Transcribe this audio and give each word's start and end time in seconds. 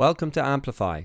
Welcome 0.00 0.30
to 0.30 0.42
Amplify. 0.42 1.02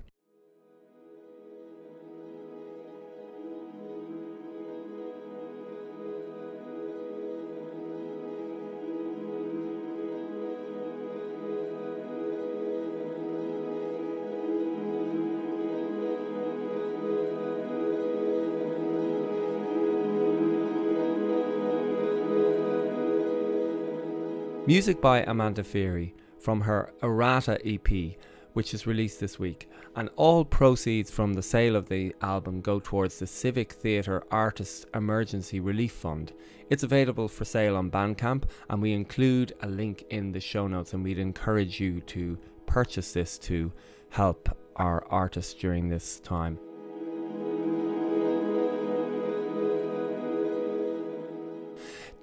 Music 24.66 25.02
by 25.02 25.20
Amanda 25.28 25.64
Feery 25.64 26.14
from 26.40 26.62
her 26.62 26.94
Errata 27.04 27.60
EP, 27.66 28.16
which 28.56 28.74
is 28.74 28.88
released 28.88 29.20
this 29.20 29.38
week. 29.38 29.70
And 29.98 30.10
all 30.16 30.46
proceeds 30.46 31.12
from 31.12 31.34
the 31.34 31.44
sale 31.44 31.76
of 31.76 31.90
the 31.90 32.16
album 32.22 32.62
go 32.62 32.80
towards 32.80 33.20
the 33.20 33.28
Civic 33.28 33.74
Theatre 33.74 34.24
Artists 34.32 34.86
Emergency 34.94 35.60
Relief 35.60 35.92
Fund. 35.92 36.32
It's 36.70 36.84
available 36.84 37.28
for 37.28 37.44
sale 37.44 37.76
on 37.76 37.92
Bandcamp, 37.92 38.46
and 38.70 38.82
we 38.82 38.94
include 38.94 39.54
a 39.62 39.68
link 39.68 40.06
in 40.10 40.32
the 40.32 40.40
show 40.40 40.68
notes. 40.68 40.94
And 40.94 41.04
we'd 41.04 41.20
encourage 41.20 41.82
you 41.82 42.00
to 42.02 42.38
purchase 42.66 43.12
this 43.12 43.38
to 43.40 43.74
help 44.10 44.58
our 44.78 45.06
artists 45.10 45.54
during 45.54 45.90
this 45.90 46.22
time. 46.22 46.58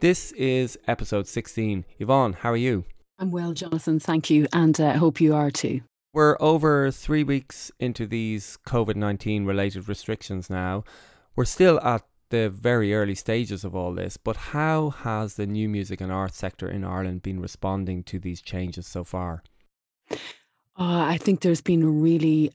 This 0.00 0.32
is 0.32 0.78
episode 0.88 1.28
16. 1.28 1.84
Evonne, 2.00 2.32
how 2.32 2.50
are 2.50 2.56
you? 2.56 2.84
I'm 3.18 3.30
well, 3.30 3.52
Jonathan. 3.52 4.00
Thank 4.00 4.30
you. 4.30 4.48
And 4.52 4.80
I 4.80 4.94
uh, 4.94 4.98
hope 4.98 5.20
you 5.20 5.34
are 5.34 5.50
too. 5.50 5.82
We're 6.14 6.36
over 6.40 6.90
three 6.90 7.24
weeks 7.24 7.72
into 7.80 8.06
these 8.06 8.58
COVID 8.66 8.96
19 8.96 9.46
related 9.46 9.88
restrictions 9.88 10.50
now. 10.50 10.84
We're 11.34 11.46
still 11.46 11.80
at 11.80 12.02
the 12.28 12.50
very 12.50 12.94
early 12.94 13.14
stages 13.14 13.64
of 13.64 13.74
all 13.74 13.94
this, 13.94 14.18
but 14.18 14.36
how 14.36 14.90
has 14.90 15.36
the 15.36 15.46
new 15.46 15.70
music 15.70 16.02
and 16.02 16.12
arts 16.12 16.36
sector 16.36 16.68
in 16.68 16.84
Ireland 16.84 17.22
been 17.22 17.40
responding 17.40 18.02
to 18.04 18.18
these 18.18 18.42
changes 18.42 18.86
so 18.86 19.04
far? 19.04 19.42
Uh, 20.10 20.16
I 20.76 21.16
think 21.16 21.40
there's 21.40 21.62
been 21.62 22.02
really 22.02 22.52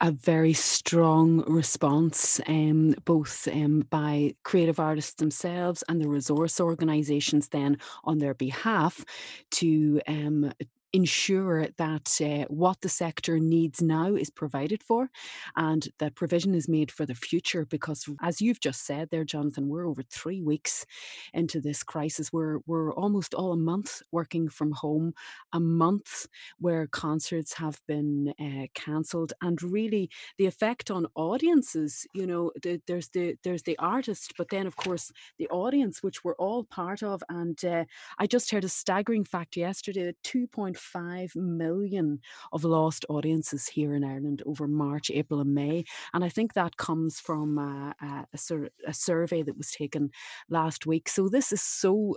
a 0.00 0.12
very 0.12 0.52
strong 0.52 1.40
response, 1.48 2.40
um, 2.46 2.94
both 3.04 3.48
um, 3.52 3.86
by 3.90 4.34
creative 4.44 4.78
artists 4.78 5.14
themselves 5.14 5.82
and 5.88 6.00
the 6.00 6.08
resource 6.08 6.60
organisations 6.60 7.48
then 7.48 7.78
on 8.04 8.18
their 8.18 8.34
behalf 8.34 9.04
to 9.52 10.00
um, 10.06 10.52
ensure 10.92 11.66
that 11.78 12.20
uh, 12.20 12.44
what 12.48 12.80
the 12.80 12.88
sector 12.88 13.38
needs 13.38 13.80
now 13.82 14.14
is 14.14 14.30
provided 14.30 14.82
for 14.82 15.10
and 15.56 15.88
that 15.98 16.14
provision 16.14 16.54
is 16.54 16.68
made 16.68 16.90
for 16.90 17.06
the 17.06 17.14
future 17.14 17.64
because 17.66 18.08
as 18.22 18.40
you've 18.40 18.60
just 18.60 18.84
said 18.84 19.08
there 19.10 19.24
jonathan 19.24 19.68
we're 19.68 19.86
over 19.86 20.02
three 20.02 20.42
weeks 20.42 20.84
into 21.32 21.60
this 21.60 21.82
crisis. 21.82 22.32
We're, 22.32 22.58
we're 22.66 22.92
almost 22.94 23.34
all 23.34 23.52
a 23.52 23.56
month 23.56 24.02
working 24.10 24.48
from 24.48 24.72
home 24.72 25.14
a 25.52 25.60
month 25.60 26.26
where 26.58 26.86
concerts 26.86 27.54
have 27.54 27.80
been 27.86 28.34
uh, 28.40 28.66
cancelled 28.74 29.32
and 29.40 29.62
really 29.62 30.10
the 30.38 30.46
effect 30.46 30.90
on 30.90 31.06
audiences 31.14 32.06
you 32.14 32.26
know 32.26 32.52
the, 32.62 32.80
there's 32.86 33.08
the 33.08 33.36
there's 33.44 33.62
the 33.62 33.78
artist 33.78 34.34
but 34.36 34.48
then 34.48 34.66
of 34.66 34.76
course 34.76 35.12
the 35.38 35.48
audience 35.48 36.02
which 36.02 36.24
we're 36.24 36.34
all 36.36 36.64
part 36.64 37.02
of 37.02 37.22
and 37.28 37.64
uh, 37.64 37.84
i 38.18 38.26
just 38.26 38.50
heard 38.50 38.64
a 38.64 38.68
staggering 38.68 39.24
fact 39.24 39.56
yesterday 39.56 40.04
that 40.04 40.22
2.5 40.22 40.81
5 40.82 41.34
million 41.36 42.20
of 42.52 42.64
lost 42.64 43.04
audiences 43.08 43.66
here 43.66 43.94
in 43.94 44.04
Ireland 44.04 44.42
over 44.46 44.66
March, 44.66 45.10
April, 45.10 45.40
and 45.40 45.54
May. 45.54 45.84
And 46.12 46.24
I 46.24 46.28
think 46.28 46.54
that 46.54 46.76
comes 46.76 47.20
from 47.20 47.58
uh, 47.58 47.92
a, 48.00 48.26
a, 48.32 48.68
a 48.88 48.94
survey 48.94 49.42
that 49.42 49.56
was 49.56 49.70
taken 49.70 50.10
last 50.48 50.86
week. 50.86 51.08
So 51.08 51.28
this 51.28 51.52
is 51.52 51.62
so 51.62 52.16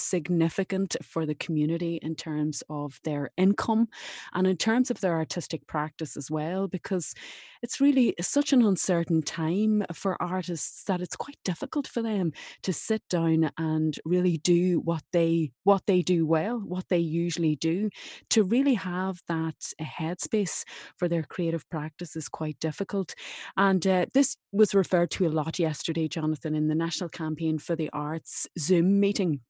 significant 0.00 0.96
for 1.02 1.26
the 1.26 1.34
community 1.34 1.98
in 2.02 2.14
terms 2.14 2.62
of 2.68 3.00
their 3.04 3.30
income 3.36 3.88
and 4.32 4.46
in 4.46 4.56
terms 4.56 4.90
of 4.90 5.00
their 5.00 5.14
artistic 5.14 5.66
practice 5.66 6.16
as 6.16 6.30
well, 6.30 6.68
because 6.68 7.14
it's 7.62 7.80
really 7.80 8.14
such 8.20 8.52
an 8.52 8.62
uncertain 8.62 9.22
time 9.22 9.84
for 9.92 10.20
artists 10.22 10.84
that 10.84 11.00
it's 11.00 11.16
quite 11.16 11.38
difficult 11.44 11.86
for 11.86 12.02
them 12.02 12.32
to 12.62 12.72
sit 12.72 13.02
down 13.08 13.50
and 13.56 13.98
really 14.04 14.36
do 14.38 14.80
what 14.80 15.02
they 15.12 15.50
what 15.62 15.82
they 15.86 16.02
do 16.02 16.26
well, 16.26 16.58
what 16.58 16.88
they 16.88 16.98
usually 16.98 17.56
do. 17.56 17.88
To 18.30 18.42
really 18.42 18.74
have 18.74 19.22
that 19.28 19.56
headspace 19.80 20.64
for 20.98 21.08
their 21.08 21.22
creative 21.22 21.68
practice 21.70 22.16
is 22.16 22.28
quite 22.28 22.58
difficult. 22.60 23.14
And 23.56 23.86
uh, 23.86 24.06
this 24.12 24.36
was 24.52 24.74
referred 24.74 25.10
to 25.12 25.26
a 25.26 25.30
lot 25.30 25.58
yesterday, 25.58 26.08
Jonathan, 26.08 26.54
in 26.54 26.68
the 26.68 26.74
National 26.74 27.08
Campaign 27.08 27.58
for 27.58 27.76
the 27.76 27.90
Arts 27.92 28.46
Zoom 28.58 29.00
meeting 29.00 29.40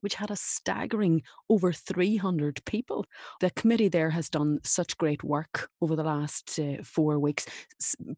which 0.00 0.14
had 0.14 0.30
a 0.30 0.36
staggering 0.36 1.22
over 1.48 1.72
300 1.72 2.64
people. 2.64 3.04
The 3.40 3.50
committee 3.50 3.88
there 3.88 4.10
has 4.10 4.28
done 4.28 4.58
such 4.64 4.96
great 4.96 5.22
work 5.22 5.70
over 5.80 5.96
the 5.96 6.04
last 6.04 6.58
uh, 6.58 6.82
four 6.82 7.18
weeks, 7.18 7.46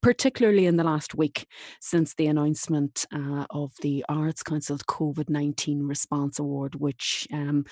particularly 0.02 0.66
in 0.66 0.76
the 0.76 0.84
last 0.84 1.14
week 1.14 1.46
since 1.80 2.14
the 2.14 2.26
announcement 2.26 3.06
uh, 3.12 3.46
of 3.50 3.72
the 3.82 4.04
Arts 4.08 4.42
Council's 4.42 4.82
COVID 4.82 5.28
19 5.28 5.82
Response 5.82 6.38
Award, 6.38 6.74
which 6.76 7.26
um, 7.32 7.64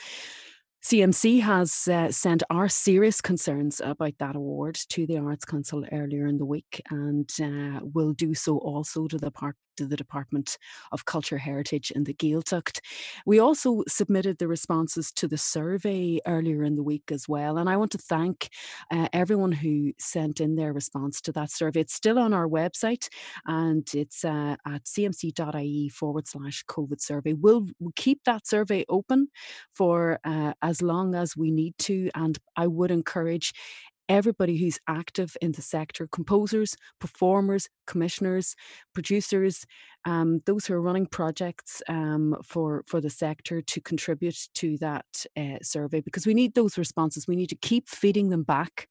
CMC 0.85 1.43
has 1.43 1.89
uh, 1.89 2.11
sent 2.11 2.43
our 2.51 2.69
serious 2.69 3.21
concerns 3.21 3.81
about 3.85 4.15
that 4.19 4.37
award 4.37 4.77
to 4.91 5.07
the 5.07 5.19
Arts 5.19 5.45
Council 5.45 5.85
earlier 5.91 6.27
in 6.27 6.39
the 6.39 6.45
week 6.45 6.81
and 6.91 7.29
uh, 7.43 7.81
will 7.83 8.13
do 8.13 8.33
so 8.35 8.59
also 8.59 9.09
to 9.09 9.19
the 9.19 9.31
part 9.31 9.57
to 9.79 9.87
the 9.87 9.97
Department 9.97 10.59
of 10.93 11.05
Culture 11.05 11.39
Heritage 11.39 11.93
and 11.95 12.05
the 12.05 12.15
Gaeltacht. 12.15 12.81
We 13.25 13.39
also 13.39 13.83
submitted 13.89 14.39
the 14.39 14.49
responses 14.49 15.11
to 15.13 15.27
the 15.27 15.39
survey 15.39 16.21
earlier 16.27 16.65
in 16.65 16.77
the 16.77 16.83
week 16.83 17.11
as 17.11 17.29
well. 17.29 17.57
And 17.59 17.69
I 17.71 17.77
want 17.77 17.93
to 17.93 17.99
thank 17.99 18.51
uh, 18.91 19.09
everyone 19.13 19.53
who 19.53 19.93
sent 19.99 20.41
in 20.41 20.57
their 20.57 20.73
response 20.73 21.21
to 21.23 21.33
that 21.33 21.51
survey. 21.51 21.81
It's 21.81 21.95
still 21.95 22.19
on 22.19 22.35
our 22.35 22.49
website 22.49 23.09
and 23.47 23.89
it's 23.95 24.25
uh, 24.25 24.57
at 24.67 24.85
cmc.ie 24.85 25.89
forward 25.89 26.29
slash 26.29 26.65
COVID 26.67 27.01
survey. 27.01 27.33
We'll, 27.33 27.67
keep 27.97 28.23
that 28.25 28.47
survey 28.47 28.85
open 28.89 29.29
for 29.75 30.19
uh, 30.25 30.53
as 30.63 30.83
long 30.83 31.15
as 31.15 31.37
we 31.37 31.51
need 31.51 31.75
to. 31.79 32.11
And 32.15 32.39
I 32.57 32.67
would 32.67 32.91
encourage 32.91 33.53
everybody 34.09 34.57
who's 34.57 34.79
active 34.89 35.37
in 35.41 35.53
the 35.53 35.63
sector 35.63 36.07
composers, 36.07 36.77
performers, 36.99 37.69
commissioners, 37.87 38.55
producers, 38.95 39.67
um, 40.05 40.41
those 40.47 40.67
who 40.67 40.75
are 40.75 40.81
running 40.81 41.07
projects 41.07 41.83
um, 41.89 42.37
for, 42.43 42.85
for 42.87 43.01
the 43.01 43.11
sector 43.11 43.61
to 43.61 43.81
contribute 43.81 44.49
to 44.55 44.79
that 44.79 45.05
uh, 45.37 45.59
survey 45.63 46.01
because 46.01 46.27
we 46.27 46.35
need 46.35 46.55
those 46.55 46.79
responses. 46.79 47.27
We 47.27 47.37
need 47.37 47.51
to 47.51 47.57
keep 47.57 47.89
feeding 47.89 48.31
them 48.31 48.43
back 48.43 48.89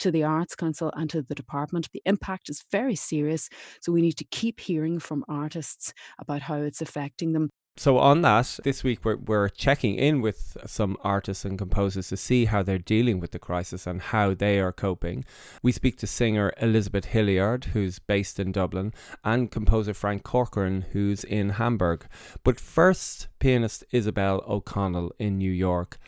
to 0.00 0.10
the 0.10 0.24
Arts 0.24 0.54
Council 0.54 0.92
and 0.96 1.08
to 1.10 1.22
the 1.22 1.34
department. 1.34 1.88
The 1.92 2.02
impact 2.04 2.48
is 2.48 2.64
very 2.70 2.96
serious, 2.96 3.48
so 3.80 3.92
we 3.92 4.02
need 4.02 4.18
to 4.18 4.24
keep 4.24 4.60
hearing 4.60 4.98
from 4.98 5.24
artists 5.28 5.92
about 6.18 6.42
how 6.42 6.56
it's 6.56 6.82
affecting 6.82 7.32
them 7.32 7.50
so 7.78 7.98
on 7.98 8.22
that, 8.22 8.58
this 8.64 8.82
week 8.82 9.04
we're, 9.04 9.16
we're 9.16 9.48
checking 9.48 9.94
in 9.94 10.20
with 10.20 10.56
some 10.66 10.96
artists 11.04 11.44
and 11.44 11.56
composers 11.56 12.08
to 12.08 12.16
see 12.16 12.46
how 12.46 12.62
they're 12.62 12.78
dealing 12.78 13.20
with 13.20 13.30
the 13.30 13.38
crisis 13.38 13.86
and 13.86 14.00
how 14.00 14.34
they 14.34 14.58
are 14.58 14.72
coping. 14.72 15.24
We 15.62 15.70
speak 15.70 15.96
to 15.98 16.06
singer 16.06 16.52
Elizabeth 16.60 17.06
Hilliard, 17.06 17.66
who's 17.66 18.00
based 18.00 18.40
in 18.40 18.50
Dublin, 18.50 18.92
and 19.22 19.50
composer 19.50 19.94
Frank 19.94 20.24
Corcoran, 20.24 20.86
who's 20.92 21.22
in 21.22 21.50
Hamburg. 21.50 22.06
But 22.42 22.58
first, 22.58 23.28
pianist 23.38 23.84
Isabelle 23.92 24.42
O'Connell 24.48 25.12
in 25.18 25.38
New 25.38 25.52
York. 25.52 25.98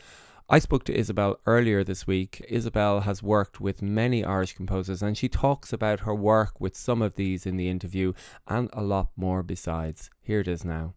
I 0.49 0.59
spoke 0.59 0.83
to 0.87 0.99
Isabelle 0.99 1.39
earlier 1.47 1.85
this 1.85 2.09
week. 2.09 2.45
Isabelle 2.49 3.03
has 3.03 3.23
worked 3.23 3.61
with 3.61 3.83
many 3.83 4.25
Irish 4.25 4.55
composers 4.55 5.01
and 5.01 5.17
she 5.17 5.29
talks 5.29 5.73
about 5.73 6.01
her 6.01 6.15
work 6.15 6.61
with 6.61 6.77
some 6.77 7.03
of 7.03 7.15
these 7.15 7.47
in 7.47 7.57
the 7.57 7.69
interview 7.69 8.13
and 8.49 8.69
a 8.73 8.83
lot 8.83 9.11
more 9.15 9.45
besides. 9.45 10.11
Here 10.21 10.41
it 10.41 10.49
is 10.49 10.65
now. 10.65 10.95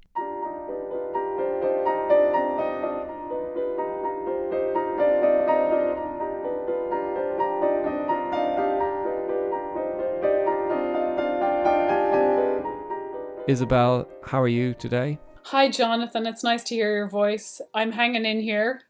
Isabelle, 13.46 14.08
how 14.24 14.42
are 14.42 14.48
you 14.48 14.74
today? 14.74 15.20
Hi, 15.48 15.70
Jonathan. 15.70 16.26
It's 16.26 16.46
nice 16.46 16.64
to 16.64 16.76
hear 16.76 16.96
your 16.96 17.10
voice. 17.10 17.60
I'm 17.74 17.92
hanging 17.92 18.24
in 18.24 18.40
here. 18.40 18.84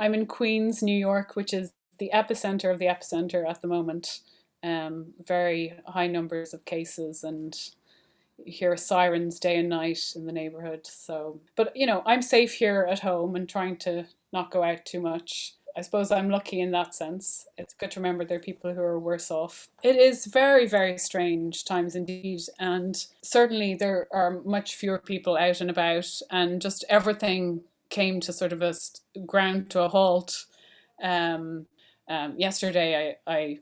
I'm 0.00 0.14
in 0.14 0.26
Queens, 0.26 0.82
New 0.82 0.96
York, 0.96 1.36
which 1.36 1.54
is 1.54 1.72
the 1.98 2.10
epicenter 2.12 2.72
of 2.72 2.80
the 2.80 2.86
epicenter 2.86 3.48
at 3.48 3.62
the 3.62 3.68
moment. 3.68 4.20
Um, 4.64 5.14
very 5.24 5.74
high 5.86 6.08
numbers 6.08 6.52
of 6.52 6.64
cases, 6.64 7.22
and 7.22 7.56
hear 8.44 8.76
sirens 8.76 9.38
day 9.38 9.56
and 9.56 9.68
night 9.68 10.12
in 10.16 10.26
the 10.26 10.32
neighborhood. 10.32 10.88
So, 10.88 11.40
but 11.54 11.76
you 11.76 11.86
know, 11.86 12.02
I'm 12.04 12.20
safe 12.20 12.54
here 12.54 12.88
at 12.90 13.00
home 13.00 13.36
and 13.36 13.48
trying 13.48 13.76
to 13.78 14.06
not 14.32 14.50
go 14.50 14.64
out 14.64 14.84
too 14.84 15.00
much. 15.00 15.54
I 15.76 15.82
suppose 15.82 16.10
I'm 16.10 16.30
lucky 16.30 16.60
in 16.60 16.70
that 16.72 16.94
sense. 16.94 17.46
It's 17.56 17.74
good 17.74 17.90
to 17.92 18.00
remember 18.00 18.24
there 18.24 18.38
are 18.38 18.42
people 18.42 18.74
who 18.74 18.80
are 18.80 18.98
worse 18.98 19.30
off. 19.30 19.68
It 19.82 19.96
is 19.96 20.26
very, 20.26 20.66
very 20.66 20.98
strange 20.98 21.64
times 21.64 21.94
indeed. 21.94 22.40
And 22.58 23.04
certainly 23.22 23.74
there 23.74 24.08
are 24.10 24.40
much 24.44 24.74
fewer 24.74 24.98
people 24.98 25.36
out 25.36 25.60
and 25.60 25.70
about, 25.70 26.08
and 26.30 26.60
just 26.60 26.84
everything 26.88 27.62
came 27.88 28.20
to 28.20 28.32
sort 28.32 28.52
of 28.52 28.62
a 28.62 28.74
ground 29.26 29.70
to 29.70 29.82
a 29.82 29.88
halt. 29.88 30.46
Um, 31.02 31.66
um, 32.08 32.34
yesterday, 32.36 33.16
I, 33.26 33.32
I 33.32 33.58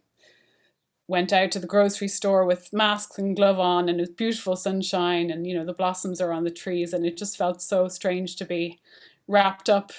went 1.09 1.33
out 1.33 1.51
to 1.53 1.59
the 1.59 1.67
grocery 1.67 2.09
store 2.09 2.45
with 2.45 2.73
masks 2.73 3.19
and 3.19 3.35
glove 3.35 3.59
on 3.59 3.89
and 3.89 3.99
it 3.99 4.03
was 4.03 4.11
beautiful 4.11 4.55
sunshine 4.55 5.31
and 5.31 5.47
you 5.47 5.55
know 5.55 5.65
the 5.65 5.73
blossoms 5.73 6.21
are 6.21 6.33
on 6.33 6.45
the 6.45 6.51
trees 6.51 6.93
and 6.93 7.07
it 7.07 7.17
just 7.17 7.37
felt 7.37 7.63
so 7.63 7.89
strange 7.89 8.37
to 8.37 8.45
be 8.45 8.79
wrapped 9.27 9.71
up 9.71 9.91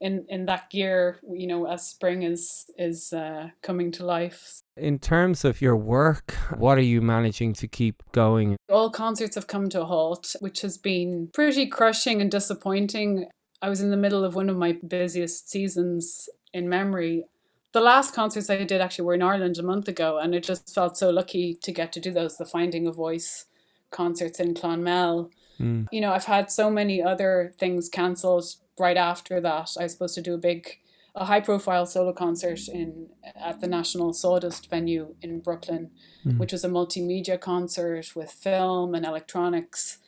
in 0.00 0.24
in 0.28 0.46
that 0.46 0.70
gear 0.70 1.20
you 1.30 1.46
know 1.46 1.66
as 1.66 1.86
spring 1.86 2.22
is 2.22 2.70
is 2.78 3.12
uh, 3.12 3.48
coming 3.62 3.92
to 3.92 4.04
life 4.04 4.60
in 4.76 4.98
terms 4.98 5.44
of 5.44 5.60
your 5.60 5.76
work 5.76 6.32
what 6.56 6.78
are 6.78 6.82
you 6.82 7.00
managing 7.00 7.52
to 7.52 7.68
keep 7.68 8.02
going 8.12 8.56
all 8.68 8.90
concerts 8.90 9.34
have 9.34 9.46
come 9.46 9.68
to 9.68 9.82
a 9.82 9.84
halt 9.84 10.34
which 10.40 10.62
has 10.62 10.78
been 10.78 11.28
pretty 11.34 11.66
crushing 11.66 12.20
and 12.20 12.30
disappointing 12.30 13.26
i 13.60 13.68
was 13.68 13.80
in 13.80 13.90
the 13.90 13.96
middle 13.96 14.24
of 14.24 14.34
one 14.34 14.48
of 14.48 14.56
my 14.56 14.72
busiest 14.86 15.50
seasons 15.50 16.28
in 16.52 16.68
memory 16.68 17.24
the 17.72 17.80
last 17.80 18.14
concerts 18.14 18.50
I 18.50 18.64
did 18.64 18.80
actually 18.80 19.04
were 19.04 19.14
in 19.14 19.22
Ireland 19.22 19.58
a 19.58 19.62
month 19.62 19.86
ago, 19.86 20.18
and 20.18 20.34
I 20.34 20.40
just 20.40 20.74
felt 20.74 20.96
so 20.96 21.10
lucky 21.10 21.54
to 21.54 21.70
get 21.70 21.92
to 21.92 22.00
do 22.00 22.10
those. 22.10 22.36
The 22.36 22.44
Finding 22.44 22.86
a 22.86 22.92
Voice 22.92 23.46
concerts 23.90 24.40
in 24.40 24.54
Clonmel. 24.54 25.30
Mm. 25.60 25.86
You 25.92 26.00
know, 26.00 26.12
I've 26.12 26.24
had 26.24 26.50
so 26.50 26.70
many 26.70 27.02
other 27.02 27.52
things 27.58 27.88
cancelled 27.88 28.46
right 28.80 28.96
after 28.96 29.40
that. 29.40 29.70
I 29.78 29.84
was 29.84 29.92
supposed 29.92 30.14
to 30.16 30.22
do 30.22 30.34
a 30.34 30.38
big, 30.38 30.78
a 31.14 31.26
high 31.26 31.40
profile 31.40 31.86
solo 31.86 32.12
concert 32.12 32.66
in 32.68 33.10
at 33.36 33.60
the 33.60 33.68
National 33.68 34.12
Sawdust 34.12 34.68
venue 34.70 35.14
in 35.22 35.40
Brooklyn, 35.40 35.90
mm. 36.26 36.38
which 36.38 36.52
was 36.52 36.64
a 36.64 36.68
multimedia 36.68 37.40
concert 37.40 38.16
with 38.16 38.32
film 38.32 38.94
and 38.94 39.06
electronics. 39.06 39.98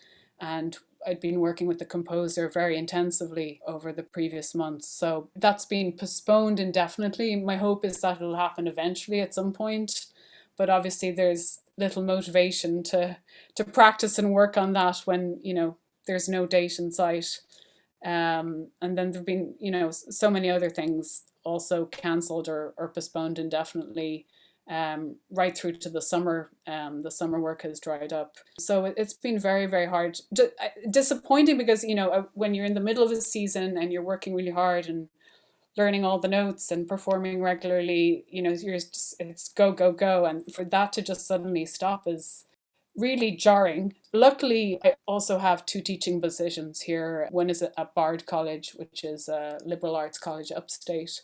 And 0.40 0.76
I'd 1.06 1.20
been 1.20 1.40
working 1.40 1.66
with 1.66 1.78
the 1.78 1.84
composer 1.84 2.48
very 2.48 2.76
intensively 2.76 3.60
over 3.66 3.92
the 3.92 4.02
previous 4.02 4.54
months. 4.54 4.88
So 4.88 5.30
that's 5.36 5.66
been 5.66 5.92
postponed 5.92 6.60
indefinitely. 6.60 7.36
My 7.36 7.56
hope 7.56 7.84
is 7.84 8.00
that 8.00 8.16
it'll 8.16 8.36
happen 8.36 8.66
eventually 8.66 9.20
at 9.20 9.34
some 9.34 9.52
point. 9.52 10.06
But 10.56 10.70
obviously 10.70 11.10
there's 11.10 11.60
little 11.76 12.02
motivation 12.02 12.82
to 12.84 13.16
to 13.56 13.64
practice 13.64 14.18
and 14.18 14.32
work 14.32 14.56
on 14.56 14.72
that 14.74 14.98
when, 15.04 15.40
you 15.42 15.54
know, 15.54 15.76
there's 16.06 16.28
no 16.28 16.46
date 16.46 16.78
in 16.78 16.92
sight. 16.92 17.40
Um, 18.04 18.68
and 18.80 18.98
then 18.98 19.12
there've 19.12 19.26
been, 19.26 19.54
you 19.60 19.70
know, 19.70 19.90
so 19.90 20.30
many 20.30 20.50
other 20.50 20.70
things 20.70 21.22
also 21.44 21.86
cancelled 21.86 22.48
or, 22.48 22.74
or 22.76 22.88
postponed 22.88 23.38
indefinitely 23.38 24.26
um, 24.68 25.16
right 25.30 25.56
through 25.56 25.72
to 25.78 25.90
the 25.90 26.02
summer. 26.02 26.50
Um, 26.66 27.02
the 27.02 27.10
summer 27.10 27.40
work 27.40 27.62
has 27.62 27.80
dried 27.80 28.12
up. 28.12 28.36
So 28.58 28.84
it, 28.86 28.98
has 28.98 29.14
been 29.14 29.38
very, 29.38 29.66
very 29.66 29.86
hard. 29.86 30.18
D- 30.32 30.48
disappointing 30.90 31.58
because, 31.58 31.84
you 31.84 31.94
know, 31.94 32.10
uh, 32.10 32.24
when 32.34 32.54
you're 32.54 32.66
in 32.66 32.74
the 32.74 32.80
middle 32.80 33.04
of 33.04 33.10
a 33.10 33.20
season 33.20 33.76
and 33.76 33.92
you're 33.92 34.02
working 34.02 34.34
really 34.34 34.50
hard 34.50 34.86
and 34.86 35.08
learning 35.76 36.04
all 36.04 36.18
the 36.18 36.28
notes 36.28 36.70
and 36.70 36.86
performing 36.86 37.42
regularly, 37.42 38.24
you 38.28 38.42
know, 38.42 38.50
you're 38.50 38.74
just, 38.74 39.16
it's 39.18 39.48
go, 39.48 39.72
go, 39.72 39.92
go. 39.92 40.26
And 40.26 40.42
for 40.54 40.64
that 40.64 40.92
to 40.94 41.02
just 41.02 41.26
suddenly 41.26 41.66
stop 41.66 42.06
is 42.06 42.44
really 42.96 43.32
jarring. 43.32 43.94
Luckily, 44.12 44.78
I 44.84 44.94
also 45.06 45.38
have 45.38 45.66
two 45.66 45.80
teaching 45.80 46.20
positions 46.20 46.82
here. 46.82 47.28
One 47.30 47.50
is 47.50 47.62
at 47.62 47.94
Bard 47.94 48.26
College, 48.26 48.72
which 48.76 49.04
is 49.04 49.28
a 49.28 49.58
liberal 49.64 49.96
arts 49.96 50.18
college 50.18 50.52
upstate 50.52 51.22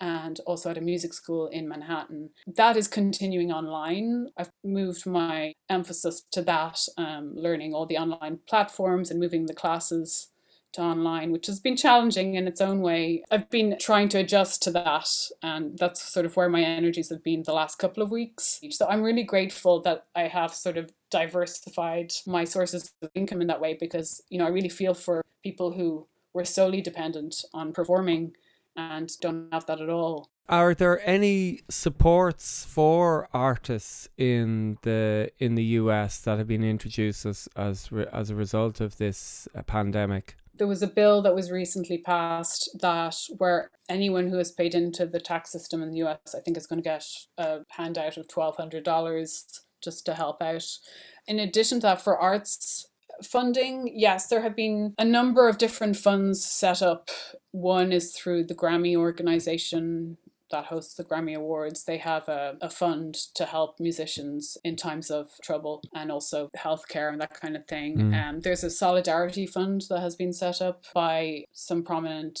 and 0.00 0.40
also 0.44 0.70
at 0.70 0.78
a 0.78 0.80
music 0.80 1.12
school 1.12 1.46
in 1.46 1.68
Manhattan. 1.68 2.30
That 2.46 2.76
is 2.76 2.88
continuing 2.88 3.52
online. 3.52 4.28
I've 4.36 4.50
moved 4.64 5.06
my 5.06 5.54
emphasis 5.70 6.24
to 6.32 6.42
that, 6.42 6.80
um, 6.98 7.32
learning 7.36 7.74
all 7.74 7.86
the 7.86 7.98
online 7.98 8.40
platforms 8.48 9.10
and 9.10 9.20
moving 9.20 9.46
the 9.46 9.54
classes 9.54 10.28
to 10.74 10.82
online, 10.82 11.32
which 11.32 11.46
has 11.46 11.60
been 11.60 11.76
challenging 11.76 12.34
in 12.34 12.46
its 12.46 12.60
own 12.60 12.80
way. 12.80 13.22
I've 13.30 13.50
been 13.50 13.76
trying 13.80 14.08
to 14.10 14.18
adjust 14.18 14.62
to 14.62 14.70
that, 14.72 15.08
and 15.42 15.78
that's 15.78 16.02
sort 16.12 16.26
of 16.26 16.36
where 16.36 16.48
my 16.48 16.62
energies 16.62 17.10
have 17.10 17.24
been 17.24 17.42
the 17.44 17.52
last 17.52 17.78
couple 17.78 18.02
of 18.02 18.10
weeks. 18.10 18.60
So 18.70 18.86
I'm 18.88 19.02
really 19.02 19.24
grateful 19.24 19.80
that 19.82 20.06
I 20.14 20.28
have 20.28 20.54
sort 20.54 20.76
of 20.76 20.90
diversified 21.10 22.12
my 22.26 22.44
sources 22.44 22.92
of 23.02 23.10
income 23.14 23.40
in 23.40 23.46
that 23.48 23.60
way 23.60 23.76
because, 23.78 24.22
you 24.28 24.38
know, 24.38 24.46
I 24.46 24.50
really 24.50 24.68
feel 24.68 24.94
for 24.94 25.22
people 25.42 25.72
who 25.72 26.06
were 26.32 26.44
solely 26.44 26.80
dependent 26.80 27.36
on 27.52 27.72
performing 27.72 28.32
and 28.76 29.10
don't 29.20 29.48
have 29.52 29.66
that 29.66 29.80
at 29.80 29.88
all. 29.88 30.30
Are 30.48 30.74
there 30.74 31.00
any 31.08 31.60
supports 31.70 32.66
for 32.66 33.28
artists 33.32 34.08
in 34.18 34.76
the 34.82 35.30
in 35.38 35.54
the 35.54 35.64
US 35.80 36.20
that 36.20 36.36
have 36.36 36.48
been 36.48 36.64
introduced 36.64 37.24
as 37.24 37.48
as 37.56 37.88
as 38.12 38.28
a 38.28 38.34
result 38.34 38.80
of 38.80 38.98
this 38.98 39.48
uh, 39.54 39.62
pandemic? 39.62 40.36
There 40.56 40.66
was 40.66 40.82
a 40.82 40.88
bill 40.88 41.20
that 41.22 41.34
was 41.34 41.50
recently 41.50 41.98
passed 41.98 42.70
that 42.80 43.16
where 43.38 43.70
anyone 43.88 44.28
who 44.28 44.38
has 44.38 44.52
paid 44.52 44.74
into 44.74 45.04
the 45.06 45.20
tax 45.20 45.50
system 45.50 45.82
in 45.82 45.90
the 45.90 46.02
US, 46.04 46.18
I 46.34 46.40
think, 46.40 46.56
is 46.56 46.66
going 46.66 46.80
to 46.80 46.88
get 46.88 47.04
a 47.36 47.60
handout 47.70 48.16
of 48.16 48.28
twelve 48.28 48.56
hundred 48.56 48.84
dollars 48.84 49.46
just 49.82 50.06
to 50.06 50.14
help 50.14 50.40
out. 50.42 50.66
In 51.26 51.38
addition 51.38 51.80
to 51.80 51.86
that, 51.88 52.02
for 52.02 52.18
arts 52.18 52.86
funding, 53.22 53.90
yes, 53.94 54.28
there 54.28 54.42
have 54.42 54.56
been 54.56 54.94
a 54.98 55.04
number 55.04 55.48
of 55.48 55.58
different 55.58 55.96
funds 55.96 56.44
set 56.44 56.82
up. 56.82 57.10
One 57.52 57.92
is 57.92 58.12
through 58.12 58.44
the 58.44 58.54
Grammy 58.54 58.96
organization 58.96 60.18
that 60.50 60.66
hosts 60.66 60.94
the 60.94 61.04
Grammy 61.04 61.34
Awards. 61.34 61.84
They 61.84 61.98
have 61.98 62.28
a, 62.28 62.56
a 62.60 62.70
fund 62.70 63.14
to 63.34 63.44
help 63.44 63.80
musicians 63.80 64.56
in 64.64 64.76
times 64.76 65.10
of 65.10 65.28
trouble 65.42 65.82
and 65.94 66.10
also 66.10 66.50
healthcare 66.56 67.12
and 67.12 67.20
that 67.20 67.40
kind 67.40 67.56
of 67.56 67.66
thing. 67.66 67.96
Mm. 67.96 68.28
Um, 68.28 68.40
there's 68.40 68.64
a 68.64 68.70
solidarity 68.70 69.46
fund 69.46 69.84
that 69.88 70.00
has 70.00 70.16
been 70.16 70.32
set 70.32 70.60
up 70.60 70.84
by 70.94 71.44
some 71.52 71.82
prominent 71.82 72.38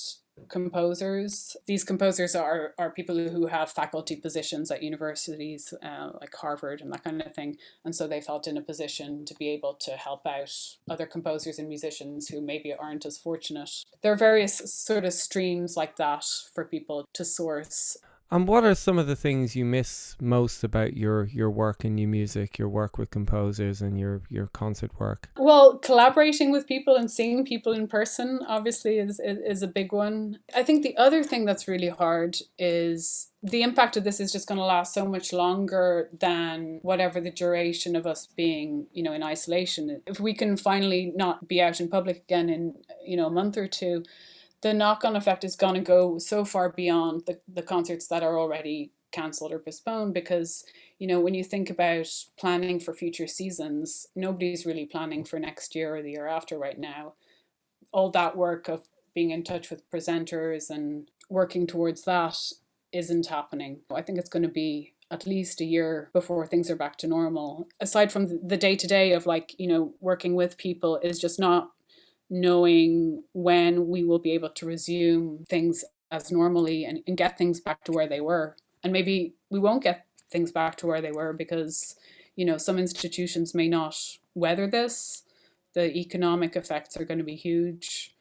composers. 0.48 1.56
These 1.66 1.84
composers 1.84 2.34
are, 2.34 2.74
are 2.78 2.90
people 2.90 3.16
who 3.28 3.46
have 3.46 3.70
faculty 3.70 4.16
positions 4.16 4.70
at 4.70 4.82
universities 4.82 5.72
uh, 5.82 6.10
like 6.20 6.34
Harvard 6.34 6.80
and 6.80 6.92
that 6.92 7.04
kind 7.04 7.22
of 7.22 7.34
thing. 7.34 7.56
And 7.84 7.94
so 7.94 8.06
they 8.06 8.20
felt 8.20 8.46
in 8.46 8.56
a 8.56 8.62
position 8.62 9.24
to 9.26 9.34
be 9.34 9.48
able 9.50 9.74
to 9.74 9.92
help 9.92 10.26
out 10.26 10.52
other 10.88 11.06
composers 11.06 11.58
and 11.58 11.68
musicians 11.68 12.28
who 12.28 12.40
maybe 12.40 12.74
aren't 12.74 13.06
as 13.06 13.18
fortunate. 13.18 13.70
There 14.02 14.12
are 14.12 14.16
various 14.16 14.74
sort 14.74 15.04
of 15.04 15.12
streams 15.12 15.76
like 15.76 15.96
that 15.96 16.24
for 16.54 16.64
people 16.64 17.06
to 17.12 17.24
source. 17.24 17.96
And 18.30 18.48
what 18.48 18.64
are 18.64 18.74
some 18.74 18.98
of 18.98 19.06
the 19.06 19.16
things 19.16 19.54
you 19.54 19.64
miss 19.64 20.16
most 20.20 20.64
about 20.64 20.96
your 20.96 21.26
your 21.26 21.50
work 21.50 21.84
in 21.84 21.94
new 21.94 22.08
music, 22.08 22.58
your 22.58 22.68
work 22.68 22.98
with 22.98 23.10
composers 23.10 23.82
and 23.82 23.98
your 23.98 24.22
your 24.28 24.46
concert 24.48 24.98
work? 24.98 25.28
Well, 25.36 25.78
collaborating 25.78 26.50
with 26.50 26.66
people 26.66 26.96
and 26.96 27.10
seeing 27.10 27.44
people 27.44 27.72
in 27.72 27.86
person 27.86 28.40
obviously 28.48 28.98
is, 28.98 29.20
is, 29.20 29.38
is 29.46 29.62
a 29.62 29.68
big 29.68 29.92
one. 29.92 30.38
I 30.54 30.62
think 30.62 30.82
the 30.82 30.96
other 30.96 31.22
thing 31.22 31.44
that's 31.44 31.68
really 31.68 31.90
hard 31.90 32.38
is 32.58 33.30
the 33.42 33.62
impact 33.62 33.96
of 33.96 34.04
this 34.04 34.20
is 34.20 34.32
just 34.32 34.48
going 34.48 34.58
to 34.58 34.64
last 34.64 34.94
so 34.94 35.04
much 35.04 35.32
longer 35.32 36.08
than 36.18 36.80
whatever 36.82 37.20
the 37.20 37.30
duration 37.30 37.94
of 37.94 38.06
us 38.06 38.26
being, 38.26 38.86
you 38.92 39.02
know, 39.02 39.12
in 39.12 39.22
isolation. 39.22 40.00
If 40.06 40.18
we 40.18 40.32
can 40.32 40.56
finally 40.56 41.12
not 41.14 41.46
be 41.46 41.60
out 41.60 41.78
in 41.78 41.90
public 41.90 42.16
again 42.16 42.48
in, 42.48 42.74
you 43.04 43.18
know, 43.18 43.26
a 43.26 43.30
month 43.30 43.58
or 43.58 43.68
two, 43.68 44.02
the 44.64 44.72
knock 44.72 45.04
on 45.04 45.14
effect 45.14 45.44
is 45.44 45.56
going 45.56 45.74
to 45.74 45.80
go 45.80 46.16
so 46.16 46.42
far 46.42 46.70
beyond 46.70 47.24
the, 47.26 47.38
the 47.46 47.62
concerts 47.62 48.06
that 48.06 48.22
are 48.22 48.38
already 48.38 48.92
cancelled 49.12 49.52
or 49.52 49.58
postponed 49.58 50.14
because 50.14 50.64
you 50.98 51.06
know 51.06 51.20
when 51.20 51.34
you 51.34 51.44
think 51.44 51.68
about 51.68 52.08
planning 52.36 52.80
for 52.80 52.94
future 52.94 53.28
seasons 53.28 54.08
nobody's 54.16 54.66
really 54.66 54.86
planning 54.86 55.22
for 55.22 55.38
next 55.38 55.74
year 55.74 55.94
or 55.94 56.02
the 56.02 56.12
year 56.12 56.26
after 56.26 56.58
right 56.58 56.78
now. 56.78 57.12
All 57.92 58.10
that 58.10 58.36
work 58.36 58.66
of 58.68 58.88
being 59.14 59.30
in 59.30 59.44
touch 59.44 59.70
with 59.70 59.88
presenters 59.90 60.70
and 60.70 61.10
working 61.28 61.66
towards 61.66 62.02
that 62.04 62.36
isn't 62.90 63.26
happening. 63.26 63.80
I 63.94 64.00
think 64.00 64.18
it's 64.18 64.30
going 64.30 64.42
to 64.44 64.48
be 64.48 64.94
at 65.10 65.26
least 65.26 65.60
a 65.60 65.64
year 65.64 66.10
before 66.14 66.46
things 66.46 66.70
are 66.70 66.76
back 66.76 66.96
to 66.98 67.06
normal. 67.06 67.68
Aside 67.80 68.10
from 68.10 68.40
the 68.48 68.56
day 68.56 68.76
to 68.76 68.86
day 68.86 69.12
of 69.12 69.26
like 69.26 69.54
you 69.58 69.68
know 69.68 69.92
working 70.00 70.34
with 70.34 70.56
people 70.56 70.98
is 71.02 71.18
just 71.18 71.38
not 71.38 71.73
knowing 72.30 73.22
when 73.32 73.88
we 73.88 74.04
will 74.04 74.18
be 74.18 74.32
able 74.32 74.50
to 74.50 74.66
resume 74.66 75.44
things 75.48 75.84
as 76.10 76.30
normally 76.30 76.84
and, 76.84 77.00
and 77.06 77.16
get 77.16 77.36
things 77.36 77.60
back 77.60 77.84
to 77.84 77.92
where 77.92 78.08
they 78.08 78.20
were. 78.20 78.56
And 78.82 78.92
maybe 78.92 79.34
we 79.50 79.58
won't 79.58 79.82
get 79.82 80.06
things 80.30 80.52
back 80.52 80.76
to 80.76 80.86
where 80.86 81.00
they 81.00 81.12
were 81.12 81.32
because, 81.32 81.96
you 82.36 82.44
know, 82.44 82.56
some 82.56 82.78
institutions 82.78 83.54
may 83.54 83.68
not 83.68 83.96
weather 84.34 84.66
this. 84.66 85.22
The 85.74 85.96
economic 85.96 86.56
effects 86.56 86.96
are 86.96 87.04
going 87.04 87.18
to 87.18 87.24
be 87.24 87.36
huge. 87.36 88.14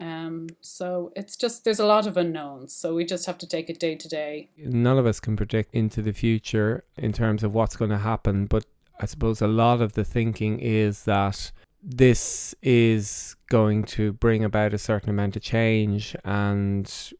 Um, 0.00 0.48
so 0.60 1.12
it's 1.14 1.36
just 1.36 1.64
there's 1.64 1.78
a 1.78 1.86
lot 1.86 2.06
of 2.06 2.16
unknowns. 2.16 2.74
So 2.74 2.94
we 2.94 3.04
just 3.04 3.26
have 3.26 3.38
to 3.38 3.46
take 3.46 3.70
it 3.70 3.78
day 3.78 3.94
to 3.94 4.08
day. 4.08 4.50
None 4.58 4.98
of 4.98 5.06
us 5.06 5.20
can 5.20 5.36
predict 5.36 5.74
into 5.74 6.02
the 6.02 6.12
future 6.12 6.84
in 6.96 7.12
terms 7.12 7.44
of 7.44 7.54
what's 7.54 7.76
going 7.76 7.90
to 7.90 7.98
happen, 7.98 8.46
but 8.46 8.64
I 9.00 9.06
suppose 9.06 9.40
a 9.40 9.46
lot 9.46 9.80
of 9.80 9.92
the 9.92 10.04
thinking 10.04 10.58
is 10.60 11.04
that 11.04 11.52
this 11.84 12.54
is 12.62 13.36
going 13.50 13.84
to 13.84 14.14
bring 14.14 14.42
about 14.42 14.72
a 14.72 14.78
certain 14.78 15.10
amount 15.10 15.36
of 15.36 15.42
change 15.42 16.16
and 16.24 17.12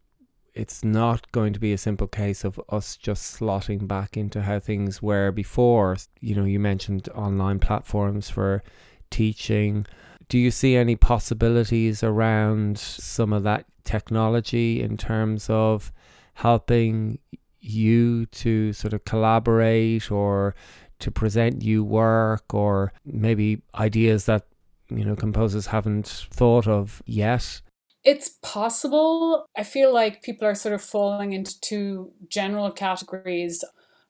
it's 0.54 0.82
not 0.82 1.30
going 1.32 1.52
to 1.52 1.60
be 1.60 1.72
a 1.72 1.78
simple 1.78 2.06
case 2.06 2.44
of 2.44 2.58
us 2.70 2.96
just 2.96 3.38
slotting 3.38 3.86
back 3.86 4.16
into 4.16 4.40
how 4.42 4.58
things 4.58 5.02
were 5.02 5.30
before. 5.30 5.96
You 6.20 6.36
know, 6.36 6.44
you 6.44 6.58
mentioned 6.60 7.08
online 7.14 7.58
platforms 7.58 8.30
for 8.30 8.62
teaching. 9.10 9.84
Do 10.28 10.38
you 10.38 10.50
see 10.50 10.76
any 10.76 10.96
possibilities 10.96 12.02
around 12.02 12.78
some 12.78 13.32
of 13.32 13.42
that 13.42 13.66
technology 13.84 14.80
in 14.80 14.96
terms 14.96 15.50
of 15.50 15.92
helping 16.34 17.18
you 17.60 18.26
to 18.26 18.72
sort 18.72 18.94
of 18.94 19.04
collaborate 19.04 20.10
or 20.10 20.54
to 21.00 21.10
present 21.10 21.62
you 21.62 21.82
work 21.84 22.54
or 22.54 22.92
maybe 23.04 23.60
ideas 23.74 24.26
that 24.26 24.46
you 24.98 25.04
know 25.04 25.16
composers 25.16 25.66
haven't 25.66 26.26
thought 26.30 26.66
of 26.66 27.02
yet 27.06 27.60
it's 28.04 28.28
possible. 28.42 29.46
I 29.56 29.62
feel 29.62 29.92
like 29.92 30.22
people 30.22 30.46
are 30.46 30.54
sort 30.54 30.74
of 30.74 30.82
falling 30.82 31.32
into 31.32 31.58
two 31.60 32.12
general 32.28 32.70
categories. 32.70 33.64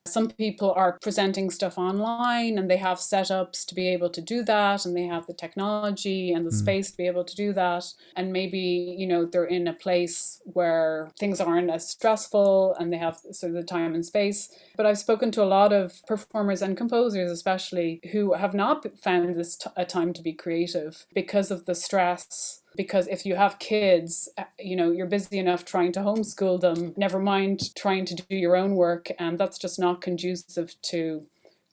Some 0.07 0.29
people 0.29 0.71
are 0.75 0.99
presenting 1.01 1.49
stuff 1.49 1.79
online 1.79 2.59
and 2.59 2.69
they 2.69 2.77
have 2.77 2.99
setups 2.99 3.65
to 3.65 3.75
be 3.75 3.87
able 3.87 4.09
to 4.11 4.21
do 4.21 4.43
that, 4.43 4.85
and 4.85 4.95
they 4.95 5.05
have 5.07 5.25
the 5.25 5.33
technology 5.33 6.31
and 6.31 6.45
the 6.45 6.51
mm. 6.51 6.59
space 6.59 6.91
to 6.91 6.97
be 6.97 7.07
able 7.07 7.23
to 7.23 7.35
do 7.35 7.53
that. 7.53 7.85
And 8.15 8.31
maybe, 8.31 8.95
you 8.97 9.07
know, 9.07 9.25
they're 9.25 9.45
in 9.45 9.67
a 9.67 9.73
place 9.73 10.41
where 10.43 11.09
things 11.19 11.41
aren't 11.41 11.71
as 11.71 11.89
stressful 11.89 12.75
and 12.79 12.93
they 12.93 12.97
have 12.97 13.17
sort 13.31 13.51
of 13.51 13.55
the 13.55 13.63
time 13.63 13.95
and 13.95 14.05
space. 14.05 14.49
But 14.77 14.85
I've 14.85 14.99
spoken 14.99 15.31
to 15.31 15.43
a 15.43 15.45
lot 15.45 15.73
of 15.73 16.05
performers 16.05 16.61
and 16.61 16.77
composers, 16.77 17.31
especially, 17.31 17.99
who 18.11 18.33
have 18.33 18.53
not 18.53 18.85
found 18.99 19.35
this 19.35 19.55
t- 19.55 19.69
a 19.75 19.85
time 19.85 20.13
to 20.13 20.21
be 20.21 20.33
creative 20.33 21.07
because 21.13 21.49
of 21.49 21.65
the 21.65 21.75
stress 21.75 22.61
because 22.75 23.07
if 23.07 23.25
you 23.25 23.35
have 23.35 23.59
kids 23.59 24.29
uh, 24.37 24.43
you 24.59 24.75
know 24.75 24.91
you're 24.91 25.05
busy 25.05 25.39
enough 25.39 25.65
trying 25.65 25.91
to 25.91 25.99
homeschool 25.99 26.59
them 26.59 26.93
never 26.97 27.19
mind 27.19 27.73
trying 27.75 28.05
to 28.05 28.15
do 28.15 28.35
your 28.35 28.55
own 28.55 28.75
work 28.75 29.09
and 29.19 29.37
that's 29.37 29.57
just 29.57 29.79
not 29.79 30.01
conducive 30.01 30.75
to 30.81 31.25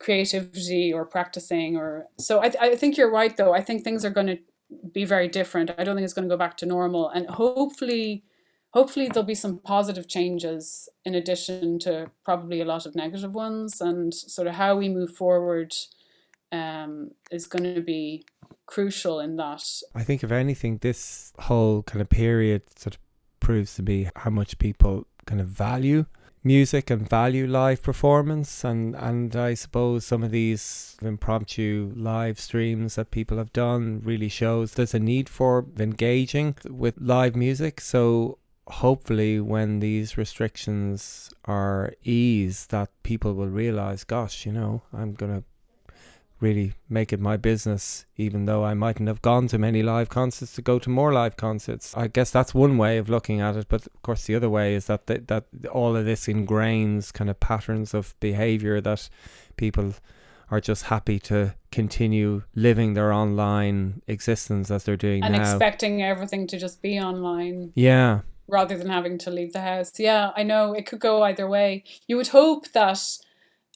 creativity 0.03 0.93
or 0.93 1.05
practicing 1.05 1.77
or 1.77 2.07
so 2.19 2.43
I, 2.43 2.53
I 2.61 2.77
think 2.77 2.97
you're 2.97 3.11
right 3.11 3.37
though. 3.37 3.55
I 3.55 3.61
think 3.61 3.83
things 3.83 4.05
are 4.05 4.11
going 4.11 4.27
to 4.27 4.39
be 4.93 5.05
very 5.05 5.29
different. 5.29 5.71
I 5.79 5.85
don't 5.85 5.95
think 5.95 6.05
it's 6.05 6.15
going 6.15 6.29
to 6.29 6.33
go 6.33 6.39
back 6.39 6.57
to 6.59 6.67
normal 6.67 7.09
and 7.09 7.29
hopefully 7.31 8.25
hopefully 8.71 9.09
there'll 9.09 9.23
be 9.23 9.35
some 9.35 9.59
positive 9.59 10.09
changes 10.09 10.89
in 11.05 11.15
addition 11.15 11.79
to 11.79 12.11
probably 12.25 12.61
a 12.61 12.65
lot 12.65 12.87
of 12.87 12.95
negative 12.95 13.35
ones 13.35 13.81
and 13.81 14.13
sort 14.13 14.49
of 14.49 14.55
how 14.55 14.77
we 14.77 14.89
move 14.89 15.15
forward 15.15 15.73
um, 16.51 17.11
is 17.31 17.47
going 17.47 17.75
to 17.75 17.81
be 17.81 18.25
crucial 18.67 19.21
in 19.21 19.37
that. 19.37 19.63
I 19.95 20.03
think, 20.03 20.23
if 20.23 20.33
anything, 20.33 20.79
this 20.79 21.33
whole 21.39 21.83
kind 21.83 22.01
of 22.01 22.09
period 22.09 22.63
sort 22.77 22.95
of 22.95 23.01
proves 23.41 23.75
to 23.75 23.83
be 23.83 24.09
how 24.17 24.31
much 24.31 24.59
people 24.59 25.07
kind 25.27 25.41
of 25.41 25.49
value 25.49 26.07
music 26.45 26.91
and 26.91 27.09
value 27.09 27.47
live 27.47 27.83
performance 27.83 28.65
and 28.65 28.97
and 28.97 29.37
I 29.37 29.55
suppose 29.55 30.05
some 30.05 30.25
of 30.25 30.33
these 30.33 30.97
impromptu 31.01 31.93
live 31.95 32.41
streams 32.41 32.97
that 32.97 33.13
people 33.13 33.39
have 33.39 33.53
done 33.53 34.01
really 34.05 34.29
shows 34.29 34.75
there's 34.75 34.95
a 34.95 34.99
need 34.99 35.29
for 35.29 35.67
engaging 35.79 36.57
with 36.69 36.95
live 37.01 37.37
music 37.37 37.81
so 37.81 38.39
hopefully 38.67 39.39
when 39.39 39.79
these 39.79 40.17
restrictions 40.17 41.33
are 41.45 41.93
eased 42.03 42.71
that 42.71 42.91
people 43.05 43.35
will 43.35 43.49
realize 43.49 44.03
gosh 44.03 44.45
you 44.45 44.53
know 44.53 44.83
I'm 44.93 45.15
going 45.15 45.33
to 45.33 45.45
really 46.43 46.75
make 46.89 47.13
it 47.13 47.21
my 47.21 47.37
business, 47.37 48.05
even 48.17 48.47
though 48.47 48.65
I 48.65 48.75
mightn't 48.75 49.09
have 49.09 49.23
gone 49.23 49.47
to 49.49 49.59
many 49.59 49.83
live 49.83 50.09
concerts, 50.09 50.53
to 50.57 50.63
go 50.63 50.79
to 50.81 50.91
more 50.91 51.13
live 51.13 51.37
concerts. 51.37 51.97
I 51.97 52.09
guess 52.09 52.31
that's 52.31 52.53
one 52.53 52.77
way 52.77 52.99
of 52.99 53.09
looking 53.09 53.41
at 53.41 53.57
it, 53.57 53.67
but 53.69 53.87
of 53.87 54.03
course 54.03 54.25
the 54.25 54.35
other 54.35 54.51
way 54.51 54.75
is 54.75 54.87
that 54.87 55.07
th- 55.07 55.29
that 55.29 55.45
all 55.71 55.97
of 55.97 56.05
this 56.05 56.27
ingrains 56.27 57.13
kind 57.13 57.31
of 57.31 57.39
patterns 57.39 57.95
of 57.95 58.15
behavior 58.21 58.81
that 58.81 59.09
people 59.57 59.95
are 60.51 60.61
just 60.61 60.85
happy 60.85 61.19
to 61.19 61.55
continue 61.71 62.43
living 62.55 62.93
their 62.93 63.13
online 63.13 64.03
existence 64.07 64.71
as 64.71 64.85
they're 64.85 64.99
doing 64.99 65.23
and 65.23 65.35
now. 65.35 65.41
expecting 65.41 66.03
everything 66.03 66.47
to 66.49 66.59
just 66.59 66.83
be 66.83 66.99
online. 67.01 67.73
Yeah. 67.75 68.21
Rather 68.49 68.77
than 68.77 68.91
having 68.91 69.17
to 69.19 69.31
leave 69.31 69.55
the 69.55 69.63
house. 69.63 69.93
Yeah, 69.99 70.33
I 70.37 70.43
know 70.43 70.75
it 70.75 70.85
could 70.85 70.99
go 70.99 71.23
either 71.23 71.49
way. 71.49 71.85
You 72.07 72.19
would 72.19 72.29
hope 72.29 72.71
that 72.73 73.01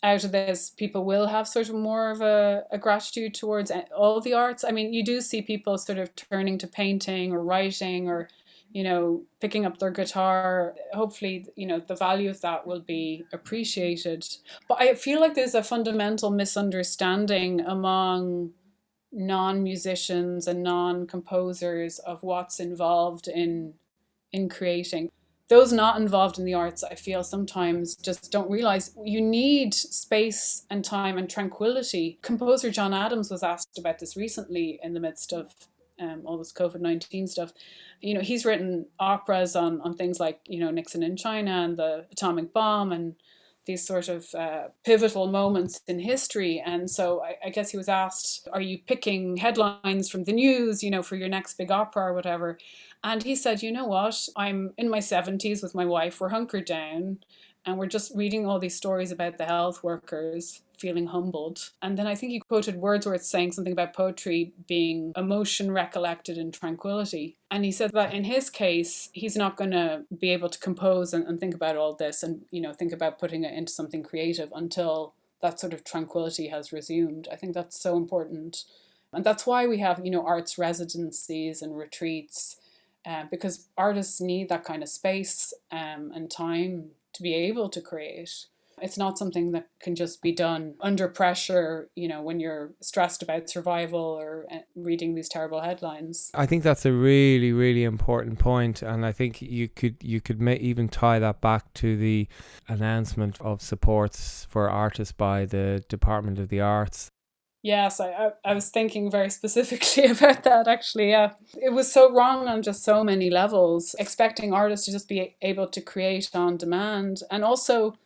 out 0.06 0.22
of 0.22 0.30
this, 0.30 0.70
people 0.70 1.04
will 1.04 1.26
have 1.26 1.48
sort 1.48 1.68
of 1.68 1.74
more 1.74 2.12
of 2.12 2.20
a, 2.20 2.64
a 2.70 2.78
gratitude 2.78 3.34
towards 3.34 3.72
all 3.94 4.20
the 4.20 4.34
arts. 4.34 4.62
I 4.62 4.70
mean, 4.70 4.92
you 4.92 5.04
do 5.04 5.20
see 5.20 5.42
people 5.42 5.76
sort 5.78 5.98
of 5.98 6.14
turning 6.14 6.58
to 6.58 6.68
painting 6.68 7.32
or 7.32 7.42
writing 7.42 8.08
or, 8.08 8.28
you 8.72 8.84
know, 8.84 9.24
picking 9.40 9.66
up 9.66 9.78
their 9.78 9.90
guitar. 9.90 10.76
Hopefully, 10.92 11.46
you 11.56 11.66
know, 11.66 11.80
the 11.80 11.96
value 11.96 12.30
of 12.30 12.40
that 12.42 12.68
will 12.68 12.80
be 12.80 13.24
appreciated. 13.32 14.24
But 14.68 14.80
I 14.80 14.94
feel 14.94 15.20
like 15.20 15.34
there's 15.34 15.56
a 15.56 15.62
fundamental 15.64 16.30
misunderstanding 16.30 17.60
among 17.60 18.52
non 19.10 19.64
musicians 19.64 20.46
and 20.46 20.62
non 20.62 21.08
composers 21.08 21.98
of 21.98 22.22
what's 22.22 22.60
involved 22.60 23.26
in 23.26 23.74
in 24.32 24.48
creating 24.48 25.10
those 25.48 25.72
not 25.72 26.00
involved 26.00 26.38
in 26.38 26.44
the 26.44 26.54
arts, 26.54 26.82
I 26.82 26.94
feel 26.94 27.22
sometimes 27.22 27.94
just 27.94 28.32
don't 28.32 28.50
realize 28.50 28.92
you 29.04 29.20
need 29.20 29.74
space 29.74 30.66
and 30.70 30.84
time 30.84 31.18
and 31.18 31.30
tranquility. 31.30 32.18
Composer 32.22 32.70
John 32.70 32.92
Adams 32.92 33.30
was 33.30 33.42
asked 33.42 33.78
about 33.78 34.00
this 34.00 34.16
recently 34.16 34.80
in 34.82 34.94
the 34.94 35.00
midst 35.00 35.32
of 35.32 35.54
um, 36.00 36.22
all 36.24 36.36
this 36.36 36.52
COVID 36.52 36.80
19 36.80 37.28
stuff. 37.28 37.52
You 38.00 38.14
know, 38.14 38.20
he's 38.20 38.44
written 38.44 38.86
operas 38.98 39.54
on, 39.54 39.80
on 39.82 39.94
things 39.94 40.18
like, 40.18 40.40
you 40.46 40.58
know, 40.58 40.70
Nixon 40.70 41.02
in 41.02 41.16
China 41.16 41.50
and 41.50 41.76
the 41.76 42.06
atomic 42.10 42.52
bomb 42.52 42.92
and 42.92 43.14
these 43.66 43.86
sort 43.86 44.08
of 44.08 44.32
uh, 44.34 44.68
pivotal 44.84 45.26
moments 45.26 45.80
in 45.86 45.98
history. 45.98 46.62
And 46.64 46.88
so 46.88 47.22
I, 47.22 47.36
I, 47.46 47.50
guess 47.50 47.70
he 47.70 47.76
was 47.76 47.88
asked, 47.88 48.48
Are 48.52 48.60
you 48.60 48.78
picking 48.78 49.36
headlines 49.36 50.08
from 50.08 50.24
the 50.24 50.32
news, 50.32 50.82
you 50.82 50.90
know, 50.90 51.02
for 51.02 51.16
your 51.16 51.28
next 51.28 51.58
big 51.58 51.70
opera 51.70 52.04
or 52.04 52.14
whatever? 52.14 52.58
And 53.04 53.22
he 53.22 53.34
said, 53.34 53.62
You 53.62 53.72
know 53.72 53.86
what? 53.86 54.28
I'm 54.36 54.72
in 54.78 54.88
my 54.88 55.00
70s 55.00 55.62
with 55.62 55.74
my 55.74 55.84
wife, 55.84 56.20
we're 56.20 56.30
hunkered 56.30 56.64
down. 56.64 57.18
And 57.64 57.78
we're 57.78 57.86
just 57.86 58.12
reading 58.14 58.46
all 58.46 58.60
these 58.60 58.76
stories 58.76 59.10
about 59.10 59.38
the 59.38 59.44
health 59.44 59.82
workers 59.82 60.62
feeling 60.78 61.06
humbled. 61.08 61.70
And 61.82 61.98
then 61.98 62.06
I 62.06 62.14
think 62.14 62.32
he 62.32 62.40
quoted 62.40 62.76
Wordsworth 62.76 63.24
saying 63.24 63.52
something 63.52 63.72
about 63.72 63.94
poetry 63.94 64.52
being 64.66 65.12
emotion 65.16 65.72
recollected 65.72 66.38
in 66.38 66.52
tranquility. 66.52 67.36
And 67.50 67.64
he 67.64 67.72
said 67.72 67.92
that 67.92 68.14
in 68.14 68.24
his 68.24 68.50
case, 68.50 69.10
he's 69.12 69.36
not 69.36 69.56
going 69.56 69.70
to 69.70 70.04
be 70.16 70.30
able 70.30 70.48
to 70.48 70.58
compose 70.58 71.12
and, 71.12 71.26
and 71.26 71.40
think 71.40 71.54
about 71.54 71.76
all 71.76 71.94
this 71.94 72.22
and, 72.22 72.42
you 72.50 72.60
know, 72.60 72.72
think 72.72 72.92
about 72.92 73.18
putting 73.18 73.44
it 73.44 73.54
into 73.54 73.72
something 73.72 74.02
creative 74.02 74.52
until 74.54 75.14
that 75.42 75.60
sort 75.60 75.72
of 75.72 75.84
tranquility 75.84 76.48
has 76.48 76.72
resumed. 76.72 77.28
I 77.30 77.36
think 77.36 77.54
that's 77.54 77.78
so 77.78 77.96
important. 77.96 78.64
And 79.12 79.24
that's 79.24 79.46
why 79.46 79.66
we 79.66 79.78
have, 79.78 80.04
you 80.04 80.10
know, 80.10 80.26
arts 80.26 80.58
residencies 80.58 81.62
and 81.62 81.76
retreats, 81.76 82.56
uh, 83.04 83.24
because 83.30 83.68
artists 83.78 84.20
need 84.20 84.48
that 84.48 84.64
kind 84.64 84.82
of 84.82 84.88
space 84.88 85.54
um, 85.70 86.12
and 86.14 86.30
time 86.30 86.90
to 87.12 87.22
be 87.22 87.34
able 87.34 87.68
to 87.70 87.80
create. 87.80 88.46
It's 88.80 88.98
not 88.98 89.18
something 89.18 89.52
that 89.52 89.68
can 89.80 89.94
just 89.94 90.22
be 90.22 90.32
done 90.32 90.74
under 90.80 91.08
pressure, 91.08 91.88
you 91.94 92.08
know, 92.08 92.22
when 92.22 92.40
you're 92.40 92.72
stressed 92.80 93.22
about 93.22 93.48
survival 93.48 94.00
or 94.00 94.46
uh, 94.50 94.58
reading 94.74 95.14
these 95.14 95.28
terrible 95.28 95.60
headlines. 95.60 96.30
I 96.34 96.46
think 96.46 96.62
that's 96.62 96.84
a 96.84 96.92
really, 96.92 97.52
really 97.52 97.84
important 97.84 98.38
point, 98.38 98.82
and 98.82 99.06
I 99.06 99.12
think 99.12 99.40
you 99.40 99.68
could 99.68 99.96
you 100.00 100.20
could 100.20 100.40
may 100.40 100.56
even 100.56 100.88
tie 100.88 101.18
that 101.18 101.40
back 101.40 101.72
to 101.74 101.96
the 101.96 102.28
announcement 102.68 103.40
of 103.40 103.62
supports 103.62 104.46
for 104.50 104.68
artists 104.68 105.12
by 105.12 105.46
the 105.46 105.82
Department 105.88 106.38
of 106.38 106.48
the 106.48 106.60
Arts 106.60 107.10
Yes, 107.66 107.98
I, 107.98 108.10
I, 108.12 108.30
I 108.44 108.54
was 108.54 108.68
thinking 108.68 109.10
very 109.10 109.28
specifically 109.28 110.04
about 110.12 110.44
that 110.44 110.68
actually. 110.68 111.10
Yeah, 111.10 111.32
it 111.60 111.72
was 111.72 111.90
so 111.90 112.12
wrong 112.12 112.46
on 112.46 112.62
just 112.62 112.84
so 112.84 113.02
many 113.02 113.28
levels. 113.28 113.96
Expecting 113.98 114.52
artists 114.52 114.86
to 114.86 114.92
just 114.92 115.08
be 115.08 115.34
able 115.42 115.66
to 115.66 115.80
create 115.80 116.30
on 116.32 116.56
demand, 116.56 117.22
and 117.28 117.44
also 117.44 117.96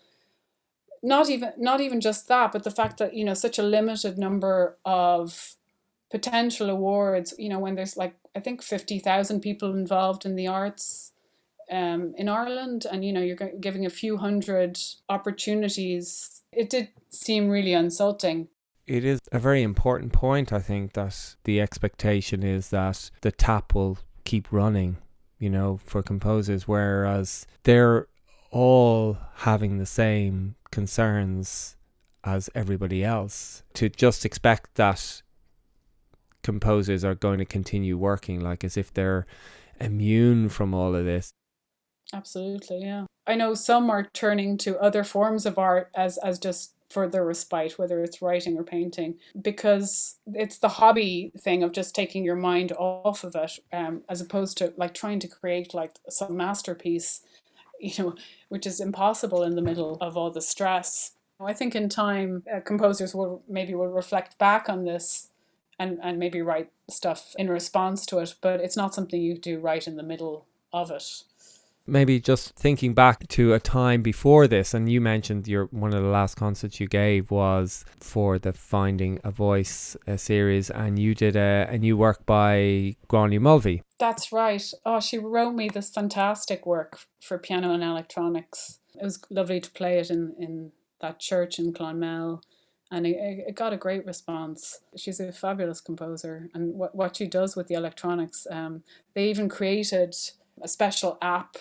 not 1.03 1.31
even 1.31 1.53
not 1.57 1.81
even 1.81 2.01
just 2.01 2.29
that, 2.29 2.53
but 2.53 2.65
the 2.65 2.71
fact 2.71 2.99
that 2.99 3.15
you 3.15 3.25
know 3.25 3.35
such 3.35 3.59
a 3.59 3.63
limited 3.63 4.19
number 4.19 4.77
of 4.85 5.55
potential 6.11 6.69
awards. 6.69 7.35
You 7.39 7.49
know, 7.49 7.59
when 7.59 7.75
there's 7.75 7.97
like 7.97 8.15
I 8.37 8.41
think 8.41 8.63
fifty 8.63 8.99
thousand 8.99 9.41
people 9.41 9.75
involved 9.75 10.27
in 10.27 10.37
the 10.37 10.47
arts 10.47 11.13
um, 11.71 12.15
in 12.17 12.29
Ireland, 12.29 12.87
and 12.91 13.05
you 13.05 13.13
know 13.13 13.21
you're 13.23 13.37
giving 13.61 13.87
a 13.87 13.91
few 13.91 14.19
hundred 14.19 14.79
opportunities. 15.09 16.43
It 16.53 16.69
did 16.69 16.89
seem 17.09 17.49
really 17.49 17.73
insulting. 17.73 18.49
It 18.87 19.05
is 19.05 19.21
a 19.31 19.39
very 19.39 19.63
important 19.63 20.13
point. 20.13 20.53
I 20.53 20.59
think 20.59 20.95
that 20.95 21.37
the 21.45 21.61
expectation 21.61 22.43
is 22.43 22.71
that 22.71 23.11
the 23.21 23.31
tap 23.31 23.75
will 23.75 23.99
keep 24.25 24.53
running. 24.53 24.99
You 25.39 25.49
know, 25.49 25.81
for 25.87 26.03
composers, 26.03 26.69
whereas 26.69 27.47
they're 27.63 28.09
all 28.51 29.17
having 29.37 29.79
the 29.79 29.87
same 29.87 30.57
concerns 30.71 31.77
as 32.25 32.51
everybody 32.55 33.05
else. 33.05 33.63
To 33.75 33.89
just 33.89 34.25
expect 34.25 34.75
that 34.75 35.23
composers 36.43 37.05
are 37.05 37.15
going 37.15 37.39
to 37.39 37.45
continue 37.45 37.97
working 37.97 38.41
like 38.41 38.65
as 38.65 38.77
if 38.77 38.93
they're 38.93 39.27
immune 39.81 40.49
from 40.49 40.75
all 40.75 40.95
of 40.95 41.05
this. 41.05 41.31
Absolutely, 42.13 42.81
yeah. 42.83 43.05
I 43.27 43.35
know 43.37 43.55
some 43.55 43.91
are 43.91 44.09
turning 44.13 44.57
to 44.59 44.79
other 44.79 45.05
forms 45.05 45.47
of 45.47 45.59
art 45.59 45.91
as 45.95 46.19
as 46.19 46.39
just 46.39 46.75
for 46.89 47.07
their 47.09 47.25
respite, 47.25 47.79
whether 47.79 48.03
it's 48.03 48.21
writing 48.21 48.59
or 48.59 48.65
painting, 48.65 49.15
because 49.41 50.17
it's 50.27 50.59
the 50.59 50.69
hobby 50.69 51.31
thing 51.39 51.63
of 51.63 51.73
just 51.73 51.95
taking 51.95 52.25
your 52.25 52.35
mind 52.35 52.73
off 52.73 53.23
of 53.23 53.37
it, 53.37 53.61
um, 53.73 54.03
as 54.09 54.21
opposed 54.21 54.59
to 54.59 54.75
like 54.77 54.93
trying 54.93 55.21
to 55.21 55.29
create 55.29 55.73
like 55.73 55.93
some 56.09 56.37
masterpiece, 56.37 57.21
you 57.99 58.05
know, 58.05 58.15
which 58.49 58.67
is 58.67 58.81
impossible 58.81 59.43
in 59.43 59.57
the 59.57 59.63
middle 59.63 59.97
of 60.01 60.17
all 60.17 60.31
the 60.31 60.43
stress. 60.43 61.13
I 61.41 61.55
think 61.55 61.75
in 61.75 61.89
time, 61.89 62.45
uh, 62.55 62.61
composers 62.61 63.15
will 63.15 63.43
maybe 63.49 63.75
will 63.75 63.89
reflect 63.89 64.39
back 64.39 64.69
on 64.69 64.85
this 64.85 65.29
and, 65.79 65.99
and 66.03 66.19
maybe 66.19 66.43
write 66.43 66.71
stuff 66.91 67.35
in 67.39 67.49
response 67.49 68.05
to 68.07 68.19
it, 68.19 68.35
but 68.43 68.61
it's 68.61 68.77
not 68.77 68.95
something 68.95 69.21
you 69.21 69.39
do 69.39 69.59
right 69.59 69.87
in 69.87 69.97
the 69.97 70.03
middle 70.03 70.47
of 70.73 70.91
it 70.91 71.25
maybe 71.91 72.21
just 72.21 72.55
thinking 72.55 72.95
back 72.95 73.27
to 73.29 73.53
a 73.53 73.61
time 73.61 74.03
before 74.03 74.47
this, 74.47 74.73
and 74.75 74.91
you 74.91 75.01
mentioned 75.01 75.49
your 75.49 75.67
one 75.67 75.93
of 75.93 76.03
the 76.03 76.09
last 76.09 76.37
concerts 76.37 76.81
you 76.81 76.87
gave 76.87 77.31
was 77.31 77.85
for 77.99 78.39
the 78.39 78.53
Finding 78.53 79.19
a 79.25 79.31
Voice 79.31 79.97
uh, 80.07 80.17
series, 80.17 80.71
and 80.71 80.99
you 80.99 81.15
did 81.15 81.37
a, 81.37 81.67
a 81.71 81.79
new 81.79 81.97
work 81.97 82.25
by 82.27 82.97
Gráinne 83.09 83.41
Mulvey. 83.41 83.83
That's 83.99 84.33
right. 84.33 84.65
Oh, 84.87 85.01
she 85.01 85.19
wrote 85.19 85.53
me 85.55 85.69
this 85.69 85.91
fantastic 85.91 86.65
work 86.65 87.01
for 87.21 87.39
piano 87.39 87.73
and 87.73 87.83
electronics. 87.83 88.79
It 88.95 89.05
was 89.05 89.21
lovely 89.31 89.61
to 89.61 89.71
play 89.71 89.99
it 89.99 90.11
in, 90.11 90.35
in 90.39 90.73
that 91.01 91.19
church 91.19 91.59
in 91.59 91.73
Clonmel 91.73 92.43
and 92.91 93.07
it, 93.07 93.45
it, 93.47 93.55
got 93.55 93.73
a 93.73 93.77
great 93.77 94.05
response. 94.05 94.81
She's 94.97 95.21
a 95.21 95.33
fabulous 95.33 95.81
composer, 95.81 96.49
and 96.55 96.75
what, 96.75 96.95
what 96.95 97.17
she 97.17 97.27
does 97.27 97.55
with 97.55 97.69
the 97.69 97.75
electronics, 97.75 98.47
um, 98.51 98.83
they 99.15 99.31
even 99.31 99.49
created 99.49 100.15
a 100.63 100.69
special 100.69 101.17
app 101.23 101.57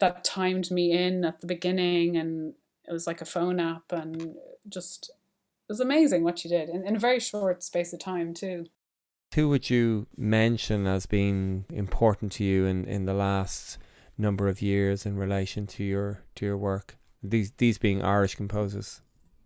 that 0.00 0.24
timed 0.24 0.70
me 0.70 0.92
in 0.92 1.24
at 1.24 1.40
the 1.40 1.46
beginning 1.46 2.16
and 2.16 2.54
it 2.88 2.92
was 2.92 3.06
like 3.06 3.20
a 3.20 3.26
phone 3.26 3.60
app 3.60 3.92
and 3.92 4.34
just 4.68 5.10
it 5.10 5.72
was 5.72 5.80
amazing 5.80 6.24
what 6.24 6.38
she 6.38 6.48
did 6.48 6.68
in, 6.68 6.86
in 6.86 6.96
a 6.96 6.98
very 6.98 7.20
short 7.20 7.62
space 7.62 7.92
of 7.92 8.00
time 8.00 8.34
too. 8.34 8.66
Who 9.34 9.48
would 9.48 9.70
you 9.70 10.08
mention 10.16 10.88
as 10.88 11.06
being 11.06 11.64
important 11.70 12.32
to 12.32 12.44
you 12.44 12.66
in, 12.66 12.84
in 12.86 13.04
the 13.04 13.14
last 13.14 13.78
number 14.18 14.48
of 14.48 14.60
years 14.60 15.06
in 15.06 15.16
relation 15.16 15.68
to 15.68 15.84
your 15.84 16.24
to 16.34 16.44
your 16.44 16.56
work? 16.56 16.96
These 17.22 17.52
these 17.58 17.78
being 17.78 18.02
irish 18.02 18.34
composers. 18.34 19.02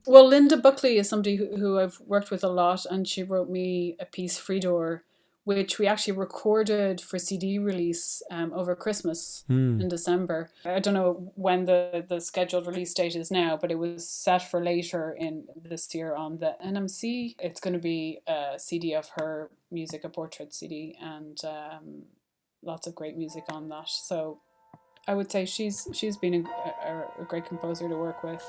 Well 0.07 0.27
linda 0.27 0.57
buckley 0.57 0.97
is 0.99 1.09
somebody 1.09 1.37
who, 1.37 1.57
who 1.57 1.79
i've 1.79 2.01
worked 2.07 2.31
with 2.31 2.45
a 2.45 2.49
lot 2.49 2.87
and 2.87 3.09
she 3.09 3.23
wrote 3.23 3.49
me 3.49 3.97
a 3.99 4.05
piece 4.05 4.39
Fridur 4.39 5.01
which 5.45 5.79
we 5.79 5.87
actually 5.87 6.15
recorded 6.15 7.01
for 7.01 7.19
CD 7.19 7.59
release 7.59 8.23
um, 8.31 8.53
over 8.55 8.75
Christmas 8.75 9.45
mm. 9.49 9.81
in 9.81 9.89
December. 9.89 10.51
I 10.65 10.81
don't 10.81 10.95
know 10.95 11.33
when 11.35 11.67
the, 11.67 12.05
the 12.09 12.21
scheduled 12.21 12.67
release 12.67 12.95
date 12.95 13.15
is 13.15 13.31
now, 13.31 13.59
but 13.61 13.71
it 13.71 13.79
was 13.79 14.09
set 14.09 14.51
for 14.51 14.63
later 14.63 15.15
in 15.19 15.45
this 15.55 15.95
year 15.95 16.15
on 16.15 16.39
the 16.39 16.57
NMC. 16.65 17.37
It's 17.39 17.61
going 17.61 17.75
to 17.75 17.79
be 17.79 18.21
a 18.27 18.55
CD 18.59 18.95
of 18.95 19.11
her 19.19 19.51
music, 19.71 20.05
a 20.05 20.09
portrait 20.09 20.55
CD, 20.55 20.97
and 21.01 21.39
um, 21.45 22.03
lots 22.63 22.87
of 22.87 22.95
great 22.95 23.17
music 23.17 23.45
on 23.51 23.69
that. 23.69 23.89
So 23.89 24.41
I 25.07 25.15
would 25.15 25.31
say 25.31 25.45
she's 25.45 25.87
she's 25.93 26.17
been 26.17 26.47
a, 26.47 26.89
a, 26.89 27.23
a 27.23 27.25
great 27.25 27.45
composer 27.45 27.87
to 27.89 27.97
work 27.97 28.25
with. 28.25 28.43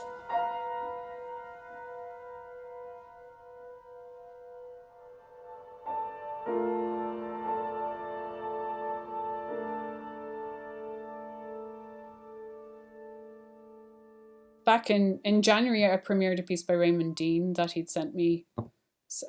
Back 14.86 14.92
in 14.92 15.20
in 15.24 15.42
January, 15.42 15.84
I 15.84 15.98
premiered 15.98 16.40
a 16.40 16.44
piece 16.44 16.62
by 16.62 16.76
Raymond 16.76 17.16
Deane 17.16 17.54
that 17.54 17.72
he'd 17.72 17.90
sent 17.90 18.14
me 18.14 18.46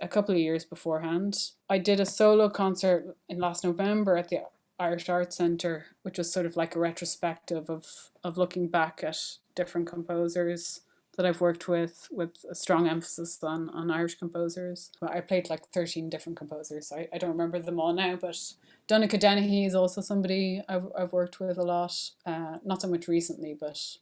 a 0.03 0.07
couple 0.07 0.35
of 0.35 0.41
years 0.41 0.67
beforehand. 0.67 1.53
I 1.71 1.79
did 1.79 1.99
a 1.99 2.05
solo 2.05 2.51
concert 2.51 3.17
in 3.27 3.39
last 3.39 3.65
November 3.65 4.19
at 4.19 4.29
the 4.29 4.43
Irish 4.79 5.09
Arts 5.09 5.37
Centre, 5.37 5.87
which 6.03 6.19
was 6.19 6.31
sort 6.31 6.45
of 6.45 6.59
like 6.59 6.77
a 6.77 6.79
retrospective 6.79 7.71
of 7.71 8.11
of 8.23 8.37
looking 8.37 8.69
back 8.69 9.03
at 9.03 9.17
different 9.55 9.87
composers 9.87 10.83
that 11.17 11.25
I've 11.25 11.41
worked 11.41 11.67
with, 11.69 12.07
with 12.11 12.45
a 12.51 12.55
strong 12.55 12.87
emphasis 12.87 13.43
on, 13.43 13.71
on 13.71 13.91
Irish 13.91 14.17
composers. 14.17 14.93
I 15.01 15.21
played 15.23 15.49
like 15.49 15.69
13 15.73 16.11
different 16.11 16.37
composers. 16.37 16.93
I, 16.93 17.09
I 17.11 17.17
don't 17.17 17.31
remember 17.31 17.59
them 17.59 17.81
all 17.81 17.95
now, 17.95 18.17
but 18.17 18.39
Donnacha 18.87 19.19
Dennehy 19.19 19.65
is 19.65 19.75
also 19.75 20.03
somebody 20.03 20.61
I've, 20.69 20.89
I've 20.99 21.15
worked 21.15 21.41
with 21.41 21.57
a 21.57 21.63
lot. 21.63 21.95
Uh, 22.27 22.59
not 22.67 22.83
so 22.83 22.89
much 22.89 23.09
recently, 23.09 23.57
but 23.59 23.97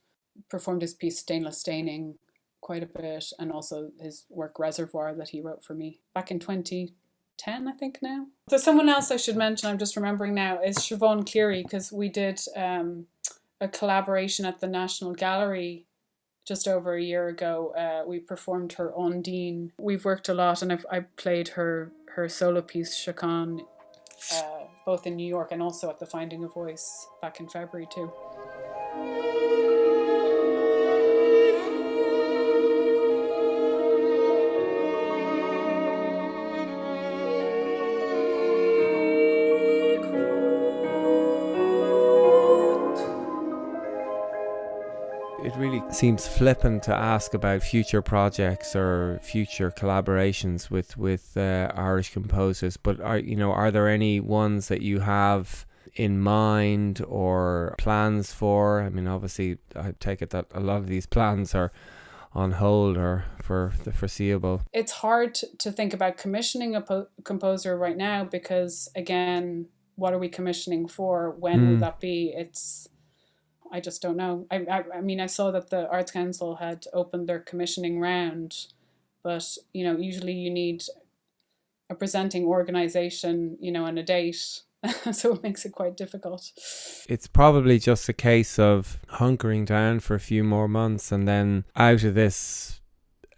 performed 0.49 0.81
his 0.81 0.93
piece 0.93 1.19
Stainless 1.19 1.59
Staining 1.59 2.15
quite 2.61 2.83
a 2.83 2.87
bit, 2.87 3.31
and 3.37 3.51
also 3.51 3.91
his 3.99 4.25
work 4.29 4.57
Reservoir 4.57 5.13
that 5.13 5.29
he 5.29 5.41
wrote 5.41 5.63
for 5.63 5.75
me 5.75 5.99
back 6.15 6.31
in 6.31 6.39
2010, 6.39 7.67
I 7.67 7.71
think 7.73 7.99
now. 8.01 8.25
So 8.49 8.57
someone 8.57 8.89
else 8.89 9.11
I 9.11 9.17
should 9.17 9.35
mention, 9.37 9.69
I'm 9.69 9.77
just 9.77 9.95
remembering 9.95 10.33
now, 10.33 10.61
is 10.61 10.77
Siobhan 10.77 11.29
Cleary, 11.31 11.61
because 11.61 11.91
we 11.91 12.09
did 12.09 12.41
um, 12.55 13.05
a 13.61 13.67
collaboration 13.67 14.45
at 14.45 14.61
the 14.61 14.67
National 14.67 15.13
Gallery 15.13 15.85
just 16.45 16.67
over 16.67 16.95
a 16.95 17.01
year 17.01 17.27
ago. 17.27 17.73
Uh, 17.75 18.07
we 18.07 18.19
performed 18.19 18.73
her 18.73 18.91
Undine. 18.97 19.71
We've 19.79 20.05
worked 20.05 20.29
a 20.29 20.33
lot, 20.33 20.61
and 20.61 20.71
I've 20.71 20.85
I 20.91 21.01
played 21.01 21.49
her 21.49 21.91
her 22.15 22.29
solo 22.29 22.61
piece 22.61 22.95
Chacan, 22.95 23.61
uh, 24.33 24.41
both 24.85 25.05
in 25.05 25.15
New 25.15 25.27
York 25.27 25.51
and 25.51 25.61
also 25.61 25.89
at 25.89 25.99
the 25.99 26.05
Finding 26.05 26.43
a 26.43 26.47
Voice 26.47 27.07
back 27.21 27.39
in 27.39 27.49
February 27.49 27.87
too. 27.93 28.11
Seems 45.95 46.27
flippant 46.27 46.83
to 46.83 46.93
ask 46.93 47.33
about 47.33 47.63
future 47.63 48.01
projects 48.01 48.75
or 48.75 49.17
future 49.23 49.71
collaborations 49.71 50.69
with 50.69 50.97
with 50.97 51.37
uh, 51.37 51.71
Irish 51.73 52.11
composers, 52.11 52.75
but 52.75 52.99
are 52.99 53.17
you 53.17 53.37
know 53.37 53.53
are 53.53 53.71
there 53.71 53.87
any 53.87 54.19
ones 54.19 54.67
that 54.67 54.81
you 54.81 54.99
have 54.99 55.65
in 55.95 56.19
mind 56.19 57.01
or 57.07 57.75
plans 57.77 58.33
for? 58.33 58.81
I 58.81 58.89
mean, 58.89 59.07
obviously, 59.07 59.57
I 59.73 59.93
take 59.97 60.21
it 60.21 60.31
that 60.31 60.47
a 60.53 60.59
lot 60.59 60.77
of 60.77 60.87
these 60.87 61.05
plans 61.05 61.55
are 61.55 61.71
on 62.33 62.51
hold 62.51 62.97
or 62.97 63.23
for 63.41 63.71
the 63.85 63.93
foreseeable. 63.93 64.63
It's 64.73 64.91
hard 64.91 65.35
to 65.35 65.71
think 65.71 65.93
about 65.93 66.17
commissioning 66.17 66.75
a 66.75 66.81
po- 66.81 67.07
composer 67.23 67.77
right 67.77 67.95
now 67.95 68.25
because 68.25 68.89
again, 68.97 69.67
what 69.95 70.13
are 70.13 70.19
we 70.19 70.27
commissioning 70.27 70.89
for? 70.89 71.31
When 71.39 71.61
mm. 71.61 71.69
will 71.69 71.77
that 71.77 72.01
be? 72.01 72.33
It's 72.35 72.89
I 73.75 73.81
just 73.81 74.01
don't 74.01 74.15
know. 74.15 74.47
I, 74.49 74.65
I, 74.71 74.83
I 74.99 75.01
mean, 75.01 75.19
I 75.19 75.25
saw 75.25 75.51
that 75.51 75.69
the 75.69 75.89
Arts 75.89 76.09
Council 76.09 76.55
had 76.55 76.85
opened 76.93 77.27
their 77.27 77.39
commissioning 77.39 77.99
round, 77.99 78.67
but 79.21 79.57
you 79.73 79.83
know, 79.83 79.97
usually 79.97 80.31
you 80.31 80.49
need 80.49 80.83
a 81.89 81.95
presenting 81.95 82.45
organization, 82.45 83.57
you 83.59 83.73
know, 83.73 83.85
and 83.85 83.99
a 83.99 84.03
date. 84.03 84.61
so 85.11 85.33
it 85.33 85.43
makes 85.43 85.65
it 85.65 85.73
quite 85.73 85.97
difficult. 85.97 86.53
It's 87.09 87.27
probably 87.27 87.77
just 87.77 88.07
a 88.07 88.13
case 88.13 88.57
of 88.57 89.01
hunkering 89.15 89.65
down 89.65 89.99
for 89.99 90.15
a 90.15 90.21
few 90.21 90.45
more 90.45 90.69
months 90.69 91.11
and 91.11 91.27
then 91.27 91.65
out 91.75 92.05
of 92.05 92.15
this 92.15 92.79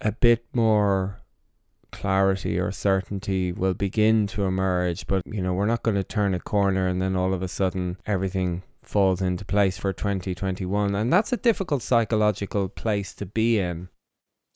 a 0.00 0.12
bit 0.12 0.46
more 0.52 1.18
clarity 1.90 2.60
or 2.60 2.70
certainty 2.70 3.50
will 3.50 3.72
begin 3.72 4.26
to 4.26 4.44
emerge 4.44 5.06
but 5.06 5.22
you 5.26 5.40
know 5.40 5.54
we're 5.54 5.64
not 5.64 5.82
going 5.82 5.96
to 5.96 6.04
turn 6.04 6.34
a 6.34 6.38
corner 6.38 6.86
and 6.86 7.00
then 7.00 7.16
all 7.16 7.32
of 7.32 7.40
a 7.40 7.48
sudden 7.48 7.96
everything 8.04 8.62
falls 8.88 9.20
into 9.20 9.44
place 9.44 9.78
for 9.78 9.92
2021. 9.92 10.94
And 10.94 11.12
that's 11.12 11.32
a 11.32 11.36
difficult 11.36 11.82
psychological 11.82 12.68
place 12.68 13.14
to 13.14 13.26
be 13.26 13.58
in. 13.58 13.88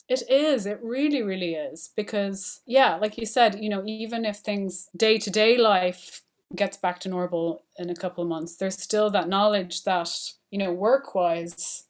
It 0.09 0.23
is. 0.29 0.65
It 0.65 0.79
really, 0.83 1.21
really 1.21 1.53
is. 1.53 1.91
Because, 1.95 2.61
yeah, 2.65 2.95
like 2.95 3.17
you 3.17 3.25
said, 3.25 3.63
you 3.63 3.69
know, 3.69 3.83
even 3.85 4.25
if 4.25 4.37
things 4.37 4.89
day 4.97 5.17
to 5.19 5.29
day 5.29 5.57
life 5.57 6.23
gets 6.55 6.77
back 6.77 6.99
to 7.01 7.09
normal 7.09 7.63
in 7.77 7.89
a 7.89 7.95
couple 7.95 8.23
of 8.23 8.29
months, 8.29 8.55
there's 8.55 8.81
still 8.81 9.09
that 9.11 9.29
knowledge 9.29 9.83
that, 9.83 10.09
you 10.51 10.57
know, 10.57 10.71
work 10.71 11.15
wise, 11.15 11.85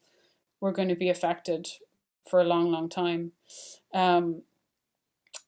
we're 0.61 0.71
going 0.71 0.89
to 0.89 0.95
be 0.95 1.09
affected 1.09 1.67
for 2.29 2.39
a 2.39 2.45
long, 2.45 2.71
long 2.71 2.89
time. 2.89 3.31
Um, 3.93 4.43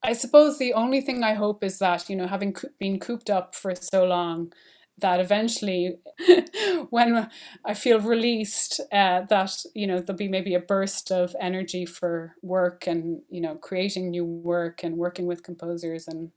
I 0.03 0.13
suppose 0.13 0.57
the 0.57 0.73
only 0.73 1.01
thing 1.01 1.23
I 1.23 1.33
hope 1.33 1.63
is 1.63 1.79
that, 1.79 2.09
you 2.09 2.15
know, 2.15 2.27
having 2.27 2.55
been 2.79 2.99
cooped 2.99 3.29
up 3.29 3.55
for 3.55 3.73
so 3.75 4.05
long, 4.05 4.53
that 4.97 5.19
eventually 5.19 5.97
when 6.89 7.29
i 7.65 7.73
feel 7.73 7.99
released 7.99 8.79
uh, 8.91 9.21
that 9.29 9.65
you 9.73 9.85
know 9.85 9.99
there'll 9.99 10.17
be 10.17 10.27
maybe 10.27 10.53
a 10.53 10.59
burst 10.59 11.11
of 11.11 11.35
energy 11.39 11.85
for 11.85 12.35
work 12.41 12.87
and 12.87 13.21
you 13.29 13.41
know 13.41 13.55
creating 13.55 14.09
new 14.09 14.23
work 14.23 14.83
and 14.83 14.97
working 14.97 15.25
with 15.25 15.43
composers 15.43 16.07
and 16.07 16.31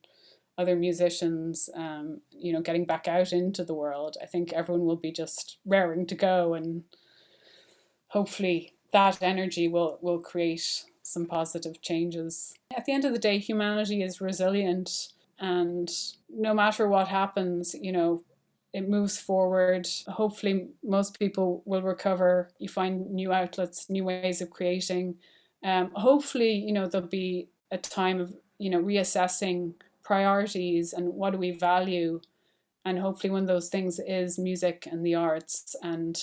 other 0.59 0.75
musicians, 0.75 1.71
um, 1.75 2.21
you 2.33 2.53
know, 2.53 2.61
getting 2.61 2.85
back 2.85 3.07
out 3.07 3.33
into 3.33 3.65
the 3.65 3.75
world, 3.75 4.17
I 4.21 4.27
think 4.27 4.53
everyone 4.53 4.85
will 4.85 4.97
be 4.97 5.13
just 5.13 5.59
raring 5.65 6.05
to 6.07 6.17
go, 6.17 6.55
and 6.55 6.83
hopefully 8.09 8.75
that 8.93 9.23
energy 9.23 9.69
will 9.69 9.99
will 10.03 10.19
create 10.19 10.85
some 11.03 11.27
positive 11.27 11.81
changes. 11.81 12.55
At 12.77 12.85
the 12.85 12.93
end 12.93 13.05
of 13.05 13.13
the 13.13 13.21
day, 13.21 13.39
humanity 13.39 14.03
is 14.03 14.21
resilient, 14.21 15.13
and 15.39 15.89
no 16.29 16.53
matter 16.53 16.89
what 16.89 17.07
happens, 17.07 17.75
you 17.81 17.93
know, 17.93 18.25
it 18.73 18.89
moves 18.89 19.19
forward. 19.19 19.89
Hopefully, 20.07 20.69
most 20.83 21.19
people 21.19 21.63
will 21.65 21.83
recover. 21.83 22.51
You 22.59 22.69
find 22.69 23.11
new 23.11 23.33
outlets, 23.33 23.89
new 23.89 24.05
ways 24.05 24.41
of 24.41 24.51
creating. 24.51 25.17
Um, 25.65 25.91
hopefully, 25.95 26.53
you 26.53 26.73
know, 26.73 26.87
there'll 26.87 27.07
be 27.07 27.49
a 27.71 27.79
time 27.79 28.21
of, 28.21 28.35
you 28.59 28.71
know, 28.71 28.81
reassessing 28.81 29.75
priorities 30.03 30.93
and 30.93 31.15
what 31.15 31.31
do 31.33 31.39
we 31.39 31.51
value. 31.51 32.21
And 32.85 32.99
hopefully, 32.99 33.31
one 33.31 33.43
of 33.43 33.49
those 33.49 33.69
things 33.69 33.99
is 33.99 34.39
music 34.39 34.87
and 34.91 35.05
the 35.05 35.15
arts. 35.15 35.75
And 35.83 36.23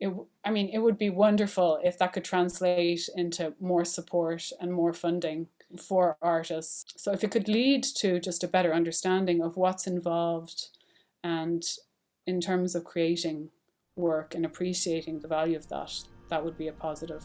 it, 0.00 0.12
I 0.44 0.50
mean, 0.50 0.68
it 0.72 0.78
would 0.78 0.98
be 0.98 1.10
wonderful 1.10 1.80
if 1.84 1.98
that 1.98 2.12
could 2.12 2.24
translate 2.24 3.08
into 3.16 3.54
more 3.60 3.84
support 3.84 4.50
and 4.60 4.72
more 4.72 4.92
funding 4.92 5.48
for 5.80 6.16
artists. 6.20 6.92
So, 6.96 7.12
if 7.12 7.22
it 7.22 7.30
could 7.30 7.48
lead 7.48 7.84
to 7.84 8.18
just 8.18 8.42
a 8.42 8.48
better 8.48 8.74
understanding 8.74 9.42
of 9.42 9.56
what's 9.56 9.86
involved 9.86 10.70
and 11.28 11.62
in 12.26 12.40
terms 12.40 12.74
of 12.74 12.84
creating 12.84 13.50
work 13.96 14.34
and 14.34 14.44
appreciating 14.46 15.20
the 15.20 15.28
value 15.28 15.56
of 15.56 15.68
that, 15.68 15.92
that 16.30 16.42
would 16.44 16.56
be 16.56 16.68
a 16.68 16.72
positive. 16.72 17.22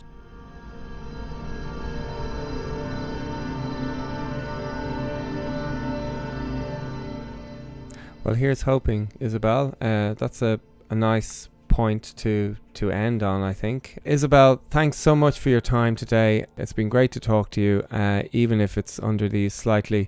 Well, 8.24 8.36
here's 8.36 8.62
hoping, 8.64 9.12
Isabelle. 9.20 9.76
Uh, 9.82 10.14
that's 10.14 10.42
a, 10.42 10.60
a 10.90 10.96
nice 10.96 11.50
point 11.68 12.14
to 12.18 12.56
to 12.74 12.92
end 12.92 13.24
on, 13.24 13.42
I 13.42 13.54
think. 13.54 14.00
Isabelle, 14.06 14.62
thanks 14.70 14.98
so 14.98 15.16
much 15.16 15.40
for 15.40 15.50
your 15.50 15.62
time 15.62 15.96
today. 15.96 16.46
It's 16.58 16.74
been 16.74 16.90
great 16.90 17.12
to 17.14 17.20
talk 17.20 17.50
to 17.52 17.62
you, 17.62 17.86
uh, 17.92 18.24
even 18.32 18.62
if 18.62 18.78
it's 18.78 19.00
under 19.00 19.28
these 19.28 19.54
slightly 19.54 20.08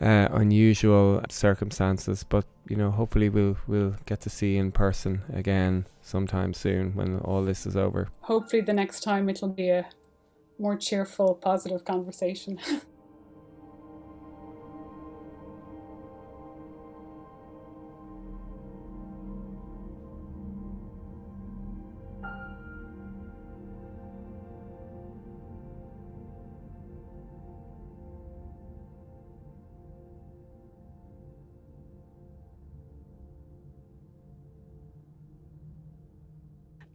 uh, 0.00 0.28
unusual 0.32 1.22
circumstances. 1.28 2.24
But 2.24 2.44
you 2.68 2.76
know, 2.76 2.90
hopefully 2.90 3.28
we'll 3.28 3.56
we'll 3.66 3.96
get 4.06 4.20
to 4.22 4.30
see 4.30 4.56
in 4.56 4.72
person 4.72 5.22
again 5.32 5.86
sometime 6.02 6.54
soon 6.54 6.94
when 6.94 7.18
all 7.20 7.44
this 7.44 7.66
is 7.66 7.76
over. 7.76 8.08
Hopefully, 8.22 8.62
the 8.62 8.72
next 8.72 9.00
time 9.00 9.28
it'll 9.28 9.48
be 9.48 9.68
a 9.68 9.88
more 10.58 10.76
cheerful, 10.76 11.34
positive 11.34 11.84
conversation. 11.84 12.58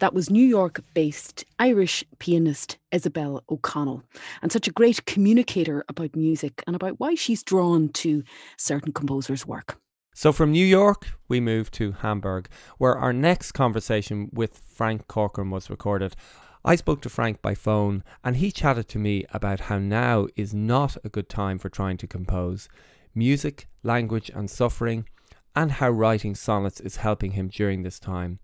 That 0.05 0.13
was 0.13 0.29
New 0.29 0.45
York 0.45 0.81
based 0.93 1.45
Irish 1.57 2.03
pianist 2.19 2.77
Isabelle 2.91 3.43
O'Connell, 3.49 4.03
and 4.43 4.51
such 4.51 4.67
a 4.67 4.71
great 4.71 5.03
communicator 5.07 5.83
about 5.89 6.15
music 6.15 6.63
and 6.67 6.75
about 6.75 6.99
why 6.99 7.15
she's 7.15 7.41
drawn 7.41 7.89
to 7.93 8.23
certain 8.55 8.93
composers' 8.93 9.47
work. 9.47 9.79
So 10.13 10.31
from 10.31 10.51
New 10.51 10.63
York, 10.63 11.07
we 11.27 11.39
move 11.39 11.71
to 11.71 11.93
Hamburg, 11.93 12.49
where 12.77 12.95
our 12.95 13.13
next 13.13 13.53
conversation 13.53 14.29
with 14.31 14.59
Frank 14.59 15.07
Corcoran 15.07 15.49
was 15.49 15.71
recorded. 15.71 16.15
I 16.63 16.75
spoke 16.75 17.01
to 17.01 17.09
Frank 17.09 17.41
by 17.41 17.55
phone, 17.55 18.03
and 18.23 18.37
he 18.37 18.51
chatted 18.51 18.87
to 18.89 18.99
me 18.99 19.25
about 19.33 19.61
how 19.61 19.79
now 19.79 20.27
is 20.35 20.53
not 20.53 20.97
a 21.03 21.09
good 21.09 21.29
time 21.29 21.57
for 21.57 21.69
trying 21.69 21.97
to 21.97 22.05
compose 22.05 22.69
music, 23.15 23.67
language, 23.81 24.29
and 24.35 24.51
suffering, 24.51 25.07
and 25.55 25.71
how 25.71 25.89
writing 25.89 26.35
sonnets 26.35 26.79
is 26.79 26.97
helping 26.97 27.31
him 27.31 27.47
during 27.47 27.81
this 27.81 27.99
time. 27.99 28.37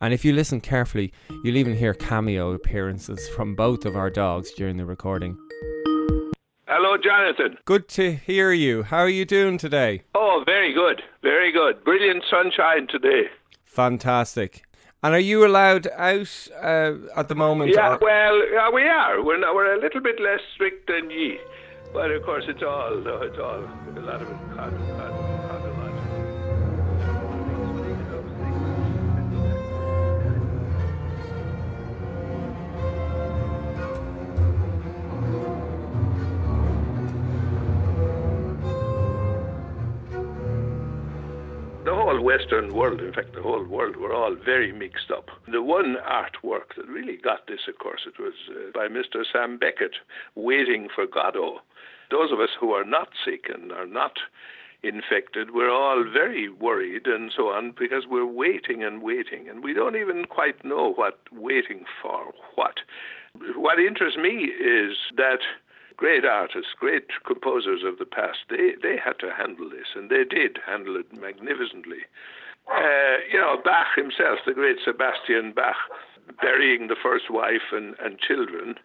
And 0.00 0.14
if 0.14 0.24
you 0.24 0.32
listen 0.32 0.60
carefully, 0.60 1.12
you'll 1.42 1.56
even 1.56 1.74
hear 1.76 1.92
cameo 1.92 2.52
appearances 2.52 3.28
from 3.30 3.54
both 3.56 3.84
of 3.84 3.96
our 3.96 4.10
dogs 4.10 4.52
during 4.52 4.76
the 4.76 4.84
recording. 4.84 5.36
Hello, 6.68 6.96
Jonathan. 6.96 7.58
Good 7.64 7.88
to 7.88 8.12
hear 8.14 8.52
you. 8.52 8.84
How 8.84 8.98
are 8.98 9.08
you 9.08 9.24
doing 9.24 9.58
today? 9.58 10.02
Oh, 10.14 10.42
very 10.46 10.72
good. 10.72 11.02
Very 11.22 11.50
good. 11.50 11.82
Brilliant 11.82 12.22
sunshine 12.30 12.86
today. 12.88 13.22
Fantastic. 13.64 14.62
And 15.02 15.14
are 15.14 15.20
you 15.20 15.46
allowed 15.46 15.88
out 15.96 16.48
uh, 16.62 16.92
at 17.16 17.28
the 17.28 17.34
moment? 17.34 17.72
Yeah, 17.74 17.94
or- 17.94 17.98
well, 18.00 18.52
yeah, 18.52 18.70
we 18.70 18.82
are. 18.82 19.22
We're 19.22 19.38
not, 19.38 19.54
we're 19.54 19.74
a 19.74 19.80
little 19.80 20.00
bit 20.00 20.20
less 20.20 20.40
strict 20.54 20.88
than 20.88 21.10
ye, 21.10 21.38
but 21.92 22.10
of 22.10 22.22
course 22.24 22.44
it's 22.48 22.62
all 22.62 22.98
it's 23.22 23.38
all 23.38 23.64
a 23.96 24.00
lot 24.00 24.22
of 24.22 24.28
it. 24.28 25.47
The 41.88 41.94
whole 41.94 42.20
Western 42.20 42.74
world, 42.74 43.00
in 43.00 43.14
fact, 43.14 43.32
the 43.32 43.40
whole 43.40 43.64
world, 43.64 43.96
were 43.96 44.12
all 44.12 44.34
very 44.34 44.72
mixed 44.72 45.10
up. 45.10 45.30
The 45.50 45.62
one 45.62 45.96
artwork 46.06 46.74
that 46.76 46.86
really 46.86 47.16
got 47.16 47.46
this, 47.46 47.60
of 47.66 47.78
course, 47.78 48.02
it 48.06 48.20
was 48.20 48.34
uh, 48.50 48.70
by 48.74 48.88
Mr. 48.88 49.24
Sam 49.32 49.56
Beckett, 49.56 49.94
Waiting 50.34 50.88
for 50.94 51.06
Godot. 51.06 51.60
Those 52.10 52.30
of 52.30 52.40
us 52.40 52.50
who 52.60 52.72
are 52.72 52.84
not 52.84 53.08
sick 53.24 53.46
and 53.48 53.72
are 53.72 53.86
not 53.86 54.18
infected, 54.82 55.54
we're 55.54 55.70
all 55.70 56.04
very 56.04 56.50
worried 56.50 57.06
and 57.06 57.32
so 57.34 57.44
on 57.44 57.72
because 57.78 58.04
we're 58.06 58.26
waiting 58.26 58.84
and 58.84 59.00
waiting, 59.00 59.48
and 59.48 59.64
we 59.64 59.72
don't 59.72 59.96
even 59.96 60.26
quite 60.26 60.62
know 60.62 60.92
what 60.92 61.18
waiting 61.32 61.84
for 62.02 62.34
what. 62.54 62.80
What 63.56 63.78
interests 63.78 64.18
me 64.18 64.50
is 64.60 64.94
that 65.16 65.40
great 65.98 66.24
artists, 66.24 66.70
great 66.78 67.10
composers 67.26 67.82
of 67.84 67.98
the 67.98 68.06
past, 68.06 68.38
they, 68.48 68.72
they 68.80 68.96
had 68.96 69.18
to 69.18 69.34
handle 69.36 69.68
this, 69.68 69.92
and 69.94 70.08
they 70.08 70.24
did 70.24 70.58
handle 70.64 70.96
it 70.96 71.12
magnificently. 71.12 72.06
Uh, 72.70 73.18
you 73.30 73.38
know, 73.38 73.56
Bach 73.62 73.88
himself, 73.96 74.38
the 74.46 74.54
great 74.54 74.76
Sebastian 74.84 75.52
Bach, 75.52 75.76
burying 76.40 76.86
the 76.86 76.96
first 77.02 77.30
wife 77.30 77.72
and, 77.72 77.94
and 77.98 78.18
children. 78.18 78.76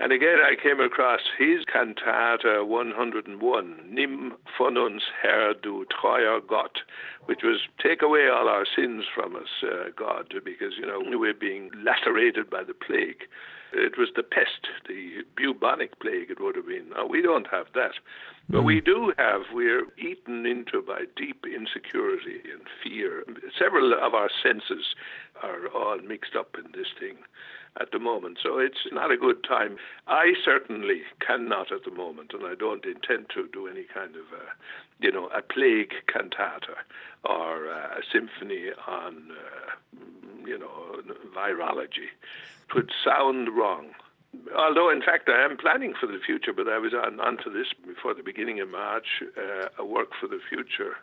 And 0.00 0.12
again, 0.12 0.38
I 0.42 0.54
came 0.60 0.80
across 0.80 1.20
his 1.38 1.64
cantata 1.64 2.64
101, 2.64 3.80
Nimm 3.90 4.32
von 4.56 4.76
uns 4.76 5.02
Herr, 5.22 5.54
du 5.54 5.86
treuer 5.90 6.40
Gott, 6.46 6.78
which 7.26 7.40
was 7.42 7.60
take 7.82 8.02
away 8.02 8.28
all 8.28 8.48
our 8.48 8.66
sins 8.76 9.04
from 9.14 9.36
us, 9.36 9.62
uh, 9.62 9.90
God, 9.96 10.32
because, 10.44 10.74
you 10.78 10.86
know, 10.86 11.00
we're 11.04 11.34
being 11.34 11.70
lacerated 11.84 12.48
by 12.48 12.62
the 12.64 12.74
plague. 12.74 13.24
It 13.72 13.98
was 13.98 14.08
the 14.16 14.22
pest, 14.22 14.66
the 14.88 15.24
bubonic 15.36 15.98
plague, 16.00 16.30
it 16.30 16.40
would 16.40 16.56
have 16.56 16.66
been. 16.66 16.90
Now, 16.90 17.06
we 17.06 17.20
don't 17.20 17.46
have 17.48 17.66
that. 17.74 17.92
But 18.48 18.62
we 18.62 18.78
hmm. 18.80 18.84
do 18.84 19.12
have, 19.18 19.42
we're 19.52 19.84
eaten 19.98 20.46
into 20.46 20.82
by 20.82 21.04
deep 21.16 21.44
insecurity 21.44 22.40
and 22.50 22.62
fear. 22.82 23.24
Several 23.58 23.92
of 23.92 24.14
our 24.14 24.30
senses 24.42 24.94
are 25.42 25.68
all 25.68 25.98
mixed 25.98 26.34
up 26.34 26.56
in 26.56 26.72
this 26.72 26.88
thing 26.98 27.16
at 27.80 27.92
the 27.92 27.98
moment. 27.98 28.38
So 28.42 28.58
it's 28.58 28.86
not 28.92 29.10
a 29.10 29.16
good 29.16 29.44
time. 29.44 29.76
I 30.06 30.32
certainly 30.44 31.02
cannot 31.24 31.72
at 31.72 31.84
the 31.84 31.90
moment, 31.90 32.32
and 32.32 32.44
I 32.44 32.54
don't 32.54 32.84
intend 32.84 33.26
to 33.34 33.48
do 33.52 33.66
any 33.66 33.84
kind 33.92 34.14
of, 34.16 34.26
a, 34.32 35.04
you 35.04 35.12
know, 35.12 35.26
a 35.26 35.42
plague 35.42 35.92
cantata 36.06 36.76
or 37.24 37.66
a 37.66 38.00
symphony 38.12 38.70
on, 38.86 39.30
uh, 39.30 39.98
you 40.46 40.58
know, 40.58 41.02
virology. 41.34 42.10
It 42.68 42.74
would 42.74 42.90
sound 43.04 43.56
wrong. 43.56 43.90
Although, 44.56 44.90
in 44.90 45.00
fact, 45.00 45.28
I 45.28 45.42
am 45.44 45.56
planning 45.56 45.94
for 45.98 46.06
the 46.06 46.18
future, 46.24 46.52
but 46.52 46.68
I 46.68 46.78
was 46.78 46.92
on 46.92 47.38
to 47.38 47.50
this 47.50 47.68
before 47.86 48.12
the 48.12 48.22
beginning 48.22 48.60
of 48.60 48.68
March, 48.68 49.22
uh, 49.36 49.68
a 49.78 49.84
work 49.84 50.10
for 50.20 50.26
the 50.26 50.40
future, 50.48 50.96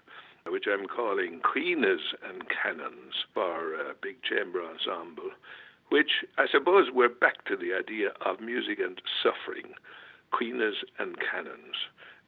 which 0.48 0.66
I'm 0.72 0.86
calling 0.86 1.42
Queenas 1.42 2.14
and 2.30 2.44
Canons 2.50 3.26
for 3.34 3.74
a 3.74 3.96
big 4.00 4.22
chamber 4.22 4.62
ensemble, 4.62 5.32
which 5.90 6.26
I 6.38 6.48
suppose 6.52 6.88
we're 6.94 7.10
back 7.10 7.46
to 7.46 7.56
the 7.56 7.74
idea 7.74 8.10
of 8.26 8.40
music 8.40 8.80
and 8.80 9.02
suffering, 9.22 9.74
Queenas 10.34 10.84
and 11.00 11.16
Canons. 11.20 11.76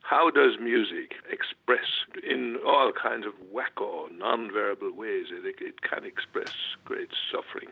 How 0.01 0.29
does 0.29 0.57
music 0.61 1.15
express 1.29 2.05
in 2.23 2.57
all 2.65 2.91
kinds 2.93 3.25
of 3.25 3.33
wacko, 3.53 4.09
non-verbal 4.17 4.93
ways? 4.93 5.27
It, 5.31 5.55
it 5.59 5.81
can 5.81 6.05
express 6.05 6.53
great 6.85 7.09
suffering 7.31 7.69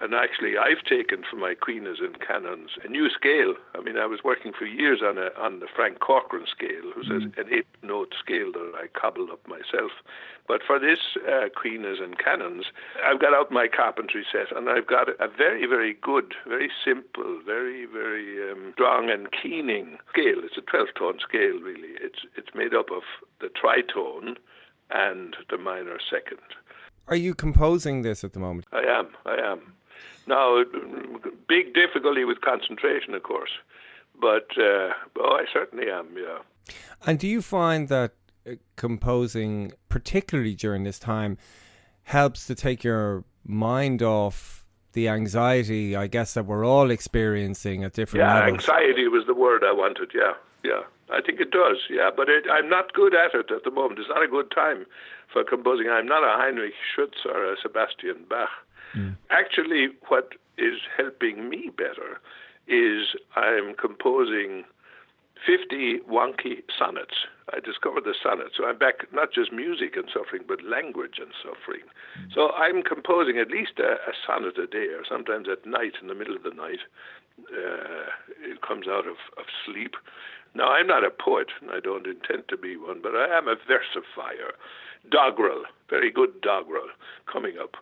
And 0.00 0.14
actually, 0.14 0.56
I've 0.56 0.82
taken 0.88 1.24
from 1.28 1.40
my 1.40 1.54
queenas 1.54 2.02
and 2.02 2.18
canons 2.20 2.70
a 2.82 2.88
new 2.88 3.10
scale. 3.10 3.54
I 3.74 3.82
mean, 3.82 3.98
I 3.98 4.06
was 4.06 4.20
working 4.24 4.52
for 4.58 4.64
years 4.64 5.00
on 5.04 5.18
a 5.18 5.28
on 5.38 5.60
the 5.60 5.66
Frank 5.74 6.00
Corcoran 6.00 6.46
scale, 6.50 6.90
who's 6.94 7.08
mm. 7.08 7.36
an 7.38 7.52
eight 7.52 7.66
note 7.82 8.14
scale 8.18 8.50
that 8.52 8.72
I 8.74 8.86
cobbled 8.98 9.30
up 9.30 9.46
myself. 9.46 9.92
But 10.48 10.62
for 10.66 10.78
this 10.78 10.98
uh, 11.28 11.50
queenas 11.50 12.02
and 12.02 12.18
canons, 12.18 12.64
I've 13.04 13.20
got 13.20 13.34
out 13.34 13.52
my 13.52 13.68
carpentry 13.68 14.24
set, 14.32 14.56
and 14.56 14.70
I've 14.70 14.86
got 14.86 15.08
a 15.08 15.28
very, 15.28 15.66
very 15.66 15.94
good, 16.00 16.34
very 16.48 16.70
simple, 16.82 17.40
very, 17.44 17.84
very 17.84 18.50
um, 18.50 18.72
strong 18.72 19.10
and 19.10 19.28
keening 19.30 19.98
scale. 20.08 20.40
It's 20.42 20.56
a 20.56 20.62
12 20.62 20.88
tone 20.98 21.18
scale, 21.20 21.60
really. 21.60 21.94
It's 22.00 22.20
it's 22.36 22.54
made 22.54 22.74
up 22.74 22.90
of 22.90 23.02
the 23.40 23.48
tritone 23.48 24.36
and 24.90 25.36
the 25.50 25.58
minor 25.58 25.98
second. 26.10 26.40
Are 27.06 27.16
you 27.16 27.34
composing 27.34 28.02
this 28.02 28.24
at 28.24 28.32
the 28.32 28.40
moment? 28.40 28.66
I 28.72 28.82
am. 28.82 29.08
I 29.26 29.34
am. 29.34 29.74
Now, 30.30 30.62
big 31.48 31.74
difficulty 31.74 32.24
with 32.24 32.40
concentration, 32.40 33.14
of 33.14 33.24
course, 33.24 33.50
but 34.20 34.46
uh, 34.56 34.90
oh, 35.18 35.32
I 35.40 35.44
certainly 35.52 35.90
am. 35.90 36.06
Yeah. 36.16 36.74
And 37.04 37.18
do 37.18 37.26
you 37.26 37.42
find 37.42 37.88
that 37.88 38.12
uh, 38.46 38.52
composing, 38.76 39.72
particularly 39.88 40.54
during 40.54 40.84
this 40.84 41.00
time, 41.00 41.36
helps 42.04 42.46
to 42.46 42.54
take 42.54 42.84
your 42.84 43.24
mind 43.44 44.02
off 44.02 44.68
the 44.92 45.08
anxiety, 45.08 45.96
I 45.96 46.06
guess, 46.06 46.34
that 46.34 46.46
we're 46.46 46.64
all 46.64 46.92
experiencing 46.92 47.82
at 47.82 47.94
different 47.94 48.24
yeah, 48.24 48.34
levels? 48.34 48.68
anxiety 48.68 49.08
was 49.08 49.24
the 49.26 49.34
word 49.34 49.64
I 49.64 49.72
wanted. 49.72 50.12
Yeah, 50.14 50.34
yeah. 50.62 50.82
I 51.12 51.20
think 51.20 51.40
it 51.40 51.50
does, 51.50 51.78
yeah, 51.90 52.10
but 52.16 52.28
it, 52.28 52.44
I'm 52.48 52.68
not 52.68 52.92
good 52.92 53.16
at 53.16 53.34
it 53.34 53.50
at 53.50 53.64
the 53.64 53.70
moment. 53.72 53.98
It's 53.98 54.08
not 54.08 54.22
a 54.22 54.28
good 54.28 54.52
time 54.54 54.86
for 55.32 55.42
composing. 55.42 55.88
I'm 55.88 56.06
not 56.06 56.22
a 56.22 56.38
Heinrich 56.38 56.74
Schütz 56.94 57.26
or 57.26 57.52
a 57.52 57.56
Sebastian 57.60 58.26
Bach. 58.28 58.48
Mm. 58.96 59.16
Actually, 59.30 59.88
what 60.08 60.32
is 60.58 60.78
helping 60.96 61.48
me 61.48 61.70
better 61.76 62.20
is 62.68 63.16
I'm 63.36 63.74
composing 63.74 64.64
50 65.46 66.00
wonky 66.08 66.62
sonnets. 66.76 67.26
I 67.52 67.60
discovered 67.60 68.04
the 68.04 68.14
sonnet, 68.14 68.52
so 68.56 68.66
I'm 68.66 68.78
back 68.78 69.10
not 69.12 69.32
just 69.32 69.52
music 69.52 69.96
and 69.96 70.06
suffering, 70.12 70.42
but 70.46 70.62
language 70.62 71.18
and 71.18 71.32
suffering. 71.42 71.82
Mm. 72.18 72.34
So 72.34 72.52
I'm 72.52 72.82
composing 72.82 73.38
at 73.38 73.50
least 73.50 73.78
a, 73.78 73.98
a, 74.06 74.14
sonnet 74.26 74.58
a 74.58 74.66
day, 74.66 74.92
or 74.94 75.02
sometimes 75.08 75.48
at 75.50 75.66
night, 75.66 75.94
in 76.00 76.08
the 76.08 76.14
middle 76.14 76.36
of 76.36 76.42
the 76.42 76.54
night. 76.54 76.80
Uh, 77.40 78.12
it 78.44 78.60
comes 78.60 78.86
out 78.86 79.06
of, 79.06 79.16
of 79.38 79.46
sleep. 79.64 79.96
Now, 80.54 80.72
I'm 80.72 80.86
not 80.86 81.04
a 81.04 81.10
poet, 81.10 81.48
and 81.60 81.70
I 81.70 81.80
don't 81.80 82.06
intend 82.06 82.48
to 82.48 82.56
be 82.56 82.76
one, 82.76 83.00
but 83.02 83.14
I 83.16 83.36
am 83.36 83.48
a 83.48 83.56
versifier. 83.56 84.52
Doggerel, 85.08 85.64
very 85.88 86.10
good 86.10 86.40
doggerel 86.42 86.90
coming 87.30 87.56
up. 87.60 87.76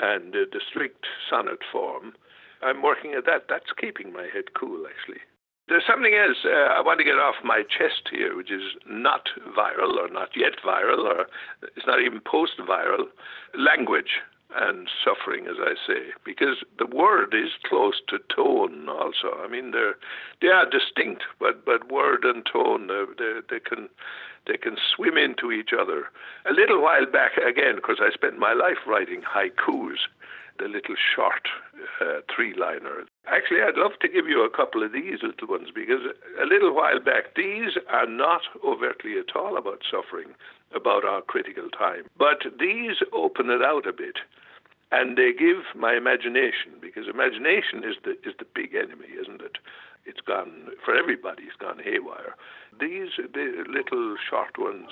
And 0.00 0.32
the 0.32 0.60
strict 0.70 1.06
sonnet 1.28 1.60
form, 1.70 2.14
I'm 2.62 2.82
working 2.82 3.14
at 3.14 3.26
that. 3.26 3.46
That's 3.48 3.72
keeping 3.78 4.12
my 4.12 4.28
head 4.32 4.54
cool, 4.54 4.86
actually. 4.86 5.20
There's 5.68 5.84
something 5.86 6.14
else 6.14 6.38
uh, 6.44 6.74
I 6.74 6.80
want 6.82 6.98
to 6.98 7.04
get 7.04 7.14
off 7.14 7.36
my 7.44 7.62
chest 7.62 8.10
here, 8.10 8.36
which 8.36 8.50
is 8.50 8.62
not 8.86 9.28
viral 9.56 9.96
or 9.96 10.08
not 10.10 10.30
yet 10.36 10.54
viral, 10.64 11.06
or 11.06 11.26
it's 11.76 11.86
not 11.86 12.00
even 12.00 12.20
post 12.20 12.58
viral 12.58 13.06
language 13.56 14.20
and 14.54 14.88
suffering, 15.02 15.46
as 15.46 15.56
I 15.58 15.74
say, 15.86 16.12
because 16.24 16.58
the 16.78 16.86
word 16.86 17.32
is 17.32 17.50
close 17.64 18.00
to 18.08 18.18
tone. 18.34 18.88
Also, 18.88 19.38
I 19.42 19.48
mean 19.48 19.70
they're 19.70 19.94
they 20.40 20.48
are 20.48 20.68
distinct, 20.68 21.22
but 21.38 21.64
but 21.64 21.90
word 21.90 22.24
and 22.24 22.44
tone 22.44 22.88
they 22.88 23.40
they 23.48 23.60
can 23.60 23.88
they 24.46 24.56
can 24.56 24.76
swim 24.94 25.16
into 25.16 25.52
each 25.52 25.70
other. 25.78 26.10
A 26.48 26.52
little 26.52 26.82
while 26.82 27.06
back, 27.06 27.36
again, 27.36 27.76
because 27.76 27.98
I 28.00 28.10
spent 28.12 28.38
my 28.38 28.52
life 28.52 28.78
writing 28.86 29.22
haikus, 29.22 29.98
the 30.58 30.68
little 30.68 30.96
short 30.96 31.48
uh, 32.00 32.20
three-liner. 32.34 33.04
Actually, 33.26 33.62
I'd 33.62 33.76
love 33.76 33.92
to 34.00 34.08
give 34.08 34.28
you 34.28 34.44
a 34.44 34.50
couple 34.50 34.82
of 34.82 34.92
these 34.92 35.22
little 35.22 35.48
ones 35.48 35.68
because 35.74 36.00
a 36.40 36.46
little 36.46 36.74
while 36.74 37.00
back, 37.00 37.34
these 37.36 37.78
are 37.88 38.06
not 38.06 38.42
overtly 38.64 39.18
at 39.18 39.34
all 39.34 39.56
about 39.56 39.82
suffering, 39.90 40.34
about 40.74 41.04
our 41.04 41.22
critical 41.22 41.68
time, 41.70 42.04
but 42.18 42.42
these 42.58 42.96
open 43.12 43.50
it 43.50 43.62
out 43.62 43.86
a 43.86 43.92
bit 43.92 44.18
and 44.92 45.16
they 45.16 45.32
give 45.32 45.64
my 45.74 45.96
imagination 45.96 46.76
because 46.80 47.08
imagination 47.08 47.82
is 47.82 47.96
the 48.04 48.12
is 48.28 48.36
the 48.38 48.46
big 48.54 48.74
enemy, 48.74 49.08
isn't 49.18 49.40
it? 49.40 49.56
It's 50.04 50.20
gone 50.20 50.68
for 50.84 50.94
everybody. 50.96 51.44
It's 51.44 51.56
gone 51.56 51.78
haywire. 51.82 52.34
These 52.78 53.10
the 53.32 53.64
little 53.68 54.16
short 54.28 54.58
ones, 54.58 54.88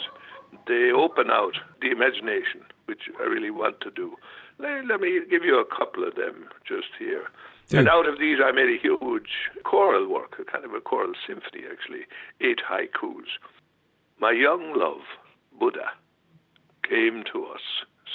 they 0.66 0.90
open 0.92 1.30
out 1.30 1.54
the 1.80 1.90
imagination, 1.90 2.62
which 2.86 3.10
I 3.18 3.24
really 3.24 3.50
want 3.50 3.80
to 3.82 3.90
do. 3.90 4.16
Let, 4.58 4.86
let 4.86 5.00
me 5.00 5.20
give 5.28 5.44
you 5.44 5.58
a 5.58 5.64
couple 5.64 6.06
of 6.06 6.14
them 6.14 6.48
just 6.66 6.88
here. 6.98 7.28
And 7.72 7.88
out 7.88 8.08
of 8.08 8.18
these, 8.18 8.38
I 8.44 8.50
made 8.50 8.68
a 8.68 8.82
huge 8.82 9.30
choral 9.62 10.08
work, 10.08 10.36
a 10.40 10.44
kind 10.44 10.64
of 10.64 10.74
a 10.74 10.80
choral 10.80 11.12
symphony, 11.24 11.62
actually, 11.70 12.02
eight 12.40 12.60
haikus. 12.68 13.38
My 14.18 14.32
young 14.32 14.74
love, 14.76 15.02
Buddha, 15.56 15.92
came 16.82 17.22
to 17.32 17.46
us 17.46 17.60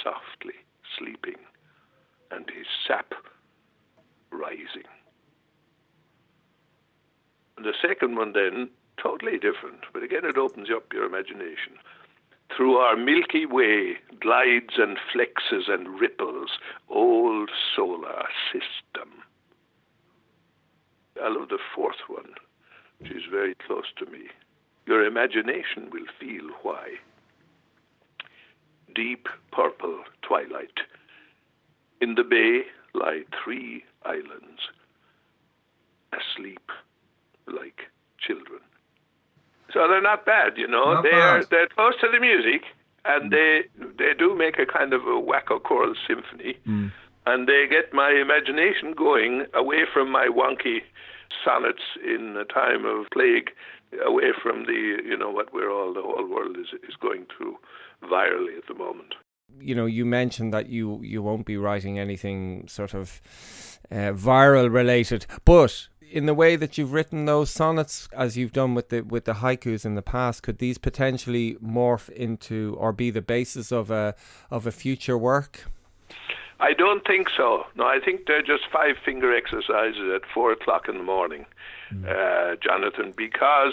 softly, 0.02 0.54
sleeping 0.98 1.36
and 2.30 2.50
his 2.50 2.66
sap 2.86 3.14
rising. 4.30 4.88
The 7.56 7.72
second 7.80 8.16
one, 8.16 8.32
then, 8.32 8.68
totally 9.02 9.38
different, 9.38 9.84
but 9.92 10.02
again, 10.02 10.24
it 10.24 10.36
opens 10.36 10.68
up 10.74 10.92
your 10.92 11.04
imagination. 11.04 11.78
Through 12.54 12.76
our 12.76 12.96
Milky 12.96 13.44
Way 13.44 13.96
glides 14.20 14.74
and 14.78 14.98
flexes 15.12 15.68
and 15.68 16.00
ripples 16.00 16.50
old 16.88 17.50
solar 17.74 18.24
system. 18.52 19.22
I 21.22 21.28
love 21.28 21.48
the 21.48 21.58
fourth 21.74 22.08
one, 22.08 22.34
is 23.00 23.22
very 23.30 23.54
close 23.66 23.86
to 23.98 24.06
me. 24.06 24.28
Your 24.86 25.04
imagination 25.04 25.90
will 25.90 26.06
feel 26.20 26.50
why. 26.62 26.94
Deep 28.94 29.28
purple 29.50 30.04
twilight 30.22 30.78
in 32.00 32.14
the 32.14 32.24
bay 32.24 32.62
lie 32.94 33.22
three 33.42 33.84
islands, 34.04 34.70
asleep 36.12 36.70
like 37.46 37.82
children. 38.18 38.60
So 39.72 39.88
they're 39.88 40.02
not 40.02 40.24
bad, 40.24 40.56
you 40.56 40.68
know. 40.68 41.02
they're 41.02 41.44
they're 41.44 41.68
close 41.68 41.94
to 42.00 42.08
the 42.10 42.20
music, 42.20 42.62
and 43.04 43.30
mm. 43.30 43.34
they 43.34 43.84
they 43.98 44.14
do 44.14 44.34
make 44.36 44.58
a 44.58 44.66
kind 44.66 44.92
of 44.92 45.02
a 45.02 45.20
wacko 45.20 45.62
choral 45.62 45.94
symphony, 46.06 46.56
mm. 46.66 46.92
and 47.26 47.48
they 47.48 47.66
get 47.68 47.92
my 47.92 48.10
imagination 48.10 48.94
going 48.96 49.46
away 49.54 49.84
from 49.92 50.10
my 50.10 50.28
wonky 50.28 50.78
sonnets 51.44 51.82
in 52.02 52.36
a 52.36 52.44
time 52.44 52.84
of 52.84 53.06
plague, 53.12 53.50
away 54.04 54.32
from 54.42 54.64
the 54.64 54.98
you 55.04 55.16
know 55.16 55.30
what 55.30 55.52
we're 55.52 55.70
all 55.70 55.92
the 55.92 56.02
whole 56.02 56.26
world 56.28 56.56
is 56.56 56.68
is 56.88 56.96
going 57.00 57.26
through 57.36 57.56
virally 58.04 58.56
at 58.56 58.66
the 58.68 58.74
moment 58.74 59.14
you 59.60 59.74
know, 59.74 59.86
you 59.86 60.04
mentioned 60.04 60.52
that 60.52 60.68
you 60.68 61.00
you 61.02 61.22
won't 61.22 61.46
be 61.46 61.56
writing 61.56 61.98
anything 61.98 62.66
sort 62.68 62.94
of 62.94 63.20
uh, 63.90 64.12
viral 64.12 64.72
related, 64.72 65.26
but 65.44 65.88
in 66.10 66.26
the 66.26 66.34
way 66.34 66.56
that 66.56 66.78
you've 66.78 66.92
written 66.92 67.24
those 67.24 67.50
sonnets, 67.50 68.08
as 68.12 68.36
you've 68.36 68.52
done 68.52 68.74
with 68.74 68.88
the 68.88 69.02
with 69.02 69.24
the 69.24 69.34
haikus 69.34 69.84
in 69.84 69.94
the 69.94 70.02
past, 70.02 70.42
could 70.42 70.58
these 70.58 70.78
potentially 70.78 71.56
morph 71.56 72.08
into 72.10 72.76
or 72.78 72.92
be 72.92 73.10
the 73.10 73.22
basis 73.22 73.72
of 73.72 73.90
a 73.90 74.14
of 74.50 74.66
a 74.66 74.72
future 74.72 75.18
work? 75.18 75.64
I 76.58 76.72
don't 76.72 77.06
think 77.06 77.28
so. 77.36 77.64
No, 77.74 77.84
I 77.84 77.98
think 78.02 78.26
they're 78.26 78.42
just 78.42 78.64
five 78.72 78.96
finger 79.04 79.34
exercises 79.34 80.10
at 80.14 80.22
four 80.32 80.52
o'clock 80.52 80.88
in 80.88 80.96
the 80.96 81.04
morning, 81.04 81.46
mm. 81.92 82.06
uh, 82.06 82.56
Jonathan, 82.56 83.12
because. 83.16 83.72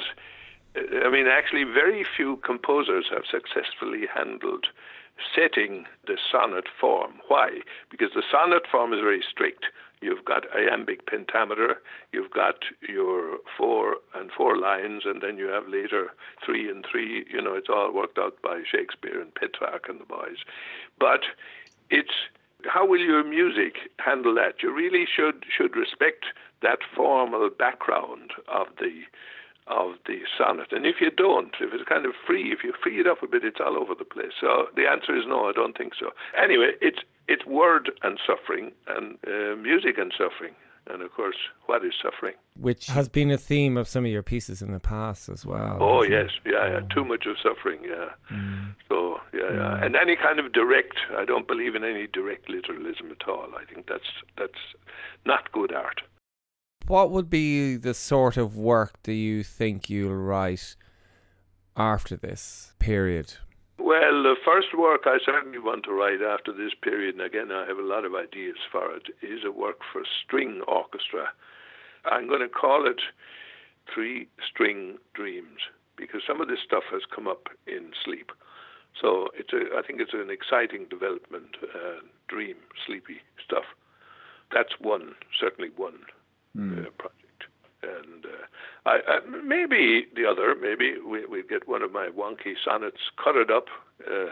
I 0.76 1.12
mean, 1.12 1.28
actually, 1.28 1.66
very 1.66 2.04
few 2.18 2.38
composers 2.38 3.06
have 3.12 3.26
successfully 3.30 4.08
handled 4.12 4.66
setting 5.36 5.86
the 6.08 6.18
sonnet 6.32 6.66
form. 6.80 7.22
Why? 7.28 7.60
Because 7.92 8.10
the 8.16 8.24
sonnet 8.32 8.64
form 8.72 8.94
is 8.94 9.00
very 9.00 9.24
strict. 9.30 9.66
You've 10.04 10.26
got 10.26 10.44
iambic 10.56 11.06
pentameter, 11.08 11.82
you've 12.12 12.32
got 12.32 12.66
your 12.88 13.38
four 13.58 13.98
and 14.14 14.30
four 14.36 14.58
lines, 14.58 15.04
and 15.06 15.22
then 15.22 15.38
you 15.38 15.48
have 15.48 15.68
later 15.68 16.12
three 16.46 16.70
and 16.70 16.86
three. 16.90 17.26
You 17.32 17.42
know, 17.42 17.54
it's 17.54 17.70
all 17.70 17.94
worked 17.94 18.18
out 18.18 18.42
by 18.42 18.62
Shakespeare 18.70 19.22
and 19.22 19.34
Petrarch 19.34 19.88
and 19.88 20.02
the 20.02 20.06
boys. 20.06 20.38
But 21.00 21.22
it's 21.90 22.14
how 22.66 22.86
will 22.86 23.00
your 23.00 23.24
music 23.24 23.76
handle 24.00 24.36
that? 24.36 24.62
You 24.62 24.74
really 24.74 25.06
should 25.06 25.46
should 25.56 25.76
respect 25.76 26.26
that 26.62 26.80
formal 26.96 27.50
background 27.50 28.32
of 28.48 28.68
the 28.80 29.04
of 29.68 29.96
the 30.06 30.20
sonnet. 30.38 30.72
And 30.72 30.86
if 30.86 30.96
you 31.00 31.10
don't, 31.12 31.54
if 31.62 31.74
it's 31.74 31.88
kind 31.88 32.06
of 32.06 32.14
free, 32.28 32.52
if 32.52 32.64
you 32.64 32.74
free 32.82 33.00
it 33.00 33.08
up 33.08 33.24
a 33.24 33.28
bit, 33.28 33.44
it's 33.44 33.60
all 33.64 33.78
over 33.78 33.94
the 33.98 34.06
place. 34.06 34.34
So 34.40 34.68
the 34.76 34.88
answer 34.88 35.16
is 35.16 35.24
no, 35.28 35.46
I 35.46 35.52
don't 35.54 35.78
think 35.78 35.94
so. 36.00 36.12
Anyway, 36.42 36.72
it's 36.82 37.00
it's 37.28 37.46
word 37.46 37.92
and 38.04 38.20
suffering 38.26 38.72
and 38.88 39.18
uh, 39.26 39.56
music 39.56 39.98
and 39.98 40.14
suffering. 40.18 40.54
And 40.88 41.02
of 41.02 41.14
course, 41.14 41.38
what 41.68 41.86
is 41.86 41.94
suffering? 42.02 42.34
Which 42.60 42.88
has 42.88 43.08
been 43.08 43.32
a 43.32 43.38
theme 43.38 43.78
of 43.78 43.88
some 43.88 44.04
of 44.04 44.12
your 44.12 44.22
pieces 44.22 44.62
in 44.62 44.74
the 44.74 44.82
past 44.82 45.30
as 45.30 45.46
well. 45.46 45.78
Oh 45.80 46.04
yes, 46.04 46.30
yeah, 46.46 46.68
yeah, 46.68 46.80
too 46.94 47.06
much 47.06 47.26
of 47.26 47.38
suffering, 47.42 47.80
yeah. 47.88 48.10
Mm. 48.30 48.76
So 48.90 49.22
yeah, 49.34 49.40
yeah, 49.44 49.58
mm. 49.60 49.86
and 49.86 49.96
any 49.96 50.18
kind 50.18 50.40
of 50.40 50.52
direct. 50.52 50.98
I 51.18 51.24
don't 51.24 51.48
believe 51.48 51.76
in 51.76 51.86
any 51.86 52.08
direct 52.08 52.50
literalism 52.50 53.12
at 53.12 53.28
all. 53.30 53.48
I 53.58 53.64
think 53.64 53.88
that's 53.88 54.12
that's 54.38 54.60
not 55.26 55.54
good 55.54 55.72
art. 55.72 56.02
What 56.88 57.12
would 57.12 57.30
be 57.30 57.78
the 57.78 57.94
sort 57.94 58.36
of 58.36 58.58
work 58.58 59.02
do 59.04 59.14
you 59.14 59.42
think 59.42 59.90
you'll 59.90 60.16
write 60.16 60.76
after 61.78 62.18
this 62.18 62.74
period? 62.78 63.36
Well, 63.80 64.22
the 64.24 64.36
first 64.46 64.78
work 64.78 65.04
I 65.06 65.18
certainly 65.26 65.60
want 65.60 65.86
to 65.86 65.94
write 65.94 66.22
after 66.22 66.52
this 66.52 66.74
period, 66.82 67.16
and 67.16 67.24
again, 67.24 67.54
I 67.54 67.66
have 67.68 67.78
a 67.78 67.88
lot 67.88 68.04
of 68.04 68.14
ideas 68.14 68.58
for 68.70 68.94
it, 68.94 69.08
is 69.22 69.46
a 69.46 69.52
work 69.52 69.80
for 69.94 70.04
string 70.26 70.62
orchestra. 70.68 71.30
I'm 72.04 72.28
going 72.28 72.42
to 72.42 72.50
call 72.50 72.86
it 72.86 73.02
Three 73.94 74.28
String 74.52 74.98
Dreams 75.14 75.60
because 75.96 76.22
some 76.28 76.42
of 76.42 76.50
this 76.50 76.60
stuff 76.66 76.84
has 76.92 77.04
come 77.16 77.30
up 77.30 77.48
in 77.66 77.92
sleep. 78.04 78.32
So 79.02 79.30
it's 79.34 79.54
a, 79.54 79.78
I 79.78 79.82
think 79.88 80.02
it's 80.02 80.14
an 80.14 80.30
exciting 80.30 80.88
development, 80.90 81.56
uh, 81.64 82.02
dream, 82.28 82.58
sleepy 82.86 83.22
stuff. 83.44 83.66
That's 84.52 84.74
one, 84.80 85.16
certainly 85.40 85.72
one 85.76 86.00
mm. 86.56 86.86
uh, 86.86 86.90
project 86.92 87.24
and 87.84 88.26
uh, 88.26 88.46
I, 88.86 89.00
I, 89.08 89.20
maybe 89.44 90.08
the 90.16 90.26
other, 90.26 90.56
maybe 90.60 90.96
we 91.06 91.26
we 91.26 91.44
get 91.44 91.68
one 91.68 91.82
of 91.82 91.92
my 91.92 92.10
wonky 92.10 92.54
sonnets, 92.64 93.12
cut 93.22 93.36
it 93.36 93.52
up 93.52 93.66
uh, 94.10 94.32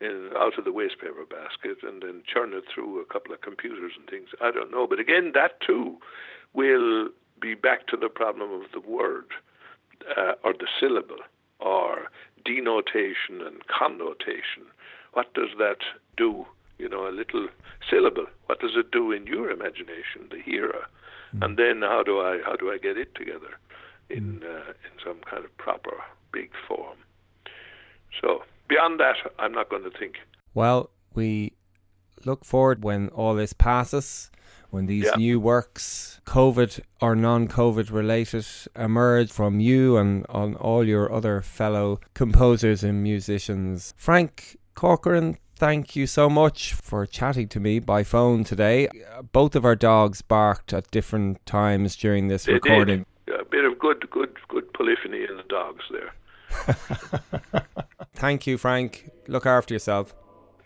in, 0.00 0.30
out 0.36 0.58
of 0.58 0.64
the 0.64 0.70
wastepaper 0.70 1.28
basket, 1.28 1.78
and 1.82 2.02
then 2.02 2.22
churn 2.32 2.52
it 2.54 2.64
through 2.72 3.00
a 3.00 3.04
couple 3.04 3.34
of 3.34 3.40
computers 3.40 3.92
and 3.98 4.08
things. 4.08 4.28
I 4.40 4.50
don't 4.50 4.70
know, 4.70 4.86
but 4.86 4.98
again, 4.98 5.32
that 5.34 5.60
too 5.60 5.98
will 6.52 7.08
be 7.40 7.54
back 7.54 7.86
to 7.88 7.96
the 7.96 8.08
problem 8.08 8.52
of 8.52 8.70
the 8.72 8.80
word 8.80 9.26
uh, 10.16 10.32
or 10.44 10.52
the 10.52 10.68
syllable 10.78 11.20
or 11.58 12.10
denotation 12.44 13.40
and 13.44 13.66
connotation. 13.66 14.64
What 15.12 15.32
does 15.34 15.50
that 15.58 15.78
do? 16.16 16.46
You 16.78 16.88
know, 16.88 17.06
a 17.06 17.12
little 17.12 17.48
syllable. 17.90 18.26
What 18.46 18.60
does 18.60 18.72
it 18.74 18.90
do 18.90 19.12
in 19.12 19.26
your 19.26 19.50
imagination, 19.50 20.28
the 20.30 20.40
hearer? 20.42 20.86
Mm. 21.34 21.44
And 21.44 21.56
then 21.56 21.82
how 21.82 22.02
do 22.02 22.20
I 22.20 22.40
how 22.44 22.56
do 22.56 22.70
I 22.70 22.78
get 22.78 22.96
it 22.96 23.14
together 23.14 23.58
in 24.08 24.40
mm. 24.40 24.44
uh, 24.44 24.70
in 24.70 24.92
some 25.04 25.20
kind 25.30 25.44
of 25.44 25.56
proper 25.56 25.92
big 26.32 26.50
form? 26.66 26.98
So 28.20 28.42
beyond 28.68 29.00
that, 29.00 29.16
I'm 29.38 29.52
not 29.52 29.68
going 29.68 29.84
to 29.84 29.90
think. 29.90 30.16
Well, 30.54 30.90
we 31.14 31.52
look 32.24 32.44
forward 32.44 32.82
when 32.82 33.08
all 33.08 33.34
this 33.34 33.52
passes, 33.52 34.30
when 34.70 34.86
these 34.86 35.04
yeah. 35.04 35.16
new 35.16 35.40
works, 35.40 36.20
COVID 36.26 36.80
or 37.00 37.16
non 37.16 37.48
COVID 37.48 37.90
related, 37.90 38.46
emerge 38.76 39.30
from 39.30 39.60
you 39.60 39.96
and 39.96 40.26
on 40.28 40.54
all 40.56 40.86
your 40.86 41.12
other 41.12 41.42
fellow 41.42 42.00
composers 42.14 42.82
and 42.84 43.02
musicians. 43.02 43.94
Frank 43.96 44.58
Corcoran, 44.74 45.38
thank 45.60 45.94
you 45.94 46.06
so 46.06 46.30
much 46.30 46.72
for 46.72 47.04
chatting 47.04 47.46
to 47.46 47.60
me 47.60 47.78
by 47.78 48.02
phone 48.02 48.44
today. 48.44 48.88
Both 49.30 49.54
of 49.54 49.66
our 49.66 49.76
dogs 49.76 50.22
barked 50.22 50.72
at 50.72 50.90
different 50.90 51.44
times 51.44 51.96
during 51.96 52.28
this 52.28 52.44
they 52.44 52.54
recording. 52.54 53.04
Did. 53.26 53.40
A 53.40 53.44
bit 53.44 53.66
of 53.66 53.78
good, 53.78 54.08
good, 54.10 54.34
good 54.48 54.72
polyphony 54.72 55.22
in 55.28 55.36
the 55.36 55.42
dogs 55.50 55.84
there. 55.90 57.64
thank 58.14 58.46
you, 58.46 58.56
Frank. 58.56 59.10
Look 59.28 59.44
after 59.44 59.74
yourself. 59.74 60.14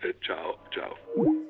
Uh, 0.02 0.12
ciao, 0.22 0.54
ciao. 0.72 1.43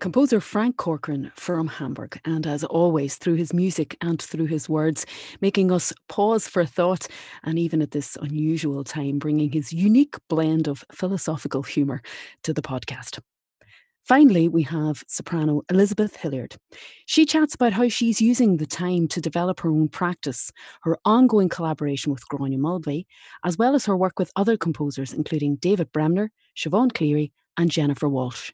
Composer 0.00 0.40
Frank 0.40 0.76
Corcoran 0.76 1.32
from 1.34 1.66
Hamburg, 1.66 2.20
and 2.24 2.46
as 2.46 2.62
always, 2.62 3.16
through 3.16 3.34
his 3.34 3.52
music 3.52 3.96
and 4.00 4.22
through 4.22 4.46
his 4.46 4.68
words, 4.68 5.04
making 5.40 5.72
us 5.72 5.92
pause 6.08 6.46
for 6.46 6.64
thought, 6.64 7.08
and 7.42 7.58
even 7.58 7.82
at 7.82 7.90
this 7.90 8.16
unusual 8.22 8.84
time, 8.84 9.18
bringing 9.18 9.50
his 9.50 9.72
unique 9.72 10.14
blend 10.28 10.68
of 10.68 10.84
philosophical 10.92 11.64
humour 11.64 12.00
to 12.44 12.54
the 12.54 12.62
podcast. 12.62 13.18
Finally, 14.04 14.46
we 14.46 14.62
have 14.62 15.02
soprano 15.08 15.62
Elizabeth 15.68 16.14
Hilliard. 16.14 16.54
She 17.06 17.26
chats 17.26 17.56
about 17.56 17.72
how 17.72 17.88
she's 17.88 18.20
using 18.20 18.56
the 18.56 18.66
time 18.66 19.08
to 19.08 19.20
develop 19.20 19.58
her 19.60 19.70
own 19.70 19.88
practice, 19.88 20.52
her 20.82 20.96
ongoing 21.04 21.48
collaboration 21.48 22.12
with 22.12 22.22
Gráinne 22.28 22.58
Mulvey, 22.58 23.04
as 23.44 23.58
well 23.58 23.74
as 23.74 23.84
her 23.86 23.96
work 23.96 24.16
with 24.16 24.30
other 24.36 24.56
composers, 24.56 25.12
including 25.12 25.56
David 25.56 25.90
Bremner, 25.90 26.30
Siobhan 26.56 26.94
Cleary, 26.94 27.32
and 27.56 27.68
Jennifer 27.68 28.08
Walshe 28.08 28.52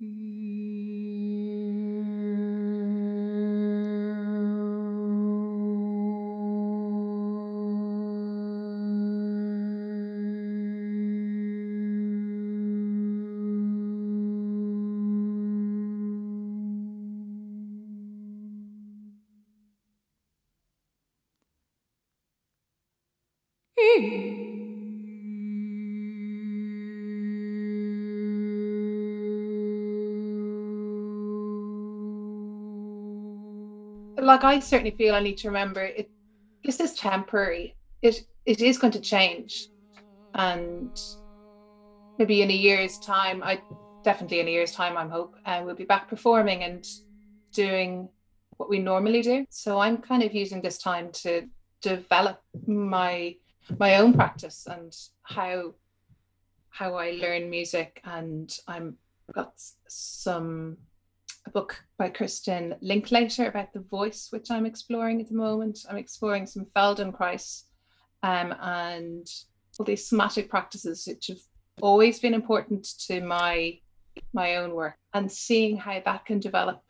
mmm 0.00 1.54
like 34.34 34.44
I 34.44 34.58
certainly 34.58 34.96
feel 34.96 35.14
I 35.14 35.20
need 35.20 35.38
to 35.38 35.48
remember 35.48 35.82
it. 35.82 36.10
This 36.64 36.80
is 36.80 36.94
temporary. 36.94 37.76
It 38.02 38.26
it 38.46 38.60
is 38.60 38.78
going 38.78 38.92
to 38.92 39.00
change, 39.00 39.68
and 40.34 41.00
maybe 42.18 42.42
in 42.42 42.50
a 42.50 42.54
year's 42.54 42.98
time, 42.98 43.42
I 43.42 43.60
definitely 44.02 44.40
in 44.40 44.48
a 44.48 44.50
year's 44.50 44.72
time, 44.72 44.96
I'm 44.96 45.08
hope, 45.08 45.36
and 45.46 45.62
uh, 45.62 45.64
we'll 45.64 45.76
be 45.76 45.84
back 45.84 46.08
performing 46.08 46.64
and 46.64 46.84
doing 47.52 48.08
what 48.56 48.68
we 48.68 48.78
normally 48.78 49.22
do. 49.22 49.46
So 49.50 49.78
I'm 49.78 49.98
kind 49.98 50.22
of 50.22 50.34
using 50.34 50.60
this 50.60 50.78
time 50.78 51.10
to 51.22 51.46
develop 51.80 52.40
my 52.66 53.36
my 53.78 53.96
own 53.96 54.12
practice 54.14 54.66
and 54.66 54.92
how 55.22 55.74
how 56.70 56.94
I 56.94 57.12
learn 57.12 57.50
music, 57.50 58.00
and 58.04 58.48
I'm 58.66 58.96
got 59.32 59.54
some 59.88 60.76
a 61.46 61.50
book 61.50 61.84
by 61.98 62.08
Kristin 62.08 62.76
Linklater 62.80 63.48
about 63.48 63.72
the 63.72 63.80
voice, 63.80 64.28
which 64.30 64.50
I'm 64.50 64.66
exploring 64.66 65.20
at 65.20 65.28
the 65.28 65.34
moment. 65.34 65.80
I'm 65.88 65.96
exploring 65.96 66.46
some 66.46 66.66
Feldenkrais 66.74 67.64
um, 68.22 68.54
and 68.60 69.26
all 69.78 69.86
these 69.86 70.08
somatic 70.08 70.48
practices, 70.48 71.04
which 71.06 71.26
have 71.28 71.38
always 71.80 72.18
been 72.20 72.34
important 72.34 72.86
to 73.06 73.20
my 73.20 73.78
my 74.32 74.56
own 74.56 74.72
work, 74.72 74.96
and 75.12 75.30
seeing 75.30 75.76
how 75.76 76.00
that 76.04 76.24
can 76.24 76.38
develop 76.38 76.82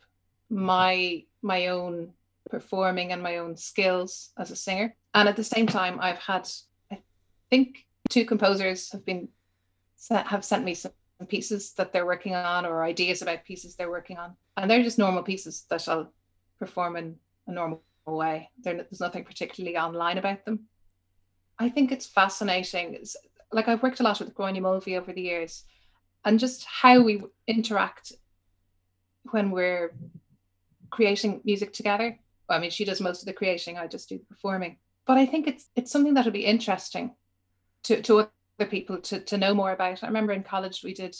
my 0.49 1.23
my 1.41 1.67
own 1.67 2.13
performing 2.49 3.11
and 3.11 3.21
my 3.21 3.37
own 3.37 3.57
skills 3.57 4.31
as 4.37 4.51
a 4.51 4.55
singer. 4.55 4.95
And 5.13 5.27
at 5.27 5.35
the 5.35 5.43
same 5.43 5.65
time, 5.65 5.97
I've 5.99 6.19
had, 6.19 6.47
I 6.91 6.99
think, 7.49 7.85
two 8.09 8.25
composers 8.25 8.91
have 8.91 9.05
been 9.05 9.29
have 10.09 10.45
sent 10.45 10.63
me 10.63 10.75
some 10.75 10.91
pieces 11.23 11.73
that 11.73 11.93
they're 11.93 12.05
working 12.05 12.35
on 12.35 12.65
or 12.65 12.83
ideas 12.83 13.21
about 13.21 13.45
pieces 13.45 13.75
they're 13.75 13.89
working 13.89 14.17
on. 14.17 14.35
And 14.57 14.69
they're 14.69 14.83
just 14.83 14.99
normal 14.99 15.23
pieces 15.23 15.65
that 15.69 15.87
I'll 15.87 16.11
perform 16.59 16.97
in 16.97 17.15
a 17.47 17.51
normal 17.51 17.83
way. 18.05 18.49
there's 18.61 18.99
nothing 18.99 19.23
particularly 19.23 19.77
online 19.77 20.17
about 20.17 20.45
them. 20.45 20.67
I 21.57 21.69
think 21.69 21.91
it's 21.91 22.05
fascinating. 22.05 22.95
It's, 22.95 23.15
like 23.51 23.67
I've 23.67 23.81
worked 23.81 24.01
a 24.01 24.03
lot 24.03 24.19
with 24.19 24.33
Gráinne 24.33 24.61
Mulvey 24.61 24.97
over 24.97 25.13
the 25.13 25.21
years 25.21 25.63
and 26.25 26.39
just 26.39 26.65
how 26.65 27.01
we 27.01 27.23
interact 27.47 28.11
when 29.31 29.51
we're 29.51 29.93
creating 30.89 31.41
music 31.45 31.71
together. 31.71 32.19
I 32.49 32.59
mean, 32.59 32.71
she 32.71 32.85
does 32.85 33.01
most 33.01 33.21
of 33.21 33.27
the 33.27 33.33
creating, 33.33 33.77
I 33.77 33.87
just 33.87 34.09
do 34.09 34.17
the 34.17 34.25
performing. 34.25 34.77
But 35.07 35.17
I 35.17 35.25
think 35.25 35.47
it's 35.47 35.69
it's 35.75 35.91
something 35.91 36.15
that'll 36.15 36.31
be 36.31 36.45
interesting 36.45 37.15
to, 37.83 38.01
to 38.03 38.29
other 38.59 38.69
people 38.69 38.97
to, 38.99 39.19
to 39.19 39.37
know 39.37 39.53
more 39.53 39.71
about. 39.71 40.03
I 40.03 40.07
remember 40.07 40.33
in 40.33 40.43
college 40.43 40.83
we 40.83 40.93
did 40.93 41.15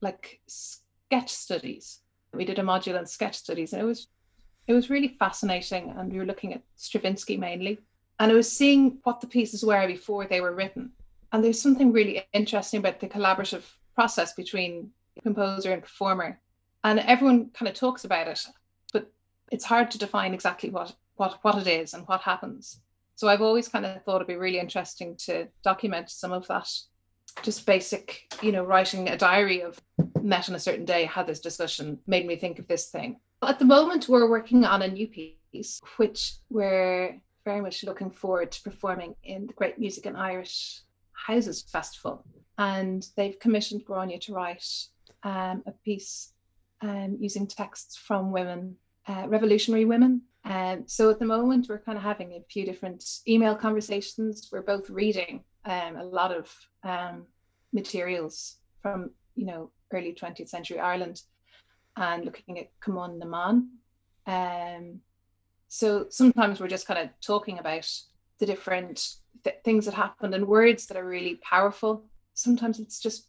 like 0.00 0.40
sketch 0.46 1.30
studies. 1.30 2.00
We 2.34 2.44
did 2.44 2.58
a 2.58 2.62
module 2.62 2.98
on 2.98 3.06
sketch 3.06 3.36
studies, 3.36 3.72
and 3.72 3.82
it 3.82 3.86
was 3.86 4.08
it 4.66 4.74
was 4.74 4.90
really 4.90 5.16
fascinating. 5.18 5.94
And 5.96 6.12
we 6.12 6.18
were 6.18 6.26
looking 6.26 6.52
at 6.52 6.62
Stravinsky 6.76 7.36
mainly, 7.36 7.78
and 8.18 8.30
I 8.30 8.34
was 8.34 8.50
seeing 8.50 8.98
what 9.04 9.20
the 9.20 9.26
pieces 9.26 9.64
were 9.64 9.86
before 9.86 10.26
they 10.26 10.40
were 10.40 10.54
written. 10.54 10.92
And 11.32 11.44
there's 11.44 11.60
something 11.60 11.92
really 11.92 12.24
interesting 12.32 12.80
about 12.80 13.00
the 13.00 13.08
collaborative 13.08 13.64
process 13.94 14.32
between 14.34 14.90
composer 15.22 15.72
and 15.72 15.82
performer. 15.82 16.40
And 16.84 17.00
everyone 17.00 17.50
kind 17.50 17.68
of 17.68 17.74
talks 17.74 18.04
about 18.04 18.28
it, 18.28 18.40
but 18.92 19.10
it's 19.50 19.64
hard 19.64 19.90
to 19.90 19.98
define 19.98 20.34
exactly 20.34 20.70
what 20.70 20.94
what 21.16 21.38
what 21.42 21.58
it 21.58 21.66
is 21.66 21.94
and 21.94 22.06
what 22.06 22.20
happens. 22.20 22.80
So 23.18 23.26
I've 23.26 23.42
always 23.42 23.66
kind 23.66 23.84
of 23.84 24.00
thought 24.04 24.16
it'd 24.18 24.28
be 24.28 24.36
really 24.36 24.60
interesting 24.60 25.16
to 25.24 25.48
document 25.64 26.08
some 26.08 26.30
of 26.30 26.46
that. 26.46 26.70
Just 27.42 27.66
basic, 27.66 28.32
you 28.42 28.52
know, 28.52 28.62
writing 28.62 29.08
a 29.08 29.16
diary 29.16 29.62
of 29.62 29.76
met 30.22 30.48
on 30.48 30.54
a 30.54 30.60
certain 30.60 30.84
day, 30.84 31.04
had 31.04 31.26
this 31.26 31.40
discussion, 31.40 31.98
made 32.06 32.28
me 32.28 32.36
think 32.36 32.60
of 32.60 32.68
this 32.68 32.90
thing. 32.90 33.18
At 33.42 33.58
the 33.58 33.64
moment, 33.64 34.08
we're 34.08 34.30
working 34.30 34.64
on 34.64 34.82
a 34.82 34.88
new 34.88 35.08
piece, 35.08 35.80
which 35.96 36.36
we're 36.48 37.20
very 37.44 37.60
much 37.60 37.82
looking 37.82 38.12
forward 38.12 38.52
to 38.52 38.62
performing 38.62 39.16
in 39.24 39.48
the 39.48 39.52
Great 39.52 39.80
Music 39.80 40.06
and 40.06 40.16
Irish 40.16 40.82
Houses 41.10 41.62
Festival. 41.62 42.24
And 42.56 43.04
they've 43.16 43.40
commissioned 43.40 43.84
Gráinne 43.84 44.20
to 44.20 44.32
write 44.32 44.64
um, 45.24 45.64
a 45.66 45.72
piece 45.84 46.34
um, 46.82 47.16
using 47.18 47.48
texts 47.48 47.96
from 47.96 48.30
women, 48.30 48.76
uh, 49.08 49.24
revolutionary 49.26 49.86
women. 49.86 50.22
Um, 50.48 50.84
so 50.86 51.10
at 51.10 51.18
the 51.18 51.26
moment, 51.26 51.66
we're 51.68 51.78
kind 51.78 51.98
of 51.98 52.04
having 52.04 52.32
a 52.32 52.44
few 52.50 52.64
different 52.64 53.04
email 53.28 53.54
conversations. 53.54 54.48
We're 54.50 54.62
both 54.62 54.88
reading 54.88 55.44
um, 55.66 55.96
a 55.96 56.04
lot 56.04 56.32
of 56.32 56.50
um, 56.82 57.26
materials 57.72 58.56
from, 58.80 59.10
you 59.36 59.44
know, 59.44 59.70
early 59.92 60.14
20th 60.14 60.48
century 60.48 60.80
Ireland 60.80 61.20
and 61.96 62.24
looking 62.24 62.58
at 62.58 62.70
Cumann 62.82 63.18
na 63.18 63.26
mBan. 63.26 63.66
Um, 64.26 65.00
so 65.68 66.06
sometimes 66.08 66.60
we're 66.60 66.68
just 66.68 66.86
kind 66.86 67.00
of 67.00 67.10
talking 67.20 67.58
about 67.58 67.90
the 68.38 68.46
different 68.46 69.16
th- 69.44 69.56
things 69.64 69.84
that 69.84 69.94
happened 69.94 70.34
and 70.34 70.48
words 70.48 70.86
that 70.86 70.96
are 70.96 71.06
really 71.06 71.40
powerful. 71.42 72.06
Sometimes 72.32 72.78
it's 72.78 73.00
just 73.00 73.28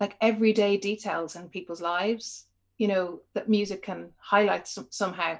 like 0.00 0.16
everyday 0.22 0.78
details 0.78 1.36
in 1.36 1.48
people's 1.48 1.82
lives, 1.82 2.46
you 2.78 2.88
know, 2.88 3.20
that 3.34 3.50
music 3.50 3.82
can 3.82 4.12
highlight 4.16 4.66
some, 4.66 4.86
somehow. 4.90 5.36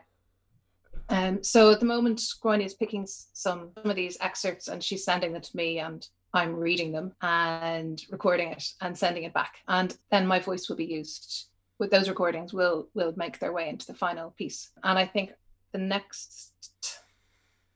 Um, 1.11 1.43
so 1.43 1.71
at 1.71 1.81
the 1.81 1.87
moment, 1.87 2.21
Gráinne 2.43 2.65
is 2.65 2.75
picking 2.75 3.07
some, 3.07 3.71
some 3.75 3.91
of 3.91 3.97
these 3.97 4.19
excerpts 4.21 4.69
and 4.69 4.83
she's 4.83 5.05
sending 5.05 5.33
them 5.33 5.43
to 5.43 5.57
me 5.57 5.79
and 5.79 6.07
I'm 6.35 6.55
reading 6.55 6.93
them 6.93 7.15
and 7.23 8.01
recording 8.11 8.53
it 8.53 8.65
and 8.81 8.97
sending 8.97 9.25
it 9.25 9.33
back. 9.33 9.57
And 9.69 9.97
then 10.11 10.27
my 10.27 10.39
voice 10.39 10.69
will 10.69 10.77
be 10.77 10.85
used 10.85 11.49
with 11.79 11.91
those 11.91 12.09
recordings 12.09 12.53
will 12.53 12.89
will 12.95 13.13
make 13.17 13.39
their 13.39 13.53
way 13.53 13.69
into 13.69 13.87
the 13.87 13.95
final 13.95 14.31
piece. 14.33 14.71
And 14.83 14.99
I 14.99 15.07
think 15.07 15.31
the 15.73 15.79
next 15.79 16.53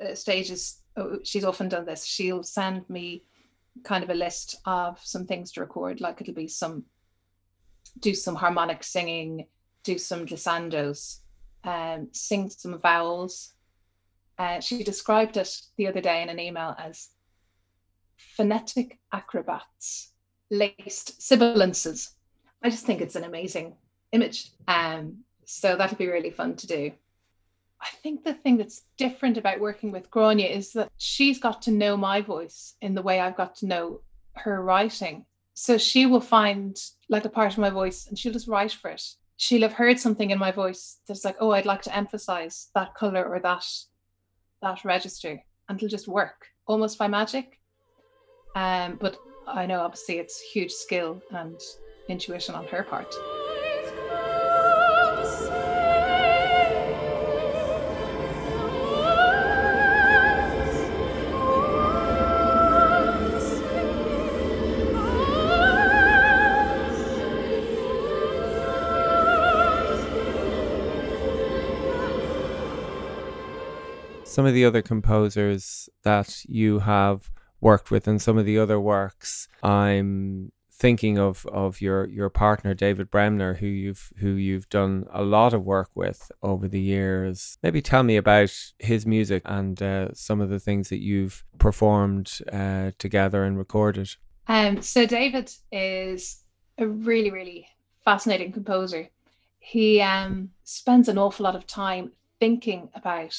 uh, 0.05 0.14
stage 0.14 0.51
is 0.51 0.80
oh, 0.97 1.18
she's 1.24 1.45
often 1.45 1.68
done 1.68 1.87
this. 1.87 2.05
She'll 2.05 2.43
send 2.43 2.89
me 2.91 3.24
kind 3.85 4.05
of 4.05 4.11
a 4.11 4.14
list 4.14 4.57
of 4.66 4.99
some 5.03 5.26
things 5.26 5.53
to 5.53 5.61
record, 5.61 6.01
like 6.01 6.20
it'll 6.20 6.35
be 6.35 6.49
some 6.49 6.85
do 8.01 8.14
some 8.14 8.35
harmonic 8.35 8.83
singing, 8.83 9.47
do 9.85 9.99
some 9.99 10.26
glissandos, 10.26 11.18
um, 11.64 12.08
sing 12.12 12.50
some 12.50 12.78
vowels. 12.78 13.54
Uh, 14.38 14.60
she 14.60 14.82
described 14.82 15.36
it 15.36 15.60
the 15.76 15.86
other 15.86 16.00
day 16.00 16.22
in 16.22 16.28
an 16.28 16.40
email 16.40 16.74
as 16.78 17.08
phonetic 18.16 18.98
acrobats, 19.12 20.12
laced 20.50 21.20
sibilances. 21.20 22.10
I 22.62 22.70
just 22.70 22.86
think 22.86 23.00
it's 23.00 23.16
an 23.16 23.24
amazing 23.24 23.74
image. 24.12 24.50
Um, 24.68 25.18
so 25.44 25.76
that'll 25.76 25.96
be 25.96 26.08
really 26.08 26.30
fun 26.30 26.56
to 26.56 26.66
do. 26.66 26.92
I 27.80 27.88
think 28.02 28.24
the 28.24 28.34
thing 28.34 28.58
that's 28.58 28.82
different 28.96 29.36
about 29.36 29.58
working 29.58 29.90
with 29.90 30.10
Gráinne 30.10 30.48
is 30.48 30.72
that 30.74 30.90
she's 30.98 31.40
got 31.40 31.62
to 31.62 31.72
know 31.72 31.96
my 31.96 32.20
voice 32.20 32.74
in 32.80 32.94
the 32.94 33.02
way 33.02 33.18
I've 33.18 33.36
got 33.36 33.56
to 33.56 33.66
know 33.66 34.00
her 34.36 34.62
writing. 34.62 35.26
So 35.54 35.78
she 35.78 36.06
will 36.06 36.20
find 36.20 36.76
like 37.08 37.24
a 37.24 37.28
part 37.28 37.52
of 37.52 37.58
my 37.58 37.70
voice 37.70 38.06
and 38.06 38.16
she'll 38.16 38.32
just 38.32 38.48
write 38.48 38.72
for 38.72 38.90
it. 38.90 39.02
She'll 39.43 39.62
have 39.62 39.72
heard 39.72 39.99
something 39.99 40.30
in 40.30 40.38
my 40.38 40.53
voice 40.53 41.01
that's 41.09 41.24
like, 41.24 41.34
oh, 41.40 41.51
I'd 41.51 41.66
like 41.66 41.82
to 41.82 41.97
emphasize 41.97 42.68
that 42.76 42.95
color 42.95 43.24
or 43.24 43.40
that 43.40 43.64
that 44.61 44.84
register, 44.84 45.43
and 45.68 45.76
it'll 45.76 45.88
just 45.88 46.07
work 46.07 46.47
almost 46.68 46.97
by 46.97 47.09
magic. 47.09 47.59
Um, 48.55 48.99
but 49.01 49.16
I 49.49 49.66
know 49.66 49.80
obviously 49.80 50.18
it's 50.20 50.40
huge 50.40 50.70
skill 50.70 51.20
and 51.32 51.61
intuition 52.09 52.55
on 52.55 52.68
her 52.68 52.84
part. 52.84 53.12
Some 74.33 74.47
of 74.47 74.55
the 74.55 74.64
other 74.64 74.83
composers 74.83 75.89
that 76.03 76.43
you 76.47 76.80
have 76.80 77.30
worked 77.61 77.91
with 77.91 78.09
and 78.09 78.20
some 78.20 78.39
of 78.39 78.47
the 78.47 78.59
other 78.59 78.80
works 78.80 79.49
i'm 79.62 80.51
thinking 80.83 81.16
of 81.16 81.47
of 81.47 81.80
your 81.80 82.09
your 82.09 82.28
partner 82.28 82.74
David 82.74 83.09
Bremner 83.09 83.55
who 83.55 83.66
you've 83.66 84.12
who 84.16 84.30
you've 84.30 84.68
done 84.68 85.07
a 85.12 85.22
lot 85.22 85.55
of 85.55 85.62
work 85.64 85.91
with 85.95 86.33
over 86.43 86.66
the 86.66 86.80
years. 86.80 87.57
Maybe 87.62 87.80
tell 87.80 88.03
me 88.03 88.16
about 88.16 88.53
his 88.80 89.07
music 89.07 89.43
and 89.45 89.80
uh, 89.80 90.09
some 90.12 90.41
of 90.41 90.51
the 90.51 90.59
things 90.59 90.89
that 90.89 91.01
you've 91.01 91.45
performed 91.59 92.41
uh, 92.53 92.91
together 92.99 93.45
and 93.45 93.57
recorded. 93.57 94.16
Um 94.49 94.83
so 94.83 95.07
David 95.07 95.53
is 95.70 96.43
a 96.78 96.87
really 96.89 97.30
really 97.30 97.68
fascinating 98.05 98.51
composer. 98.51 99.09
He 99.61 100.01
um 100.01 100.51
spends 100.64 101.09
an 101.09 101.16
awful 101.16 101.45
lot 101.45 101.55
of 101.55 101.64
time 101.64 102.11
thinking 102.41 102.89
about 102.97 103.37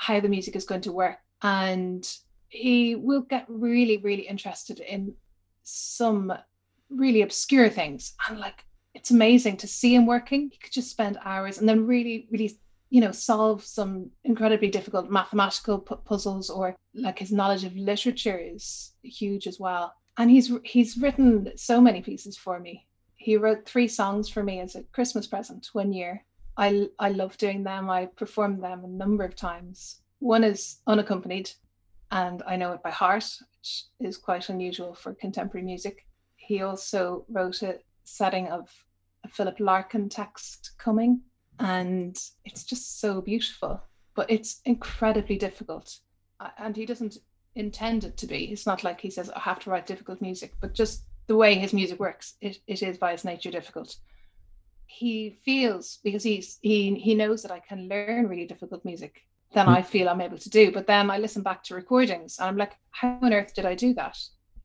how 0.00 0.18
the 0.18 0.28
music 0.28 0.56
is 0.56 0.64
going 0.64 0.80
to 0.80 0.92
work. 0.92 1.18
And 1.42 2.10
he 2.48 2.96
will 2.96 3.20
get 3.20 3.44
really, 3.48 3.98
really 3.98 4.22
interested 4.22 4.80
in 4.80 5.14
some 5.62 6.32
really 6.88 7.20
obscure 7.20 7.68
things. 7.68 8.14
And 8.26 8.40
like, 8.40 8.64
it's 8.94 9.10
amazing 9.10 9.58
to 9.58 9.68
see 9.68 9.94
him 9.94 10.06
working. 10.06 10.48
He 10.50 10.56
could 10.56 10.72
just 10.72 10.90
spend 10.90 11.18
hours 11.22 11.58
and 11.58 11.68
then 11.68 11.86
really, 11.86 12.26
really, 12.30 12.58
you 12.88 13.02
know, 13.02 13.12
solve 13.12 13.62
some 13.62 14.10
incredibly 14.24 14.70
difficult 14.70 15.10
mathematical 15.10 15.78
puzzles 15.78 16.48
or 16.48 16.74
like 16.94 17.18
his 17.18 17.30
knowledge 17.30 17.64
of 17.64 17.76
literature 17.76 18.38
is 18.38 18.94
huge 19.02 19.46
as 19.46 19.60
well. 19.60 19.92
And 20.16 20.30
he's 20.30 20.50
he's 20.64 20.96
written 20.96 21.52
so 21.56 21.78
many 21.78 22.00
pieces 22.00 22.38
for 22.38 22.58
me. 22.58 22.86
He 23.16 23.36
wrote 23.36 23.66
three 23.66 23.86
songs 23.86 24.30
for 24.30 24.42
me 24.42 24.60
as 24.60 24.76
a 24.76 24.82
Christmas 24.94 25.26
present 25.26 25.68
one 25.74 25.92
year 25.92 26.24
I 26.60 26.88
I 26.98 27.08
love 27.08 27.38
doing 27.38 27.64
them. 27.64 27.88
I 27.88 28.06
performed 28.06 28.62
them 28.62 28.84
a 28.84 28.88
number 28.88 29.24
of 29.24 29.34
times. 29.34 30.02
One 30.18 30.44
is 30.44 30.80
unaccompanied, 30.86 31.50
and 32.10 32.42
I 32.46 32.56
know 32.56 32.72
it 32.74 32.82
by 32.82 32.90
heart, 32.90 33.24
which 33.56 33.84
is 33.98 34.18
quite 34.18 34.50
unusual 34.50 34.94
for 34.94 35.14
contemporary 35.14 35.64
music. 35.64 36.06
He 36.36 36.60
also 36.60 37.24
wrote 37.30 37.62
a 37.62 37.78
setting 38.04 38.48
of 38.48 38.68
a 39.24 39.28
Philip 39.28 39.58
Larkin 39.58 40.10
text 40.10 40.72
coming, 40.76 41.22
and 41.58 42.14
it's 42.44 42.64
just 42.64 43.00
so 43.00 43.22
beautiful. 43.22 43.80
But 44.14 44.30
it's 44.30 44.60
incredibly 44.66 45.38
difficult, 45.38 45.98
and 46.58 46.76
he 46.76 46.84
doesn't 46.84 47.16
intend 47.54 48.04
it 48.04 48.18
to 48.18 48.26
be. 48.26 48.52
It's 48.52 48.66
not 48.66 48.84
like 48.84 49.00
he 49.00 49.08
says 49.08 49.30
I 49.30 49.40
have 49.40 49.60
to 49.60 49.70
write 49.70 49.86
difficult 49.86 50.20
music, 50.20 50.52
but 50.60 50.74
just 50.74 51.04
the 51.26 51.36
way 51.36 51.54
his 51.54 51.72
music 51.72 51.98
works, 51.98 52.34
it, 52.42 52.58
it 52.66 52.82
is 52.82 52.98
by 52.98 53.12
its 53.12 53.24
nature 53.24 53.50
difficult 53.50 53.96
he 54.90 55.38
feels 55.44 56.00
because 56.02 56.24
he's 56.24 56.58
he 56.62 56.96
he 56.96 57.14
knows 57.14 57.42
that 57.42 57.52
I 57.52 57.60
can 57.60 57.88
learn 57.88 58.26
really 58.26 58.44
difficult 58.44 58.84
music 58.84 59.22
than 59.52 59.66
mm. 59.66 59.76
I 59.76 59.82
feel 59.82 60.08
I'm 60.08 60.20
able 60.20 60.38
to 60.38 60.50
do. 60.50 60.72
But 60.72 60.88
then 60.88 61.10
I 61.10 61.18
listen 61.18 61.42
back 61.42 61.62
to 61.64 61.76
recordings 61.76 62.38
and 62.38 62.48
I'm 62.48 62.56
like, 62.56 62.76
how 62.90 63.16
on 63.22 63.32
earth 63.32 63.54
did 63.54 63.66
I 63.66 63.76
do 63.76 63.94
that? 63.94 64.18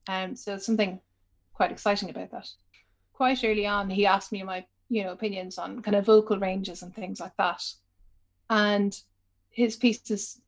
And 0.07 0.31
um, 0.31 0.35
so 0.35 0.57
something 0.57 0.99
quite 1.53 1.71
exciting 1.71 2.09
about 2.09 2.31
that. 2.31 2.47
Quite 3.13 3.43
early 3.43 3.67
on, 3.67 3.89
he 3.89 4.07
asked 4.07 4.31
me 4.31 4.41
my 4.41 4.65
you 4.89 5.03
know 5.03 5.11
opinions 5.11 5.59
on 5.59 5.83
kind 5.83 5.95
of 5.95 6.05
vocal 6.05 6.39
ranges 6.39 6.81
and 6.81 6.93
things 6.93 7.19
like 7.19 7.37
that, 7.37 7.63
and 8.49 8.99
his 9.51 9.75
pieces 9.75 10.41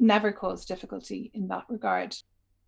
never 0.00 0.32
cause 0.32 0.66
difficulty 0.66 1.30
in 1.32 1.46
that 1.48 1.64
regard. 1.68 2.16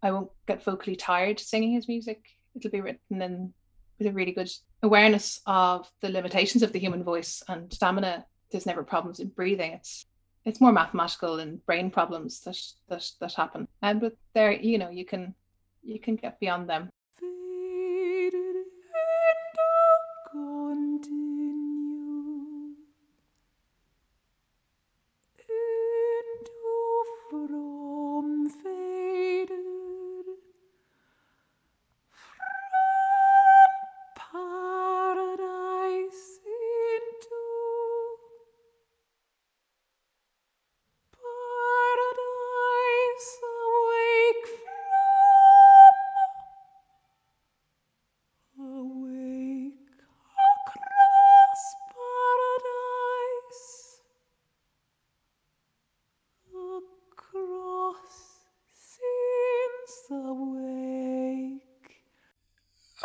I 0.05 0.13
won't 0.13 0.31
get 0.47 0.63
vocally 0.63 0.95
tired 0.95 1.41
singing 1.41 1.73
his 1.73 1.89
music. 1.89 2.23
It'll 2.55 2.71
be 2.71 2.81
written 2.81 3.23
in 3.23 3.53
with 3.99 4.07
a 4.07 4.13
really 4.13 4.33
good 4.33 4.51
awareness 4.85 5.41
of 5.47 5.91
the 6.01 6.09
limitations 6.09 6.63
of 6.63 6.73
the 6.73 6.79
human 6.79 7.03
voice 7.03 7.43
and 7.49 7.73
stamina. 7.73 8.25
There's 8.51 8.67
never 8.67 8.85
problems 8.85 9.19
in 9.19 9.29
breathing. 9.29 9.73
It's 9.73 10.07
it's 10.45 10.61
more 10.61 10.73
mathematical 10.73 11.39
and 11.41 11.65
brain 11.67 11.91
problems 11.91 12.41
that 12.41 12.59
that 12.89 13.11
that 13.21 13.35
happen. 13.35 13.67
And 13.83 14.01
but 14.01 14.17
there, 14.35 14.53
you 14.53 14.79
know, 14.79 14.91
you 14.91 15.05
can 15.05 15.35
you 15.83 15.99
can 15.99 16.17
get 16.17 16.39
beyond 16.39 16.69
them. 16.69 16.91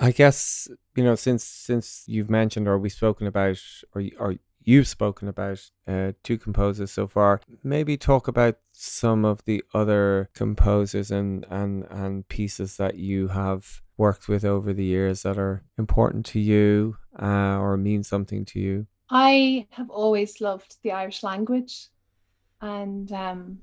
I 0.10 0.12
guess 0.12 0.68
you 0.96 1.04
know 1.04 1.14
since 1.14 1.44
since 1.44 2.04
you've 2.08 2.32
mentioned 2.32 2.68
or 2.68 2.80
we've 2.80 2.92
spoken 2.92 3.28
about 3.28 3.62
or 3.94 4.02
or 4.18 4.34
you've 4.64 4.88
spoken 4.88 5.28
about 5.28 5.62
uh, 5.88 6.14
two 6.24 6.40
composers 6.40 6.92
so 6.92 7.06
far. 7.06 7.42
Maybe 7.64 7.96
talk 7.96 8.28
about 8.28 8.58
some 8.72 9.24
of 9.24 9.46
the 9.46 9.64
other 9.72 10.32
composers 10.34 11.12
and 11.12 11.46
and 11.52 11.86
and 11.92 12.28
pieces 12.28 12.78
that 12.78 12.96
you 12.96 13.28
have 13.28 13.84
worked 13.98 14.28
with 14.28 14.44
over 14.44 14.74
the 14.74 14.84
years 14.84 15.22
that 15.22 15.38
are 15.38 15.64
important 15.78 16.26
to 16.34 16.40
you 16.40 16.98
uh, 17.22 17.60
or 17.60 17.78
mean 17.78 18.02
something 18.02 18.46
to 18.46 18.60
you. 18.60 18.88
I 19.12 19.68
have 19.70 19.92
always 19.92 20.42
loved 20.42 20.78
the 20.82 20.92
Irish 20.92 21.22
language, 21.22 21.90
and 22.62 23.12
um, 23.12 23.60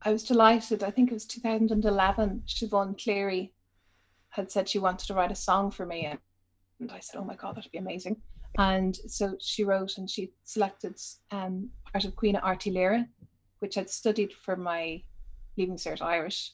I 0.00 0.10
was 0.10 0.24
delighted. 0.24 0.82
I 0.82 0.90
think 0.90 1.10
it 1.10 1.14
was 1.14 1.26
2011. 1.26 2.44
Siobhan 2.46 2.96
Cleary 3.02 3.52
had 4.30 4.50
said 4.50 4.68
she 4.68 4.78
wanted 4.78 5.06
to 5.06 5.14
write 5.14 5.32
a 5.32 5.36
song 5.36 5.70
for 5.70 5.84
me, 5.84 6.06
and, 6.06 6.18
and 6.80 6.90
I 6.90 7.00
said, 7.00 7.18
"Oh 7.18 7.24
my 7.24 7.36
God, 7.36 7.56
that'd 7.56 7.70
be 7.70 7.78
amazing." 7.78 8.16
And 8.58 8.96
so 9.06 9.36
she 9.40 9.64
wrote 9.64 9.98
and 9.98 10.10
she 10.10 10.32
selected 10.44 10.98
um, 11.30 11.70
part 11.92 12.04
of 12.04 12.16
Caoineadh 12.16 12.42
Airt 12.42 12.62
Uí 12.62 12.72
Laoghaire, 12.74 13.08
which 13.60 13.78
I'd 13.78 13.90
studied 13.90 14.32
for 14.32 14.56
my 14.56 15.02
Leaving 15.56 15.76
Cert 15.76 16.02
Irish. 16.02 16.52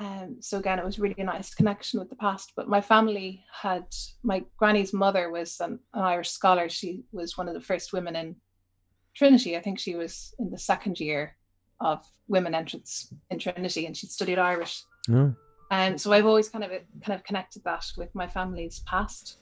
Um, 0.00 0.36
so 0.40 0.58
again, 0.58 0.78
it 0.78 0.84
was 0.84 0.98
really 0.98 1.14
a 1.18 1.24
nice 1.24 1.54
connection 1.54 1.98
with 1.98 2.08
the 2.08 2.16
past. 2.16 2.52
But 2.56 2.68
my 2.68 2.80
family 2.80 3.44
had 3.52 3.84
my 4.22 4.44
granny's 4.56 4.92
mother 4.92 5.30
was 5.30 5.58
an, 5.60 5.78
an 5.94 6.02
Irish 6.02 6.30
scholar. 6.30 6.68
She 6.68 7.04
was 7.12 7.36
one 7.36 7.48
of 7.48 7.54
the 7.54 7.60
first 7.60 7.92
women 7.92 8.16
in 8.16 8.36
Trinity. 9.14 9.56
I 9.56 9.60
think 9.60 9.78
she 9.78 9.96
was 9.96 10.34
in 10.38 10.50
the 10.50 10.58
second 10.58 11.00
year 11.00 11.36
of 11.80 12.04
women 12.28 12.54
entrance 12.54 13.12
in 13.30 13.38
Trinity, 13.38 13.86
and 13.86 13.96
she 13.96 14.06
studied 14.06 14.38
Irish. 14.38 14.82
Oh. 15.10 15.34
And 15.70 16.00
so 16.00 16.12
I've 16.12 16.26
always 16.26 16.48
kind 16.48 16.64
of 16.64 16.70
kind 16.70 17.18
of 17.18 17.24
connected 17.24 17.62
that 17.64 17.84
with 17.96 18.14
my 18.14 18.26
family's 18.26 18.80
past. 18.80 19.38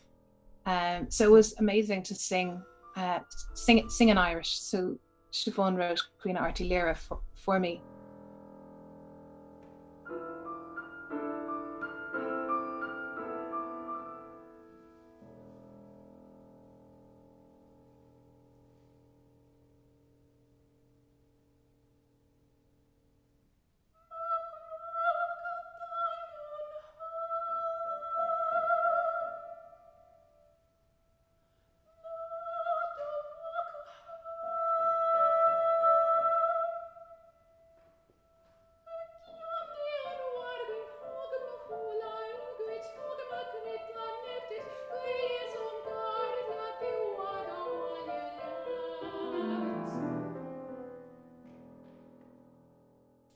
Um, 0.67 1.11
so 1.11 1.25
it 1.25 1.31
was 1.31 1.55
amazing 1.59 2.03
to 2.05 2.15
sing, 2.15 2.61
uh, 2.97 3.21
sing, 3.55 3.89
sing 3.89 4.09
in 4.09 4.19
Irish. 4.19 4.59
So 4.59 4.99
Siobhan 5.33 5.77
wrote 5.77 6.01
Caoineadh 6.21 6.41
Airt 6.41 6.57
Uí 6.57 6.71
Laoghaire 6.71 6.97
for, 6.97 7.21
for 7.35 7.61
me. 7.61 7.81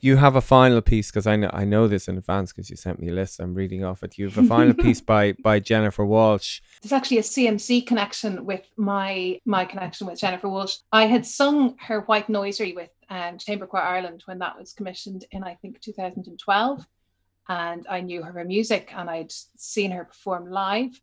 You 0.02 0.16
have 0.16 0.34
a 0.36 0.40
final 0.40 0.80
piece 0.80 1.10
because 1.10 1.26
I 1.26 1.36
know 1.36 1.50
I 1.52 1.64
know 1.64 1.86
this 1.88 2.08
in 2.08 2.16
advance 2.16 2.52
because 2.52 2.70
you 2.70 2.76
sent 2.76 3.00
me 3.00 3.08
a 3.08 3.12
list. 3.12 3.40
I'm 3.40 3.54
reading 3.54 3.84
off 3.84 4.02
it. 4.02 4.16
You 4.18 4.28
have 4.28 4.38
a 4.38 4.46
final 4.46 4.74
piece 4.84 5.00
by 5.00 5.32
by 5.32 5.60
Jennifer 5.60 6.04
Walshe. 6.04 6.60
There's 6.80 6.92
actually 6.92 7.18
a 7.18 7.22
CMC 7.22 7.86
connection 7.86 8.44
with 8.44 8.66
my 8.76 9.38
my 9.44 9.64
connection 9.64 10.06
with 10.06 10.18
Jennifer 10.18 10.48
Walshe. 10.48 10.78
I 10.92 11.06
had 11.06 11.26
sung 11.26 11.76
her 11.80 12.00
White 12.02 12.28
Noisery 12.28 12.74
with 12.74 12.90
um, 13.10 13.38
Chamber 13.38 13.66
Choir 13.66 13.82
Ireland 13.82 14.22
when 14.24 14.38
that 14.38 14.58
was 14.58 14.72
commissioned 14.72 15.24
in 15.32 15.44
I 15.44 15.54
think 15.56 15.80
2012, 15.80 16.86
and 17.48 17.86
I 17.88 18.00
knew 18.00 18.22
her 18.22 18.44
music 18.44 18.92
and 18.96 19.10
I'd 19.10 19.32
seen 19.56 19.90
her 19.90 20.04
perform 20.04 20.50
live. 20.50 21.00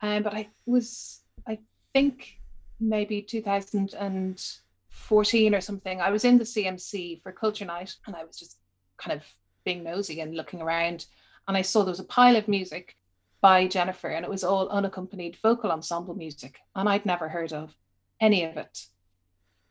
Um, 0.00 0.22
but 0.22 0.34
I 0.34 0.48
was 0.66 1.20
I 1.46 1.58
think 1.92 2.38
maybe 2.80 3.22
2000 3.22 3.94
and 3.94 4.44
14 4.92 5.54
or 5.54 5.60
something, 5.60 6.00
I 6.00 6.10
was 6.10 6.24
in 6.24 6.38
the 6.38 6.44
CMC 6.44 7.22
for 7.22 7.32
Culture 7.32 7.64
Night 7.64 7.94
and 8.06 8.14
I 8.14 8.24
was 8.24 8.38
just 8.38 8.58
kind 8.98 9.18
of 9.18 9.24
being 9.64 9.82
nosy 9.82 10.20
and 10.20 10.36
looking 10.36 10.62
around. 10.62 11.06
And 11.48 11.56
I 11.56 11.62
saw 11.62 11.82
there 11.82 11.90
was 11.90 12.00
a 12.00 12.04
pile 12.04 12.36
of 12.36 12.48
music 12.48 12.94
by 13.40 13.66
Jennifer 13.66 14.08
and 14.08 14.24
it 14.24 14.30
was 14.30 14.44
all 14.44 14.68
unaccompanied 14.68 15.36
vocal 15.42 15.72
ensemble 15.72 16.14
music. 16.14 16.58
And 16.76 16.88
I'd 16.88 17.06
never 17.06 17.28
heard 17.28 17.52
of 17.52 17.74
any 18.20 18.44
of 18.44 18.56
it. 18.56 18.86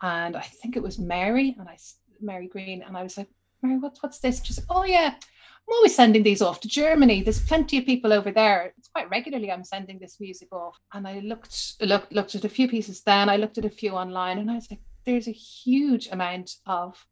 And 0.01 0.36
I 0.36 0.41
think 0.41 0.76
it 0.76 0.84
was 0.84 0.99
Mary 0.99 1.55
and 1.57 1.69
I, 1.69 1.78
Mary 2.19 2.47
Green. 2.47 2.82
And 2.82 2.97
I 2.97 3.03
was 3.03 3.17
like, 3.17 3.30
Mary, 3.61 3.78
what's, 3.78 4.01
what's 4.01 4.19
this? 4.19 4.43
She 4.43 4.53
said, 4.53 4.65
Oh, 4.69 4.84
yeah, 4.84 5.13
I'm 5.13 5.76
always 5.76 5.95
sending 5.95 6.24
these 6.24 6.41
off 6.41 6.59
to 6.61 6.67
Germany. 6.67 7.22
There's 7.22 7.45
plenty 7.45 7.78
of 7.78 7.86
people 7.86 8.11
over 8.11 8.32
there. 8.32 8.74
It's 8.78 8.89
quite 8.89 9.09
regularly 9.09 9.51
I'm 9.51 9.63
sending 9.63 9.99
this 9.99 10.19
music 10.19 10.51
off. 10.51 10.78
And 10.93 11.07
I 11.07 11.19
looked 11.19 11.76
looked 11.82 12.11
looked 12.11 12.36
at 12.36 12.45
a 12.45 12.49
few 12.49 12.67
pieces 12.67 13.01
then. 13.03 13.30
I 13.30 13.38
looked 13.38 13.57
at 13.57 13.65
a 13.65 13.69
few 13.69 13.91
online 13.91 14.39
and 14.39 14.49
I 14.49 14.55
was 14.55 14.69
like, 14.69 14.82
there's 15.06 15.28
a 15.28 15.32
huge 15.32 16.08
amount 16.12 16.56
of 16.66 17.06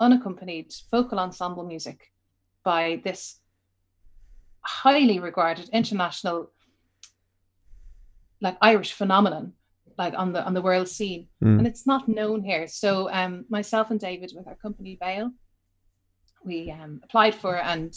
unaccompanied 0.00 0.72
vocal 0.90 1.18
ensemble 1.18 1.64
music 1.64 2.10
by 2.64 3.00
this 3.04 3.40
highly 4.60 5.18
regarded 5.18 5.68
international 5.72 6.50
like 8.40 8.56
Irish 8.60 8.92
phenomenon 8.92 9.52
like 9.96 10.14
on 10.14 10.32
the 10.32 10.44
on 10.44 10.54
the 10.54 10.62
world 10.62 10.88
scene. 10.88 11.28
Mm. 11.42 11.58
and 11.58 11.66
it's 11.66 11.86
not 11.86 12.08
known 12.08 12.42
here. 12.42 12.66
So 12.66 13.10
um 13.12 13.44
myself 13.48 13.90
and 13.90 14.00
David 14.00 14.32
with 14.34 14.46
our 14.48 14.56
company 14.56 14.98
Béal 15.00 15.30
we 16.44 16.70
um, 16.70 17.00
applied 17.02 17.34
for 17.34 17.56
and 17.56 17.94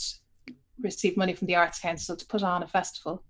received 0.82 1.18
money 1.18 1.34
from 1.34 1.48
the 1.48 1.56
Arts 1.56 1.80
Council 1.80 2.16
to 2.16 2.26
put 2.28 2.44
on 2.44 2.64
a 2.64 2.68
festival 2.68 3.24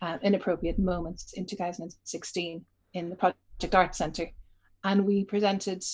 uh, 0.00 0.18
inappropriate 0.22 0.78
moments 0.78 1.32
in 1.34 1.46
2016 1.46 2.64
in 2.94 3.10
the 3.10 3.16
Project 3.16 3.74
Art 3.74 3.94
Centre 3.94 4.30
and 4.84 5.06
we 5.06 5.24
presented 5.24 5.84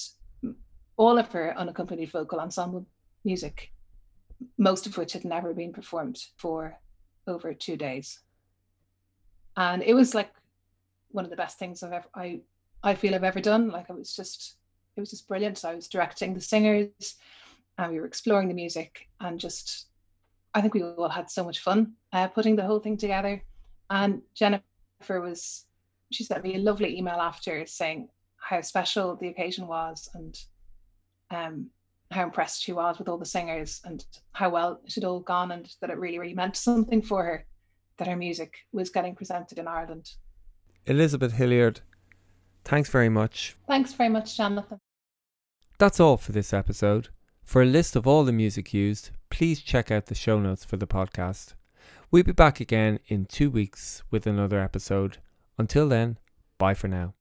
all 0.96 1.18
of 1.18 1.28
her 1.32 1.56
unaccompanied 1.56 2.10
vocal 2.10 2.40
ensemble 2.40 2.86
music, 3.24 3.72
most 4.56 4.86
of 4.86 4.96
which 4.96 5.12
had 5.12 5.24
never 5.24 5.54
been 5.54 5.72
performed 5.72 6.18
for 6.36 6.78
over 7.26 7.54
two 7.54 7.76
days. 7.76 8.20
And 9.56 9.82
it 9.82 9.94
was 9.94 10.14
like 10.14 10.30
one 11.10 11.24
of 11.24 11.30
the 11.30 11.36
best 11.36 11.58
things 11.58 11.82
I've 11.82 11.92
ever 11.92 12.08
I 12.14 12.40
I 12.82 12.94
feel 12.94 13.14
I've 13.14 13.24
ever 13.24 13.40
done. 13.40 13.70
Like 13.70 13.88
it 13.88 13.96
was 13.96 14.14
just 14.14 14.56
it 14.96 15.00
was 15.00 15.10
just 15.10 15.28
brilliant. 15.28 15.58
So 15.58 15.70
I 15.70 15.74
was 15.74 15.88
directing 15.88 16.34
the 16.34 16.40
singers 16.40 17.16
and 17.76 17.92
we 17.92 18.00
were 18.00 18.06
exploring 18.06 18.48
the 18.48 18.54
music 18.54 19.08
and 19.20 19.38
just 19.38 19.86
I 20.54 20.60
think 20.60 20.74
we 20.74 20.82
all 20.82 21.08
had 21.08 21.30
so 21.30 21.44
much 21.44 21.60
fun 21.60 21.92
uh, 22.12 22.28
putting 22.28 22.56
the 22.56 22.64
whole 22.64 22.80
thing 22.80 22.96
together. 22.96 23.42
And 23.90 24.22
Jennifer 24.34 25.20
was 25.20 25.66
she 26.10 26.24
sent 26.24 26.44
me 26.44 26.56
a 26.56 26.58
lovely 26.58 26.96
email 26.96 27.20
after 27.20 27.66
saying 27.66 28.08
how 28.38 28.60
special 28.60 29.16
the 29.16 29.28
occasion 29.28 29.66
was 29.66 30.08
and 30.14 30.38
um, 31.30 31.66
how 32.10 32.22
impressed 32.22 32.62
she 32.62 32.72
was 32.72 32.98
with 32.98 33.08
all 33.08 33.18
the 33.18 33.26
singers 33.26 33.80
and 33.84 34.04
how 34.32 34.48
well 34.48 34.80
it 34.84 34.94
had 34.94 35.04
all 35.04 35.20
gone 35.20 35.50
and 35.50 35.74
that 35.80 35.90
it 35.90 35.98
really, 35.98 36.18
really 36.18 36.34
meant 36.34 36.56
something 36.56 37.02
for 37.02 37.24
her 37.24 37.46
that 37.98 38.08
her 38.08 38.16
music 38.16 38.54
was 38.72 38.90
getting 38.90 39.14
presented 39.14 39.58
in 39.58 39.66
Ireland. 39.66 40.12
Elizabeth 40.86 41.32
Hilliard, 41.32 41.80
thanks 42.64 42.88
very 42.88 43.08
much. 43.08 43.56
Thanks 43.66 43.92
very 43.92 44.08
much, 44.08 44.36
Jonathan. 44.36 44.80
That's 45.78 46.00
all 46.00 46.16
for 46.16 46.32
this 46.32 46.52
episode. 46.52 47.08
For 47.44 47.62
a 47.62 47.66
list 47.66 47.96
of 47.96 48.06
all 48.06 48.24
the 48.24 48.32
music 48.32 48.72
used, 48.72 49.10
please 49.30 49.60
check 49.60 49.90
out 49.90 50.06
the 50.06 50.14
show 50.14 50.38
notes 50.38 50.64
for 50.64 50.76
the 50.76 50.86
podcast. 50.86 51.54
We'll 52.10 52.24
be 52.24 52.32
back 52.32 52.60
again 52.60 53.00
in 53.08 53.26
two 53.26 53.50
weeks 53.50 54.02
with 54.10 54.26
another 54.26 54.60
episode. 54.60 55.18
Until 55.58 55.88
then, 55.88 56.18
bye 56.58 56.74
for 56.74 56.88
now. 56.88 57.14